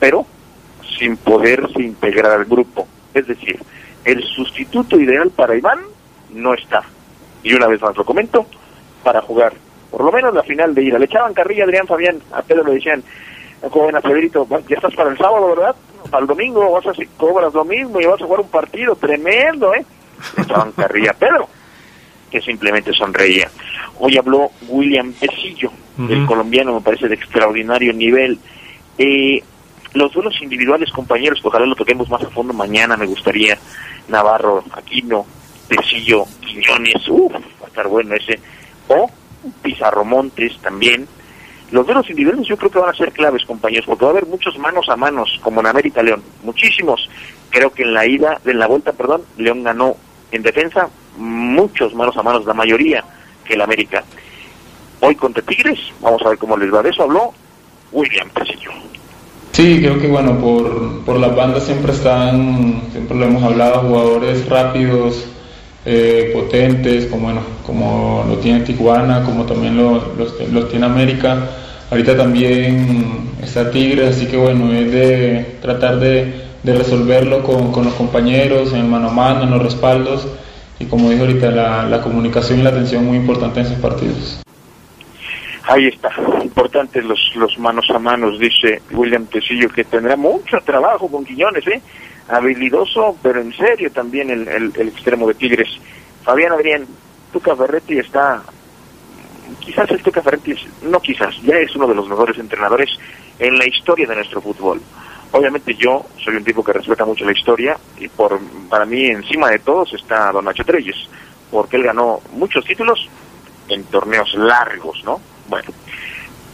pero 0.00 0.26
sin 0.98 1.16
poderse 1.16 1.82
integrar 1.82 2.32
al 2.32 2.44
grupo. 2.44 2.86
Es 3.14 3.26
decir, 3.26 3.58
el 4.04 4.22
sustituto 4.22 4.98
ideal 4.98 5.30
para 5.30 5.56
Iván 5.56 5.80
no 6.34 6.54
está. 6.54 6.82
Y 7.42 7.54
una 7.54 7.66
vez 7.66 7.80
más 7.80 7.96
lo 7.96 8.04
comento, 8.04 8.46
para 9.02 9.22
jugar 9.22 9.52
por 9.90 10.04
lo 10.04 10.12
menos 10.12 10.34
la 10.34 10.42
final 10.42 10.74
de 10.74 10.82
ida. 10.82 10.98
Le 10.98 11.06
echaban 11.06 11.32
carrilla 11.32 11.62
a 11.62 11.66
Adrián 11.66 11.86
Fabián, 11.86 12.18
a 12.32 12.42
Pedro 12.42 12.64
le 12.64 12.74
decían, 12.74 13.02
joven 13.70 13.96
a 13.96 14.00
ya 14.00 14.76
estás 14.76 14.94
para 14.94 15.10
el 15.10 15.18
sábado, 15.18 15.48
¿verdad? 15.54 15.74
Para 16.10 16.22
el 16.22 16.26
domingo 16.26 16.72
vas 16.72 16.86
a 16.86 16.92
cobras 17.16 17.54
lo 17.54 17.64
mismo 17.64 18.00
y 18.00 18.04
vas 18.04 18.20
a 18.20 18.24
jugar 18.24 18.40
un 18.40 18.48
partido 18.48 18.94
tremendo, 18.96 19.74
¿eh? 19.74 19.84
Le 20.36 20.42
echaban 20.42 20.72
carrilla 20.72 21.12
a 21.12 21.14
Pedro, 21.14 21.48
que 22.30 22.40
simplemente 22.40 22.92
sonreía. 22.92 23.50
Hoy 23.98 24.18
habló 24.18 24.50
William 24.68 25.12
Pesillo, 25.12 25.70
el 25.98 26.26
colombiano, 26.26 26.74
me 26.74 26.80
parece 26.80 27.08
de 27.08 27.14
extraordinario 27.14 27.92
nivel. 27.92 28.38
Eh, 28.98 29.42
los 29.96 30.12
duelos 30.12 30.40
individuales, 30.42 30.90
compañeros, 30.90 31.40
ojalá 31.42 31.66
lo 31.66 31.74
toquemos 31.74 32.08
más 32.08 32.22
a 32.22 32.30
fondo 32.30 32.52
mañana, 32.52 32.96
me 32.96 33.06
gustaría. 33.06 33.58
Navarro, 34.08 34.62
Aquino, 34.72 35.26
Tecillo, 35.68 36.24
Quiñones, 36.40 37.08
uff, 37.08 37.32
va 37.32 37.64
a 37.64 37.68
estar 37.68 37.88
bueno 37.88 38.14
ese. 38.14 38.38
O 38.88 39.10
Pizarro 39.62 40.04
Montes 40.04 40.58
también. 40.58 41.08
Los 41.72 41.84
duelos 41.84 42.08
individuales 42.08 42.46
yo 42.46 42.56
creo 42.56 42.70
que 42.70 42.78
van 42.78 42.90
a 42.90 42.96
ser 42.96 43.12
claves, 43.12 43.44
compañeros, 43.44 43.86
porque 43.86 44.04
va 44.04 44.10
a 44.10 44.12
haber 44.12 44.26
muchos 44.26 44.56
manos 44.58 44.88
a 44.88 44.96
manos, 44.96 45.40
como 45.42 45.60
en 45.60 45.66
América 45.66 46.02
León, 46.02 46.22
muchísimos. 46.44 47.08
Creo 47.50 47.72
que 47.72 47.82
en 47.82 47.92
la 47.92 48.06
ida, 48.06 48.40
en 48.44 48.58
la 48.58 48.68
vuelta, 48.68 48.92
perdón, 48.92 49.22
León 49.36 49.64
ganó 49.64 49.96
en 50.30 50.42
defensa 50.42 50.88
muchos 51.16 51.94
manos 51.94 52.16
a 52.16 52.22
manos, 52.22 52.44
la 52.44 52.54
mayoría 52.54 53.02
que 53.44 53.54
el 53.54 53.62
América. 53.62 54.04
Hoy 55.00 55.14
contra 55.16 55.42
Tigres, 55.42 55.78
vamos 56.00 56.22
a 56.22 56.28
ver 56.28 56.38
cómo 56.38 56.56
les 56.56 56.72
va. 56.72 56.82
De 56.82 56.90
eso 56.90 57.02
habló 57.02 57.32
William 57.92 58.28
Tecillo. 58.30 58.70
Sí, 59.56 59.78
creo 59.80 59.98
que 59.98 60.06
bueno, 60.06 60.38
por, 60.38 61.02
por 61.06 61.18
las 61.18 61.34
bandas 61.34 61.62
siempre 61.62 61.90
están, 61.90 62.82
siempre 62.92 63.16
lo 63.16 63.24
hemos 63.24 63.42
hablado, 63.42 63.88
jugadores 63.88 64.46
rápidos, 64.50 65.24
eh, 65.86 66.30
potentes, 66.34 67.06
como, 67.06 67.22
bueno, 67.22 67.40
como 67.64 68.26
lo 68.28 68.36
tiene 68.36 68.60
Tijuana, 68.60 69.24
como 69.24 69.46
también 69.46 69.78
lo, 69.78 70.12
los, 70.18 70.68
tiene 70.68 70.84
América. 70.84 71.38
Ahorita 71.90 72.14
también 72.18 73.30
está 73.42 73.70
Tigres, 73.70 74.14
así 74.14 74.26
que 74.26 74.36
bueno, 74.36 74.74
es 74.74 74.92
de 74.92 75.56
tratar 75.62 76.00
de, 76.00 76.34
de 76.62 76.74
resolverlo 76.74 77.42
con, 77.42 77.72
con, 77.72 77.86
los 77.86 77.94
compañeros, 77.94 78.74
en 78.74 78.90
mano 78.90 79.08
a 79.08 79.12
mano, 79.12 79.44
en 79.44 79.52
los 79.52 79.62
respaldos. 79.62 80.28
Y 80.78 80.84
como 80.84 81.08
dijo 81.08 81.22
ahorita, 81.22 81.50
la, 81.50 81.84
la 81.84 82.02
comunicación 82.02 82.60
y 82.60 82.62
la 82.62 82.68
atención 82.68 83.06
muy 83.06 83.16
importante 83.16 83.60
en 83.60 83.66
esos 83.66 83.78
partidos. 83.78 84.45
Ahí 85.68 85.88
está, 85.88 86.10
importantes 86.42 87.04
los, 87.04 87.32
los 87.34 87.58
manos 87.58 87.90
a 87.90 87.98
manos, 87.98 88.38
dice 88.38 88.80
William 88.92 89.26
Tecillo, 89.26 89.68
que 89.68 89.82
tendrá 89.82 90.16
mucho 90.16 90.60
trabajo 90.64 91.08
con 91.08 91.24
Quiñones, 91.24 91.66
¿eh? 91.66 91.82
Habilidoso, 92.28 93.16
pero 93.20 93.40
en 93.40 93.52
serio 93.52 93.90
también 93.90 94.30
el, 94.30 94.46
el, 94.46 94.88
extremo 94.88 95.26
de 95.26 95.34
Tigres. 95.34 95.68
Fabián 96.22 96.52
Adrián, 96.52 96.86
Tuca 97.32 97.56
Ferretti 97.56 97.98
está, 97.98 98.44
quizás 99.58 99.90
el 99.90 100.02
Tuca 100.04 100.22
Ferretti, 100.22 100.54
no 100.82 101.00
quizás, 101.00 101.34
ya 101.42 101.56
es 101.56 101.74
uno 101.74 101.88
de 101.88 101.96
los 101.96 102.08
mejores 102.08 102.38
entrenadores 102.38 102.90
en 103.40 103.58
la 103.58 103.66
historia 103.66 104.06
de 104.06 104.14
nuestro 104.14 104.40
fútbol. 104.40 104.80
Obviamente 105.32 105.74
yo 105.74 106.06
soy 106.24 106.36
un 106.36 106.44
tipo 106.44 106.62
que 106.62 106.74
respeta 106.74 107.04
mucho 107.04 107.24
la 107.24 107.32
historia 107.32 107.76
y 107.98 108.06
por 108.06 108.38
para 108.68 108.84
mí 108.84 109.06
encima 109.06 109.50
de 109.50 109.58
todos 109.58 109.92
está 109.94 110.30
Don 110.30 110.44
Nacho 110.44 110.64
Treyes, 110.64 111.08
porque 111.50 111.76
él 111.76 111.82
ganó 111.82 112.20
muchos 112.34 112.64
títulos 112.64 113.08
en 113.68 113.82
torneos 113.86 114.32
largos, 114.34 115.02
¿no? 115.04 115.20
Bueno, 115.48 115.70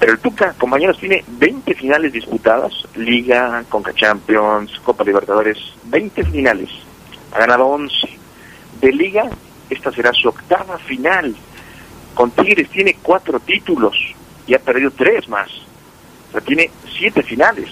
pero 0.03 0.14
el 0.14 0.18
Tuca, 0.18 0.53
compañeros, 0.55 0.99
tiene 0.99 1.24
20 1.28 1.74
finales 1.74 2.12
disputadas, 2.12 2.72
Liga, 2.97 3.62
Conca 3.68 3.95
Champions, 3.95 4.80
Copa 4.80 5.05
Libertadores, 5.05 5.59
20 5.84 6.24
finales. 6.24 6.68
Ha 7.32 7.38
ganado 7.38 7.66
11. 7.66 7.95
De 8.80 8.93
Liga, 8.93 9.30
esta 9.70 9.93
será 9.93 10.12
su 10.12 10.28
octava 10.28 10.76
final. 10.78 11.36
Con 12.14 12.32
Tigres 12.32 12.68
tiene 12.70 12.97
cuatro 13.01 13.38
títulos 13.38 13.97
y 14.47 14.55
ha 14.55 14.59
perdido 14.59 14.90
tres 14.90 15.28
más. 15.28 15.49
O 16.28 16.32
sea, 16.32 16.40
tiene 16.40 16.68
siete 16.99 17.22
finales. 17.22 17.70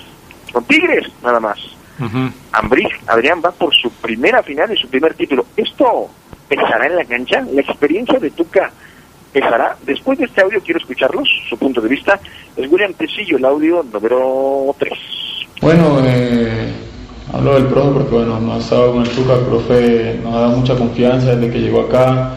Con 0.52 0.64
Tigres, 0.64 1.08
nada 1.24 1.40
más. 1.40 1.58
Uh 1.98 2.30
Adrián 3.08 3.42
va 3.44 3.50
por 3.50 3.74
su 3.74 3.90
primera 3.90 4.40
final 4.44 4.72
y 4.72 4.80
su 4.80 4.88
primer 4.88 5.14
título. 5.14 5.46
¿Esto 5.56 6.08
pesará 6.48 6.86
en 6.86 6.94
la 6.94 7.04
cancha? 7.04 7.40
La 7.52 7.60
experiencia 7.60 8.20
de 8.20 8.30
Tuca 8.30 8.70
Después 9.86 10.18
de 10.18 10.24
este 10.24 10.42
audio 10.42 10.60
quiero 10.60 10.80
escucharlos, 10.80 11.28
su 11.48 11.56
punto 11.56 11.80
de 11.80 11.88
vista. 11.88 12.18
Es 12.56 12.70
William 12.70 12.92
Tecillo, 12.94 13.36
el 13.36 13.44
audio 13.44 13.84
número 13.92 14.74
3. 14.78 14.92
Bueno, 15.60 15.98
eh, 16.04 16.72
Hablo 17.32 17.54
del 17.54 17.66
profe 17.66 17.90
porque 17.92 18.14
bueno, 18.14 18.40
no 18.40 18.54
ha 18.54 18.58
estado 18.58 18.92
con 18.92 19.02
el 19.02 19.08
Tuca, 19.10 19.34
el 19.34 19.40
profe 19.42 20.18
nos 20.22 20.34
ha 20.34 20.40
dado 20.40 20.56
mucha 20.56 20.74
confianza 20.74 21.36
desde 21.36 21.52
que 21.52 21.60
llegó 21.60 21.82
acá. 21.82 22.32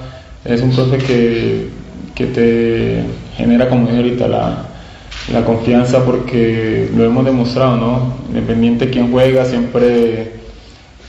Es 0.46 0.62
un 0.62 0.72
profe 0.72 1.00
que, 1.00 1.70
que 2.14 2.26
te 2.28 3.04
genera, 3.36 3.70
como 3.70 3.88
dije 3.88 3.98
ahorita, 3.98 4.28
la, 4.28 4.66
la 5.32 5.46
confianza 5.46 6.06
porque 6.06 6.91
lo 6.96 7.06
hemos 7.06 7.26
demostrado, 7.26 7.76
¿no? 7.76 8.14
Independiente 8.30 8.86
de 8.86 8.91
quién 8.91 9.12
juega, 9.12 9.46
siempre 9.46 10.34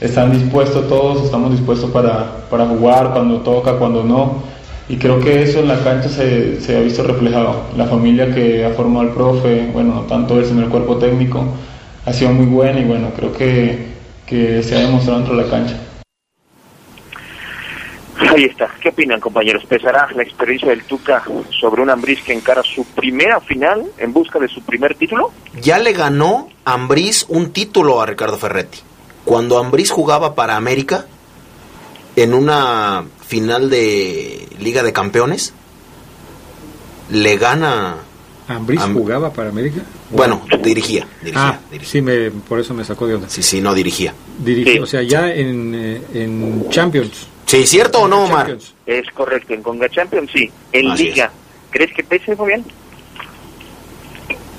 están 0.01 0.31
dispuestos 0.31 0.87
todos, 0.87 1.23
estamos 1.23 1.51
dispuestos 1.51 1.91
para, 1.91 2.47
para 2.49 2.65
jugar 2.65 3.11
cuando 3.13 3.41
toca, 3.41 3.77
cuando 3.77 4.03
no. 4.03 4.54
Y 4.87 4.97
creo 4.97 5.19
que 5.19 5.41
eso 5.41 5.59
en 5.59 5.67
la 5.67 5.83
cancha 5.83 6.09
se, 6.09 6.61
se 6.61 6.77
ha 6.77 6.81
visto 6.81 7.03
reflejado. 7.03 7.63
La 7.75 7.85
familia 7.85 8.33
que 8.33 8.65
ha 8.65 8.71
formado 8.71 9.07
el 9.07 9.13
profe, 9.13 9.67
bueno, 9.73 10.05
tanto 10.07 10.37
él 10.37 10.45
sino 10.45 10.61
el 10.61 10.69
cuerpo 10.69 10.97
técnico, 10.97 11.43
ha 12.05 12.13
sido 12.13 12.31
muy 12.31 12.45
buena 12.45 12.79
y 12.79 12.83
bueno, 12.83 13.11
creo 13.15 13.33
que, 13.33 13.87
que 14.27 14.61
se 14.61 14.75
ha 14.75 14.81
demostrado 14.81 15.19
dentro 15.19 15.37
de 15.37 15.43
la 15.43 15.49
cancha. 15.49 15.79
Ahí 18.17 18.45
está. 18.45 18.69
¿Qué 18.81 18.89
opinan, 18.89 19.19
compañeros? 19.19 19.65
¿Pesará 19.65 20.07
la 20.15 20.23
experiencia 20.23 20.69
del 20.69 20.83
Tuca 20.83 21.23
sobre 21.59 21.81
un 21.81 21.89
Ambriz 21.89 22.21
que 22.21 22.33
encara 22.33 22.61
su 22.63 22.85
primera 22.85 23.39
final 23.41 23.85
en 23.97 24.13
busca 24.13 24.39
de 24.39 24.47
su 24.47 24.61
primer 24.61 24.95
título? 24.95 25.31
Ya 25.61 25.79
le 25.79 25.93
ganó 25.93 26.49
Ambriz 26.63 27.25
un 27.27 27.51
título 27.51 28.01
a 28.01 28.05
Ricardo 28.05 28.37
Ferretti. 28.37 28.79
Cuando 29.25 29.57
Ambriz 29.57 29.89
jugaba 29.89 30.35
para 30.35 30.55
América, 30.55 31.05
en 32.15 32.33
una 32.33 33.05
final 33.25 33.69
de 33.69 34.47
Liga 34.59 34.83
de 34.83 34.93
Campeones, 34.93 35.53
le 37.09 37.37
gana... 37.37 37.97
¿Ambriz 38.47 38.79
Am- 38.81 38.93
jugaba 38.93 39.31
para 39.33 39.49
América? 39.49 39.81
Bueno, 40.11 40.45
dirigía, 40.61 41.07
dirigía. 41.21 41.41
Ah, 41.47 41.59
sí, 41.83 41.99
me, 42.01 42.29
por 42.29 42.59
eso 42.59 42.75
me 42.75 42.83
sacó 42.85 43.07
de 43.07 43.15
onda. 43.15 43.27
Sí, 43.27 43.41
sí, 43.41 43.59
no 43.59 43.73
dirigía. 43.73 44.13
Dirigía, 44.37 44.83
o 44.83 44.85
sea, 44.85 45.01
ya 45.01 45.33
en, 45.33 45.73
eh, 45.75 46.01
en 46.13 46.69
Champions. 46.69 47.25
Sí, 47.47 47.65
¿cierto 47.65 48.01
o 48.01 48.07
no, 48.07 48.25
Omar? 48.25 48.45
Champions. 48.47 48.73
Es 48.85 49.09
correcto, 49.13 49.53
en 49.55 49.63
Conga 49.63 49.89
Champions 49.89 50.29
sí. 50.31 50.51
En 50.71 50.91
Así 50.91 51.05
Liga, 51.05 51.31
¿crees 51.71 51.91
que 51.93 52.03
pese, 52.03 52.35
Fabián? 52.35 52.63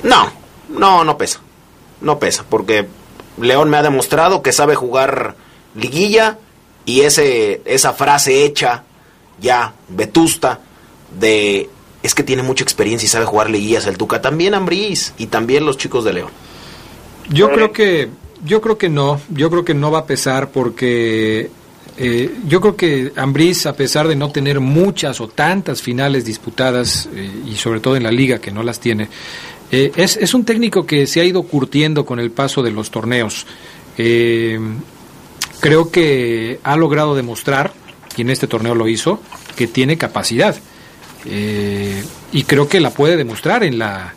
No, 0.03 0.33
no, 0.69 1.05
no 1.05 1.17
pesa. 1.17 1.41
No 2.01 2.19
pesa, 2.19 2.45
porque 2.49 2.87
León 3.41 3.71
me 3.71 3.77
ha 3.77 3.83
demostrado 3.83 4.43
que 4.43 4.53
sabe 4.53 4.75
jugar 4.75 5.37
liguilla 5.77 6.39
y 6.87 7.01
ese 7.03 7.61
esa 7.67 7.93
frase 7.93 8.45
hecha 8.45 8.85
ya 9.39 9.75
vetusta 9.89 10.61
de 11.19 11.69
es 12.03 12.15
que 12.15 12.23
tiene 12.23 12.43
mucha 12.43 12.63
experiencia 12.63 13.07
y 13.07 13.09
sabe 13.09 13.27
jugar 13.27 13.51
liguillas 13.51 13.87
el 13.87 13.99
Tuca, 13.99 14.23
también 14.23 14.55
Ambriz 14.55 15.13
y 15.19 15.27
también 15.27 15.67
los 15.67 15.77
chicos 15.77 16.05
de 16.05 16.13
León. 16.15 16.31
Yo 17.29 17.51
creo 17.51 17.73
que 17.73 18.09
yo 18.45 18.61
creo 18.61 18.79
que 18.79 18.89
no, 18.89 19.21
yo 19.31 19.51
creo 19.51 19.65
que 19.65 19.75
no 19.75 19.91
va 19.91 20.01
a 20.01 20.07
pesar 20.07 20.51
porque 20.51 21.51
eh, 21.97 22.31
yo 22.47 22.61
creo 22.61 22.77
que 22.77 23.13
Ambriz, 23.17 23.67
a 23.67 23.75
pesar 23.75 24.07
de 24.07 24.15
no 24.15 24.31
tener 24.31 24.61
muchas 24.61 25.21
o 25.21 25.29
tantas 25.29 25.83
finales 25.83 26.25
disputadas 26.25 27.09
eh, 27.13 27.31
y 27.47 27.57
sobre 27.57 27.81
todo 27.81 27.97
en 27.97 28.05
la 28.05 28.13
liga 28.13 28.39
que 28.39 28.53
no 28.53 28.63
las 28.63 28.79
tiene, 28.79 29.09
eh, 29.73 29.91
es, 29.97 30.17
es 30.17 30.33
un 30.35 30.45
técnico 30.45 30.87
que 30.87 31.07
se 31.07 31.21
ha 31.21 31.25
ido 31.25 31.43
curtiendo 31.43 32.07
con 32.07 32.21
el 32.21 32.31
paso 32.31 32.63
de 32.63 32.71
los 32.71 32.91
torneos. 32.91 33.47
Creo 35.61 35.91
que 35.91 36.61
ha 36.63 36.77
logrado 36.77 37.15
demostrar, 37.15 37.73
y 38.17 38.23
en 38.23 38.31
este 38.31 38.47
torneo 38.47 38.75
lo 38.75 38.89
hizo, 38.89 39.21
que 39.57 39.67
tiene 39.67 39.99
capacidad. 39.99 40.57
Eh, 41.25 42.05
y 42.33 42.45
creo 42.45 42.69
que 42.69 42.81
la 42.81 42.91
puede 42.91 43.17
demostrar 43.17 43.65
en 43.65 43.79
la, 43.79 44.15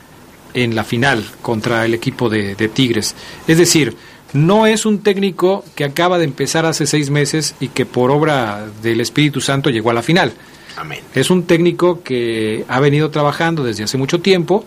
en 0.54 0.76
la 0.76 0.84
final 0.84 1.26
contra 1.42 1.86
el 1.86 1.94
equipo 1.94 2.30
de, 2.30 2.56
de 2.56 2.68
Tigres. 2.68 3.16
Es 3.48 3.58
decir, 3.58 3.96
no 4.34 4.68
es 4.68 4.86
un 4.86 5.00
técnico 5.00 5.64
que 5.76 5.84
acaba 5.84 6.20
de 6.20 6.26
empezar 6.26 6.66
hace 6.66 6.86
seis 6.86 7.10
meses 7.10 7.56
y 7.60 7.70
que 7.70 7.86
por 7.86 8.12
obra 8.12 8.68
del 8.82 9.02
Espíritu 9.02 9.42
Santo 9.42 9.70
llegó 9.70 9.90
a 9.90 9.94
la 9.94 10.04
final. 10.04 10.34
Amén. 10.78 11.00
Es 11.14 11.30
un 11.30 11.44
técnico 11.44 12.04
que 12.04 12.64
ha 12.68 12.80
venido 12.80 13.10
trabajando 13.10 13.64
desde 13.64 13.84
hace 13.84 13.98
mucho 13.98 14.22
tiempo 14.22 14.66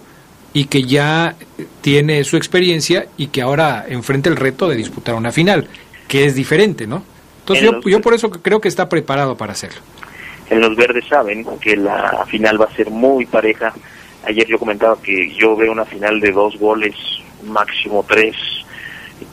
y 0.53 0.65
que 0.65 0.83
ya 0.83 1.37
tiene 1.81 2.25
su 2.25 2.37
experiencia 2.37 3.07
y 3.17 3.29
que 3.29 3.41
ahora 3.41 3.87
enfrenta 3.89 4.29
el 4.29 4.37
reto 4.37 4.69
de 4.69 4.77
disputar 4.77 5.15
una 5.15 5.33
final, 5.33 5.69
que 6.13 6.27
es 6.27 6.35
diferente, 6.35 6.87
¿no? 6.87 7.03
Entonces 7.41 7.65
En 7.65 7.71
yo, 7.71 7.77
los- 7.77 7.85
yo 7.87 8.01
por 8.03 8.13
eso 8.13 8.31
creo 8.31 8.61
que 8.61 8.69
está 8.69 8.87
preparado 8.91 9.35
para 9.37 9.53
hacerlo. 9.53 9.81
En 10.51 10.61
los 10.61 10.77
verdes 10.77 11.07
saben 11.09 11.47
que 11.59 11.75
la 11.75 12.27
final 12.29 12.61
va 12.61 12.67
a 12.67 12.77
ser 12.77 12.91
muy 12.91 13.25
pareja. 13.25 13.73
Ayer 14.27 14.47
yo 14.47 14.59
comentaba 14.59 14.97
que 15.03 15.33
yo 15.35 15.57
veo 15.57 15.73
una 15.73 15.87
final 15.87 16.21
de 16.21 16.31
dos 16.31 16.59
goles, 16.59 16.95
máximo 17.47 18.05
tres, 18.07 18.37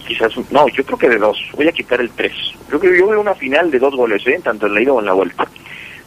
quizás, 0.07 0.32
no, 0.51 0.69
yo 0.69 0.86
creo 0.86 0.97
que 0.97 1.09
de 1.09 1.17
dos, 1.17 1.38
voy 1.55 1.67
a 1.67 1.71
quitar 1.73 1.99
el 1.99 2.11
tres. 2.11 2.32
Creo 2.69 2.80
que 2.80 2.97
yo 2.97 3.07
veo 3.07 3.19
una 3.19 3.36
final 3.36 3.69
de 3.69 3.80
dos 3.80 3.93
goles, 3.95 4.25
¿eh? 4.25 4.39
tanto 4.41 4.67
en 4.67 4.73
la 4.75 4.82
ida 4.82 4.93
o 4.93 4.99
en 5.01 5.05
la 5.05 5.13
vuelta, 5.13 5.45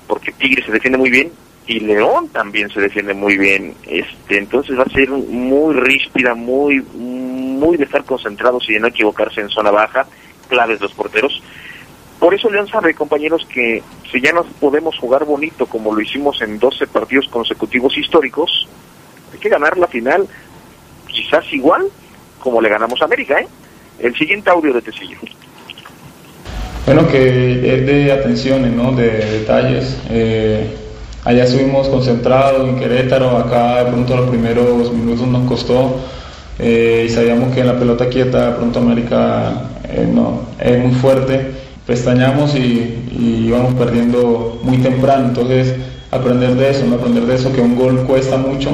porque 0.06 0.32
Tigre 0.32 0.64
se 0.64 0.72
defiende 0.72 0.96
muy 0.98 1.10
bien 1.10 1.30
y 1.66 1.80
León 1.80 2.28
también 2.28 2.70
se 2.70 2.80
defiende 2.80 3.12
muy 3.12 3.36
bien. 3.36 3.74
Este, 3.86 4.38
entonces 4.38 4.78
va 4.78 4.84
a 4.84 4.90
ser 4.90 5.10
muy 5.10 5.74
ríspida, 5.74 6.34
muy, 6.34 6.80
muy 6.80 7.76
de 7.76 7.84
estar 7.84 8.02
concentrados 8.04 8.68
y 8.68 8.72
de 8.72 8.80
no 8.80 8.86
equivocarse 8.88 9.42
en 9.42 9.50
zona 9.50 9.70
baja, 9.70 10.06
claves 10.52 10.82
los 10.82 10.92
porteros. 10.92 11.42
Por 12.18 12.34
eso 12.34 12.50
León 12.50 12.68
sabe, 12.68 12.94
compañeros, 12.94 13.46
que 13.52 13.82
si 14.10 14.20
ya 14.20 14.32
no 14.32 14.44
podemos 14.60 14.96
jugar 14.98 15.24
bonito 15.24 15.66
como 15.66 15.94
lo 15.94 16.00
hicimos 16.00 16.42
en 16.42 16.58
12 16.58 16.86
partidos 16.86 17.26
consecutivos 17.28 17.96
históricos, 17.96 18.68
hay 19.32 19.38
que 19.38 19.48
ganar 19.48 19.78
la 19.78 19.86
final 19.88 20.28
quizás 21.06 21.44
igual 21.52 21.86
como 22.38 22.60
le 22.60 22.68
ganamos 22.68 23.00
a 23.00 23.06
América, 23.06 23.40
¿eh? 23.40 23.48
El 23.98 24.14
siguiente 24.14 24.50
audio 24.50 24.72
de 24.74 24.82
Tecillo. 24.82 25.16
Bueno, 26.84 27.08
que 27.08 27.74
es 27.74 27.86
de 27.86 28.12
atenciones, 28.12 28.72
¿no? 28.72 28.92
De 28.92 29.08
detalles. 29.38 29.98
Eh, 30.10 30.76
allá 31.24 31.44
estuvimos 31.44 31.88
concentrados 31.88 32.68
en 32.68 32.78
Querétaro, 32.78 33.38
acá 33.38 33.84
de 33.84 33.90
pronto 33.90 34.16
los 34.16 34.28
primeros 34.28 34.92
minutos 34.92 35.26
nos 35.26 35.48
costó 35.48 36.00
eh, 36.58 37.06
y 37.06 37.10
sabíamos 37.10 37.54
que 37.54 37.60
en 37.60 37.66
la 37.66 37.78
pelota 37.78 38.08
quieta 38.08 38.56
pronto 38.56 38.78
América 38.78 39.70
eh, 39.84 40.08
no, 40.12 40.42
es 40.60 40.78
muy 40.78 40.92
fuerte. 40.92 41.62
Pestañamos 41.86 42.54
y, 42.54 43.08
y 43.18 43.44
íbamos 43.48 43.74
perdiendo 43.74 44.60
muy 44.62 44.78
temprano, 44.78 45.26
entonces 45.28 45.74
aprender 46.12 46.54
de 46.54 46.70
eso, 46.70 46.84
no 46.86 46.96
aprender 46.96 47.24
de 47.24 47.34
eso, 47.34 47.52
que 47.52 47.60
un 47.60 47.74
gol 47.74 48.04
cuesta 48.06 48.36
mucho 48.36 48.70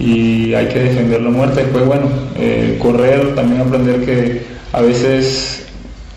y 0.00 0.54
hay 0.54 0.66
que 0.68 0.78
defenderlo 0.78 1.28
a 1.28 1.32
muerte. 1.32 1.62
Después, 1.62 1.84
bueno, 1.84 2.08
eh, 2.36 2.78
correr, 2.80 3.34
también 3.34 3.60
aprender 3.60 4.04
que 4.04 4.42
a 4.72 4.80
veces 4.80 5.66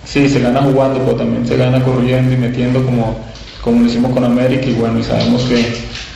sí 0.05 0.29
se 0.29 0.39
gana 0.39 0.61
jugando, 0.61 0.99
pero 0.99 1.17
también 1.17 1.45
se 1.45 1.57
gana 1.57 1.83
corriendo 1.83 2.33
y 2.33 2.37
metiendo 2.37 2.83
como, 2.85 3.17
como 3.61 3.81
lo 3.81 3.87
hicimos 3.87 4.11
con 4.11 4.23
América 4.23 4.65
y 4.67 4.73
bueno, 4.73 4.99
y 4.99 5.03
sabemos 5.03 5.43
que, 5.43 5.65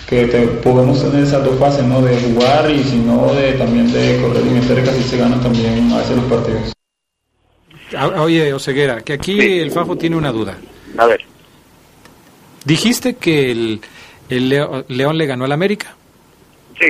que 0.08 0.26
te- 0.28 0.48
podemos 0.48 1.02
tener 1.04 1.24
esas 1.24 1.44
dos 1.44 1.60
fases, 1.60 1.84
¿no? 1.84 2.02
De 2.02 2.18
jugar 2.22 2.70
y 2.72 2.84
si 2.84 2.98
no, 2.98 3.34
de, 3.34 3.54
también 3.54 3.92
de 3.92 4.20
correr 4.22 4.46
y 4.46 4.50
meter, 4.52 4.84
que 4.84 4.90
así 4.90 5.04
se 5.04 5.18
ganan 5.18 5.42
también 5.42 5.92
a 5.92 5.98
veces 5.98 6.16
los 6.16 6.26
partidos. 6.26 6.74
Ah, 7.96 8.22
Oye, 8.22 8.54
Oseguera, 8.54 9.02
que 9.02 9.14
aquí 9.14 9.60
el 9.60 9.72
Fafo 9.72 9.98
tiene 9.98 10.16
una 10.16 10.32
duda. 10.32 10.58
A 10.98 11.06
ver. 11.06 11.22
Dijiste 12.66 13.16
que 13.16 13.52
el, 13.52 13.82
el 14.30 14.50
Leo- 14.50 14.86
León 14.90 15.18
le 15.18 15.26
ganó 15.26 15.46
al 15.46 15.52
América. 15.52 15.96
Sí. 16.80 16.88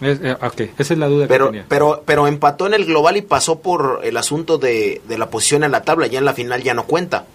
Es- 0.00 0.20
eh, 0.22 0.32
ok, 0.40 0.60
esa 0.78 0.94
es 0.94 0.98
la 0.98 1.06
duda 1.08 1.24
que 1.26 1.28
Pero, 1.28 1.46
tenía. 1.46 1.64
pero, 1.68 2.02
pero 2.06 2.26
empató 2.26 2.66
en 2.66 2.74
el 2.74 2.84
global 2.86 3.16
y 3.16 3.22
pasó 3.22 3.60
por 3.60 4.00
el 4.02 4.16
asunto 4.16 4.58
de, 4.58 5.00
de 5.06 5.18
la 5.18 5.28
posición 5.28 5.62
en 5.64 5.72
la 5.72 5.82
tabla. 5.82 6.06
Ya 6.06 6.18
en 6.18 6.24
la 6.24 6.34
final 6.34 6.62
ya 6.62 6.74
no 6.74 6.84
cuenta. 6.84 7.26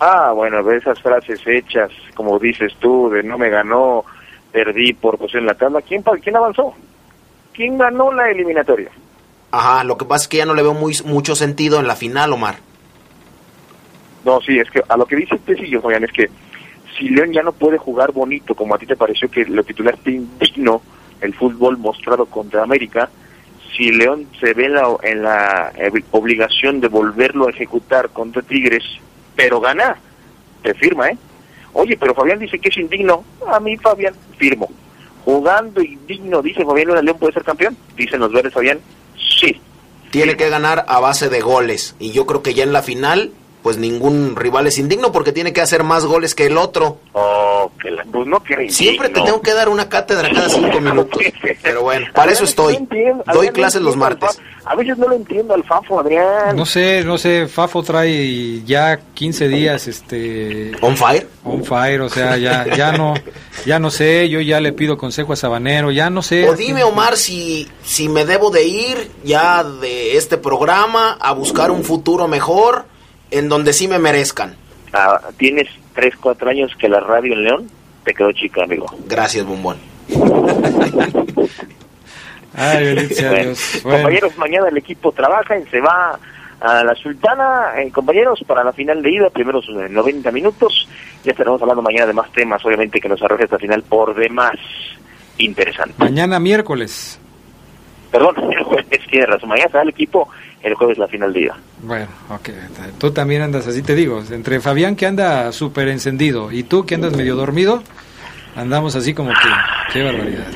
Ah, 0.00 0.32
bueno, 0.34 0.62
de 0.62 0.78
esas 0.78 0.98
frases 1.02 1.40
hechas, 1.46 1.90
como 2.14 2.38
dices 2.38 2.72
tú, 2.80 3.10
de 3.10 3.22
no 3.22 3.36
me 3.36 3.50
ganó, 3.50 4.04
perdí 4.52 4.92
por 4.92 5.18
posición 5.18 5.42
en 5.42 5.46
la 5.46 5.54
tabla. 5.54 5.82
¿Quién, 5.82 6.02
¿Quién 6.22 6.36
avanzó? 6.36 6.74
¿Quién 7.52 7.78
ganó 7.78 8.12
la 8.12 8.30
eliminatoria? 8.30 8.90
Ajá, 9.50 9.84
lo 9.84 9.96
que 9.96 10.04
pasa 10.04 10.24
es 10.24 10.28
que 10.28 10.36
ya 10.38 10.46
no 10.46 10.54
le 10.54 10.62
veo 10.62 10.74
muy, 10.74 10.96
mucho 11.04 11.34
sentido 11.34 11.80
en 11.80 11.86
la 11.86 11.96
final, 11.96 12.32
Omar. 12.32 12.56
No, 14.24 14.40
sí, 14.40 14.58
es 14.58 14.70
que 14.70 14.82
a 14.86 14.96
lo 14.96 15.06
que 15.06 15.16
dice 15.16 15.38
Tecillo, 15.38 15.80
Fabián, 15.80 16.04
es 16.04 16.12
que 16.12 16.30
si 16.96 17.08
León 17.08 17.32
ya 17.32 17.42
no 17.42 17.52
puede 17.52 17.78
jugar 17.78 18.12
bonito, 18.12 18.54
como 18.54 18.74
a 18.74 18.78
ti 18.78 18.86
te 18.86 18.96
pareció 18.96 19.30
que 19.30 19.44
lo 19.46 19.64
titulaste 19.64 20.10
indigno, 20.10 20.82
el 21.20 21.34
fútbol 21.34 21.78
mostrado 21.78 22.26
contra 22.26 22.62
América, 22.62 23.10
si 23.76 23.90
León 23.92 24.26
se 24.38 24.52
ve 24.52 24.66
en 24.66 24.74
la, 24.74 24.96
en 25.02 25.22
la 25.22 25.72
obligación 26.10 26.80
de 26.80 26.88
volverlo 26.88 27.46
a 27.46 27.50
ejecutar 27.50 28.10
contra 28.10 28.42
Tigres, 28.42 28.84
pero 29.34 29.60
gana, 29.60 29.96
te 30.62 30.74
firma, 30.74 31.08
¿eh? 31.08 31.18
Oye, 31.72 31.96
pero 31.96 32.14
Fabián 32.14 32.38
dice 32.38 32.58
que 32.58 32.68
es 32.68 32.76
indigno. 32.76 33.24
A 33.46 33.60
mí, 33.60 33.76
Fabián, 33.76 34.14
firmo. 34.36 34.68
Jugando 35.24 35.82
indigno, 35.82 36.42
dice 36.42 36.64
Fabián, 36.64 36.88
¿León 36.88 37.04
León 37.04 37.18
puede 37.18 37.32
ser 37.32 37.44
campeón? 37.44 37.76
Dicen 37.96 38.20
los 38.20 38.32
verdes, 38.32 38.52
Fabián. 38.52 38.80
Sí. 39.38 39.60
Tiene 40.10 40.36
que 40.36 40.48
ganar 40.48 40.84
a 40.88 40.98
base 40.98 41.28
de 41.28 41.40
goles. 41.40 41.94
Y 41.98 42.12
yo 42.12 42.26
creo 42.26 42.42
que 42.42 42.54
ya 42.54 42.64
en 42.64 42.72
la 42.72 42.82
final, 42.82 43.32
pues 43.62 43.76
ningún 43.76 44.36
rival 44.36 44.66
es 44.66 44.78
indigno 44.78 45.12
porque 45.12 45.32
tiene 45.32 45.52
que 45.52 45.60
hacer 45.60 45.84
más 45.84 46.06
goles 46.06 46.34
que 46.34 46.46
el 46.46 46.56
otro. 46.56 46.98
Oh, 47.12 47.70
que 47.80 47.90
la, 47.90 48.04
pues 48.04 48.26
no 48.26 48.42
que 48.42 48.70
Siempre 48.70 49.08
te 49.08 49.20
tengo 49.20 49.40
que 49.42 49.52
dar 49.52 49.68
una 49.68 49.88
cátedra 49.88 50.30
cada 50.32 50.48
cinco 50.48 50.80
minutos. 50.80 51.22
Pero 51.62 51.82
bueno, 51.82 52.06
para 52.14 52.32
eso 52.32 52.44
estoy. 52.44 52.76
Entiendo, 52.76 53.22
Doy 53.26 53.36
Adrián, 53.36 53.54
clases 53.54 53.82
los 53.82 53.96
martes. 53.96 54.40
A 54.64 54.74
veces 54.74 54.98
no 54.98 55.08
lo 55.08 55.16
entiendo 55.16 55.54
al 55.54 55.64
Fafo, 55.64 56.00
Adrián. 56.00 56.54
No 56.56 56.64
sé, 56.64 57.02
no 57.04 57.18
sé, 57.18 57.48
Fafo 57.48 57.82
trae 57.82 58.62
ya 58.64 58.98
15 59.14 59.48
días, 59.48 59.88
este... 59.88 60.72
¿On 60.80 60.96
fire? 60.96 61.26
On 61.44 61.64
fire, 61.64 62.00
o 62.02 62.08
sea, 62.08 62.36
ya, 62.36 62.66
ya 62.76 62.92
no, 62.92 63.14
ya 63.66 63.78
no 63.78 63.90
sé, 63.90 64.28
yo 64.28 64.40
ya 64.40 64.60
le 64.60 64.72
pido 64.72 64.96
consejo 64.96 65.32
a 65.32 65.36
Sabanero, 65.36 65.90
ya 65.90 66.10
no 66.10 66.22
sé. 66.22 66.48
O 66.48 66.54
dime, 66.54 66.84
Omar, 66.84 67.16
si, 67.16 67.68
si 67.82 68.08
me 68.08 68.24
debo 68.24 68.50
de 68.50 68.64
ir 68.64 69.10
ya 69.24 69.64
de 69.64 70.16
este 70.16 70.36
programa 70.36 71.16
a 71.20 71.32
buscar 71.32 71.70
un 71.70 71.82
futuro 71.82 72.28
mejor 72.28 72.84
en 73.30 73.48
donde 73.48 73.72
sí 73.72 73.88
me 73.88 73.98
merezcan. 73.98 74.56
Ah, 74.92 75.20
Tienes 75.36 75.68
3, 75.94 76.14
4 76.20 76.50
años 76.50 76.72
que 76.78 76.88
la 76.88 77.00
radio 77.00 77.32
en 77.34 77.44
León 77.44 77.70
te 78.04 78.14
quedó 78.14 78.32
chica, 78.32 78.64
amigo. 78.64 78.86
Gracias, 79.06 79.44
Bombón. 79.46 79.78
Ay, 82.54 83.08
Bueno. 83.20 83.54
Compañeros, 83.82 84.36
mañana 84.36 84.68
el 84.68 84.76
equipo 84.76 85.12
trabaja 85.12 85.56
y 85.56 85.64
se 85.66 85.80
va 85.80 86.18
a 86.60 86.84
la 86.84 86.94
Sultana, 86.94 87.72
eh, 87.80 87.90
compañeros, 87.90 88.42
para 88.46 88.62
la 88.64 88.72
final 88.72 89.02
de 89.02 89.10
ida, 89.12 89.30
primeros 89.30 89.66
eh, 89.68 89.88
90 89.88 90.30
minutos. 90.32 90.88
Ya 91.24 91.30
estaremos 91.32 91.62
hablando 91.62 91.82
mañana 91.82 92.06
de 92.06 92.12
más 92.12 92.30
temas, 92.32 92.64
obviamente, 92.64 93.00
que 93.00 93.08
nos 93.08 93.22
arroja 93.22 93.44
esta 93.44 93.58
final 93.58 93.82
por 93.82 94.14
demás 94.14 94.56
interesante. 95.38 95.94
Mañana 95.96 96.38
miércoles. 96.38 97.18
Perdón, 98.10 98.34
jueves 98.64 99.00
tiene 99.10 99.26
razón, 99.26 99.48
mañana 99.48 99.70
será 99.70 99.82
el 99.84 99.90
equipo, 99.90 100.28
el 100.62 100.74
jueves 100.74 100.98
la 100.98 101.08
final 101.08 101.32
de 101.32 101.40
ida. 101.40 101.58
Bueno, 101.82 102.06
ok. 102.28 102.50
Tú 102.98 103.10
también 103.12 103.42
andas 103.42 103.66
así, 103.66 103.82
te 103.82 103.94
digo. 103.94 104.22
Entre 104.30 104.60
Fabián 104.60 104.96
que 104.96 105.06
anda 105.06 105.52
súper 105.52 105.88
encendido 105.88 106.52
y 106.52 106.64
tú 106.64 106.84
que 106.84 106.94
andas 106.94 107.16
medio 107.16 107.36
dormido, 107.36 107.82
andamos 108.56 108.96
así 108.96 109.14
como 109.14 109.30
que... 109.30 109.92
Qué 109.92 110.02
barbaridad. 110.02 110.46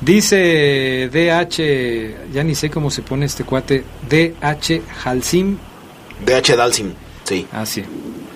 Dice 0.00 1.10
DH, 1.12 2.32
ya 2.32 2.42
ni 2.42 2.54
sé 2.54 2.70
cómo 2.70 2.90
se 2.90 3.02
pone 3.02 3.26
este 3.26 3.44
cuate, 3.44 3.84
DH 4.08 4.82
Halsim. 5.04 5.58
DH 6.24 6.56
Dalsim, 6.56 6.92
sí. 7.24 7.46
Ah, 7.52 7.66
sí. 7.66 7.84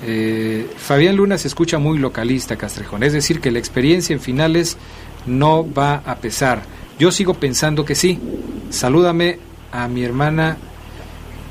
Eh, 0.06 0.68
Fabián 0.76 1.16
Luna 1.16 1.38
se 1.38 1.48
escucha 1.48 1.78
muy 1.78 1.98
localista, 1.98 2.56
Castrejón. 2.56 3.02
Es 3.02 3.14
decir, 3.14 3.40
que 3.40 3.50
la 3.50 3.58
experiencia 3.58 4.12
en 4.12 4.20
finales 4.20 4.76
no 5.24 5.66
va 5.72 6.02
a 6.04 6.16
pesar. 6.16 6.62
Yo 6.98 7.10
sigo 7.10 7.34
pensando 7.34 7.84
que 7.84 7.94
sí. 7.94 8.20
Salúdame 8.68 9.38
a 9.72 9.88
mi 9.88 10.04
hermana 10.04 10.58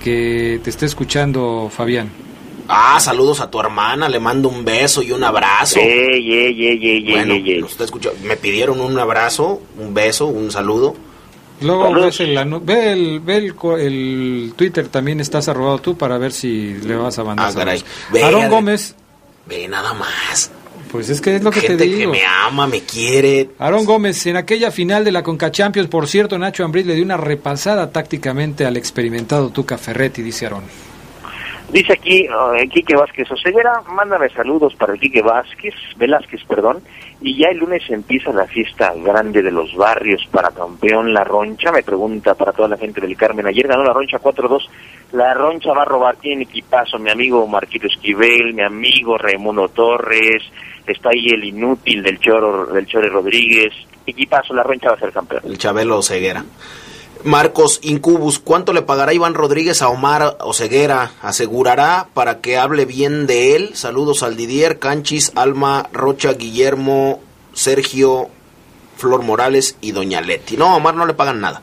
que 0.03 0.59
te 0.63 0.69
está 0.69 0.85
escuchando, 0.85 1.71
Fabián. 1.75 2.09
Ah, 2.67 2.99
saludos 2.99 3.39
a 3.41 3.49
tu 3.49 3.59
hermana, 3.59 4.07
le 4.07 4.19
mando 4.19 4.47
un 4.49 4.63
beso 4.63 5.01
y 5.01 5.11
un 5.11 5.23
abrazo. 5.23 5.79
Ey, 5.79 6.31
ey, 6.33 6.65
ey, 6.83 7.11
bueno, 7.11 7.35
nos 7.61 7.71
está 7.71 7.83
escuchando. 7.85 8.17
me 8.23 8.37
pidieron 8.37 8.79
un 8.79 8.97
abrazo, 8.99 9.61
un 9.77 9.93
beso, 9.93 10.27
un 10.27 10.51
saludo. 10.51 10.95
Luego 11.61 11.93
ves 11.93 12.19
el, 12.19 12.35
ve 12.61 12.91
el, 12.93 13.19
ve 13.21 13.37
el, 13.37 13.55
co- 13.55 13.77
el 13.77 14.53
Twitter, 14.55 14.87
también 14.89 15.19
estás 15.19 15.47
arrobado 15.47 15.77
tú 15.79 15.97
para 15.97 16.17
ver 16.17 16.31
si 16.31 16.73
le 16.73 16.95
vas 16.95 17.17
a 17.19 17.23
mandar. 17.23 17.49
Ah, 17.49 17.53
caray. 17.53 17.83
Ve, 18.11 18.23
Aarón 18.23 18.49
Gómez, 18.49 18.95
Ve 19.45 19.67
nada 19.67 19.93
más. 19.93 20.51
Pues 20.93 21.09
es 21.09 21.21
que 21.21 21.35
es 21.37 21.43
lo 21.43 21.49
que 21.49 21.61
Gente 21.61 21.77
te 21.85 21.89
que 21.89 21.95
digo. 21.95 22.11
me 22.11 22.23
ama, 22.23 22.67
me 22.67 22.81
quiere. 22.81 23.49
Aarón 23.57 23.83
Gómez, 23.83 24.27
en 24.27 24.37
aquella 24.37 24.69
final 24.69 25.03
de 25.03 25.11
la 25.11 25.23
Conca 25.23 25.49
Champions, 25.49 25.89
por 25.89 26.07
cierto, 26.07 26.37
Nacho 26.37 26.63
Ambriz 26.63 26.85
le 26.85 26.93
dio 26.93 27.03
una 27.03 27.17
repasada 27.17 27.91
tácticamente 27.91 28.63
al 28.63 28.77
experimentado 28.77 29.49
Tuca 29.49 29.79
Ferretti, 29.79 30.21
dice 30.21 30.45
Aarón. 30.45 30.65
Dice 31.71 31.93
aquí 31.93 32.27
eh, 32.27 32.69
Quique 32.71 32.95
Vázquez 32.95 33.31
Oseguera, 33.31 33.81
mándame 33.91 34.29
saludos 34.29 34.75
para 34.75 34.93
el 34.93 34.99
Quique 34.99 35.23
Vázquez, 35.23 35.73
Velázquez, 35.97 36.43
perdón, 36.47 36.83
y 37.19 37.35
ya 37.39 37.47
el 37.47 37.57
lunes 37.57 37.81
empieza 37.89 38.31
la 38.31 38.45
fiesta 38.45 38.93
grande 39.03 39.41
de 39.41 39.49
los 39.49 39.75
barrios 39.75 40.23
para 40.29 40.51
campeón 40.51 41.11
La 41.11 41.23
Roncha, 41.23 41.71
me 41.71 41.81
pregunta 41.81 42.35
para 42.35 42.51
toda 42.51 42.67
la 42.67 42.77
gente 42.77 43.01
del 43.01 43.17
Carmen, 43.17 43.47
ayer 43.47 43.67
ganó 43.67 43.83
La 43.83 43.93
Roncha 43.93 44.19
4-2, 44.19 44.67
La 45.13 45.33
Roncha 45.35 45.73
va 45.73 45.83
a 45.83 45.85
robar, 45.85 46.15
tiene 46.15 46.43
equipazo, 46.43 46.97
mi 46.97 47.11
amigo 47.11 47.45
Marquito 47.47 47.85
Esquivel, 47.85 48.55
mi 48.55 48.63
amigo 48.63 49.15
Raimundo 49.15 49.69
Torres, 49.69 50.41
está 50.87 51.09
ahí 51.09 51.27
el 51.27 51.43
inútil 51.43 52.01
del 52.01 52.19
Choro, 52.19 52.65
del 52.65 52.87
Chore 52.87 53.09
Rodríguez, 53.09 53.71
equipazo, 54.07 54.55
La 54.55 54.63
Roncha 54.63 54.89
va 54.89 54.95
a 54.95 54.99
ser 54.99 55.11
campeón. 55.11 55.43
El 55.45 55.59
Chabelo 55.59 56.01
Ceguera. 56.01 56.43
Marcos 57.23 57.79
Incubus, 57.83 58.39
¿cuánto 58.39 58.73
le 58.73 58.81
pagará 58.81 59.13
Iván 59.13 59.35
Rodríguez 59.35 59.83
a 59.83 59.89
Omar 59.89 60.35
Oceguera? 60.41 61.11
¿Asegurará 61.21 62.07
para 62.15 62.41
que 62.41 62.57
hable 62.57 62.85
bien 62.85 63.27
de 63.27 63.55
él? 63.55 63.75
Saludos 63.75 64.23
al 64.23 64.35
Didier, 64.35 64.79
Canchis, 64.79 65.31
Alma, 65.35 65.89
Rocha, 65.93 66.33
Guillermo, 66.33 67.21
Sergio, 67.53 68.29
Flor 68.97 69.21
Morales 69.21 69.77
y 69.79 69.91
Doña 69.91 70.21
Leti. 70.21 70.57
No, 70.57 70.75
Omar 70.75 70.95
no 70.95 71.05
le 71.05 71.13
pagan 71.13 71.39
nada. 71.39 71.61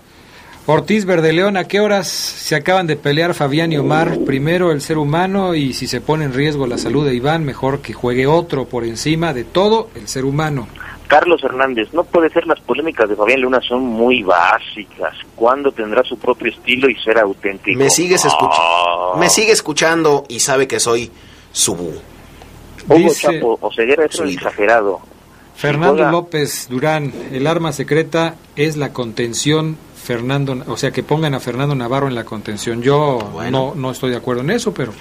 Ortiz 0.67 1.05
Verdeleón, 1.05 1.57
¿a 1.57 1.65
qué 1.65 1.81
horas 1.81 2.07
se 2.09 2.55
acaban 2.55 2.87
de 2.87 2.97
pelear 2.97 3.35
Fabián 3.35 3.73
y 3.73 3.79
Omar? 3.79 4.19
Primero 4.25 4.71
el 4.71 4.81
ser 4.81 4.99
humano 4.99 5.55
y 5.55 5.73
si 5.73 5.87
se 5.89 6.01
pone 6.01 6.25
en 6.25 6.33
riesgo 6.35 6.67
la 6.67 6.79
salud 6.79 7.05
de 7.07 7.15
Iván, 7.15 7.45
mejor 7.45 7.81
que 7.81 7.93
juegue 7.93 8.27
otro 8.27 8.67
por 8.67 8.85
encima 8.85 9.33
de 9.33 9.43
todo 9.45 9.91
el 9.97 10.07
ser 10.07 10.25
humano. 10.25 10.69
Carlos 11.09 11.43
Hernández, 11.43 11.89
no 11.93 12.05
puede 12.05 12.31
ser, 12.31 12.47
las 12.47 12.61
polémicas 12.61 13.09
de 13.09 13.17
Fabián 13.17 13.41
Luna 13.41 13.61
son 13.67 13.83
muy 13.83 14.23
básicas. 14.23 15.15
¿Cuándo 15.35 15.73
tendrá 15.73 16.05
su 16.05 16.17
propio 16.17 16.53
estilo 16.53 16.89
y 16.89 16.95
ser 17.03 17.19
auténtico? 17.19 17.77
Me 17.77 17.91
sigues 17.91 18.25
escuchando. 18.25 19.17
Me 19.19 19.29
sigue 19.29 19.51
escuchando 19.51 20.25
y 20.29 20.39
sabe 20.39 20.69
que 20.69 20.79
soy 20.79 21.11
su 21.51 21.75
bu. 21.75 21.95
Hugo 22.87 22.95
Dice- 22.97 23.33
Chapo, 23.33 23.59
Oseguera 23.61 24.05
es 24.05 24.21
un 24.21 24.29
exagerado. 24.29 25.01
Fernando 25.57 26.09
López 26.11 26.69
Durán, 26.71 27.13
el 27.33 27.47
arma 27.49 27.73
secreta 27.73 28.37
es 28.55 28.77
la 28.77 28.93
contención. 28.93 29.77
Fernando, 30.03 30.57
o 30.67 30.77
sea, 30.77 30.91
que 30.91 31.03
pongan 31.03 31.35
a 31.35 31.41
Fernando 31.41 31.75
Navarro 31.75 32.09
en 32.09 32.15
la 32.15 32.25
contención. 32.25 32.83
Yo 32.83 33.19
no, 33.51 33.75
no 33.75 33.91
estoy 33.91 34.11
de 34.11 34.17
acuerdo 34.17 34.43
en 34.43 34.51
eso, 34.51 34.73
pero 34.73 34.93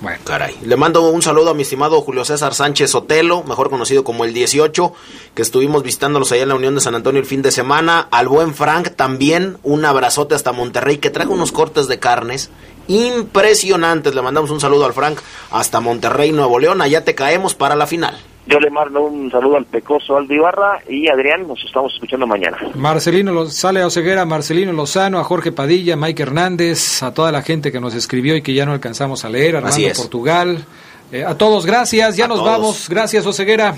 bueno. 0.00 0.18
Caray. 0.24 0.56
Le 0.62 0.76
mando 0.76 1.08
un 1.08 1.22
saludo 1.22 1.50
a 1.50 1.54
mi 1.54 1.62
estimado 1.62 2.00
Julio 2.02 2.24
César 2.24 2.54
Sánchez 2.54 2.94
Otelo, 2.94 3.42
mejor 3.44 3.70
conocido 3.70 4.04
como 4.04 4.24
el 4.24 4.34
18, 4.34 4.92
que 5.34 5.42
estuvimos 5.42 5.82
visitándolos 5.82 6.30
allá 6.32 6.42
en 6.42 6.50
la 6.50 6.54
Unión 6.56 6.74
de 6.74 6.80
San 6.80 6.94
Antonio 6.94 7.20
el 7.20 7.26
fin 7.26 7.42
de 7.42 7.50
semana. 7.50 8.08
Al 8.10 8.28
buen 8.28 8.54
Frank 8.54 8.90
también, 8.96 9.56
un 9.62 9.84
abrazote 9.84 10.34
hasta 10.34 10.52
Monterrey, 10.52 10.98
que 10.98 11.10
trajo 11.10 11.32
unos 11.32 11.52
cortes 11.52 11.88
de 11.88 11.98
carnes 11.98 12.50
impresionantes. 12.86 14.14
Le 14.14 14.22
mandamos 14.22 14.50
un 14.50 14.60
saludo 14.60 14.84
al 14.84 14.92
Frank 14.92 15.20
hasta 15.50 15.80
Monterrey, 15.80 16.32
Nuevo 16.32 16.58
León. 16.58 16.82
Allá 16.82 17.04
te 17.04 17.14
caemos 17.14 17.54
para 17.54 17.74
la 17.74 17.86
final. 17.86 18.18
Yo 18.46 18.60
le 18.60 18.68
mando 18.70 19.02
un 19.04 19.30
saludo 19.30 19.56
al 19.56 19.64
pecoso 19.64 20.16
Aldo 20.18 20.34
Ibarra 20.34 20.78
y 20.88 21.08
Adrián, 21.08 21.48
nos 21.48 21.64
estamos 21.64 21.94
escuchando 21.94 22.26
mañana. 22.26 22.58
Marcelino 22.74 23.32
Lo- 23.32 23.46
sale 23.46 23.80
a 23.80 23.86
Oseguera, 23.86 24.26
Marcelino 24.26 24.72
Lozano, 24.72 25.18
a 25.18 25.24
Jorge 25.24 25.50
Padilla, 25.50 25.96
Mike 25.96 26.22
Hernández, 26.24 27.02
a 27.02 27.14
toda 27.14 27.32
la 27.32 27.40
gente 27.40 27.72
que 27.72 27.80
nos 27.80 27.94
escribió 27.94 28.36
y 28.36 28.42
que 28.42 28.52
ya 28.52 28.66
no 28.66 28.72
alcanzamos 28.72 29.24
a 29.24 29.30
leer, 29.30 29.56
Armando 29.56 29.74
Así 29.74 29.86
es. 29.86 29.98
Portugal, 29.98 30.62
eh, 31.10 31.24
a 31.24 31.38
todos, 31.38 31.64
gracias, 31.64 32.16
ya 32.16 32.28
nos 32.28 32.38
todos. 32.40 32.50
vamos, 32.50 32.86
gracias 32.90 33.24
Oseguera. 33.24 33.76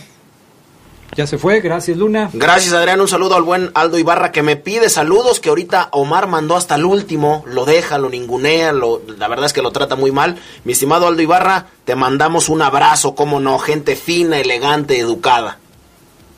Ya 1.14 1.26
se 1.26 1.38
fue, 1.38 1.60
gracias 1.60 1.96
Luna. 1.96 2.28
Gracias 2.34 2.74
Adrián, 2.74 3.00
un 3.00 3.08
saludo 3.08 3.36
al 3.36 3.42
buen 3.42 3.70
Aldo 3.74 3.96
Ibarra 3.98 4.32
que 4.32 4.42
me 4.42 4.56
pide 4.56 4.90
saludos, 4.90 5.40
que 5.40 5.48
ahorita 5.48 5.88
Omar 5.92 6.26
mandó 6.26 6.56
hasta 6.56 6.74
el 6.74 6.84
último, 6.84 7.42
lo 7.46 7.64
deja, 7.64 7.96
lo 7.98 8.10
ningunea, 8.10 8.72
lo, 8.72 9.00
la 9.16 9.26
verdad 9.28 9.46
es 9.46 9.52
que 9.54 9.62
lo 9.62 9.70
trata 9.72 9.96
muy 9.96 10.12
mal. 10.12 10.38
Mi 10.64 10.72
estimado 10.72 11.06
Aldo 11.06 11.22
Ibarra, 11.22 11.68
te 11.86 11.94
mandamos 11.94 12.48
un 12.50 12.60
abrazo, 12.60 13.14
cómo 13.14 13.40
no, 13.40 13.58
gente 13.58 13.96
fina, 13.96 14.38
elegante, 14.38 14.98
educada. 14.98 15.58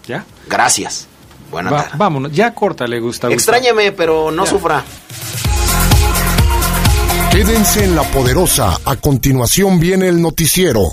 ¿Ya? 0.07 0.25
Gracias. 0.49 1.09
Buena 1.51 1.71
Va- 1.71 1.83
tarde. 1.85 1.97
vámonos, 1.99 2.33
ya 2.33 2.55
córtale, 2.55 3.01
Gustavo. 3.01 3.33
Extrañeme, 3.33 3.91
pero 3.93 4.31
no 4.31 4.45
Ya. 4.45 4.51
sufra. 4.51 4.85
Quédense 7.33 7.85
en 7.85 7.97
la 7.97 8.03
poderosa. 8.05 8.79
A 8.85 8.97
continuación 8.97 9.79
viene 9.81 10.09
el 10.09 10.21
noticiero. 10.21 10.93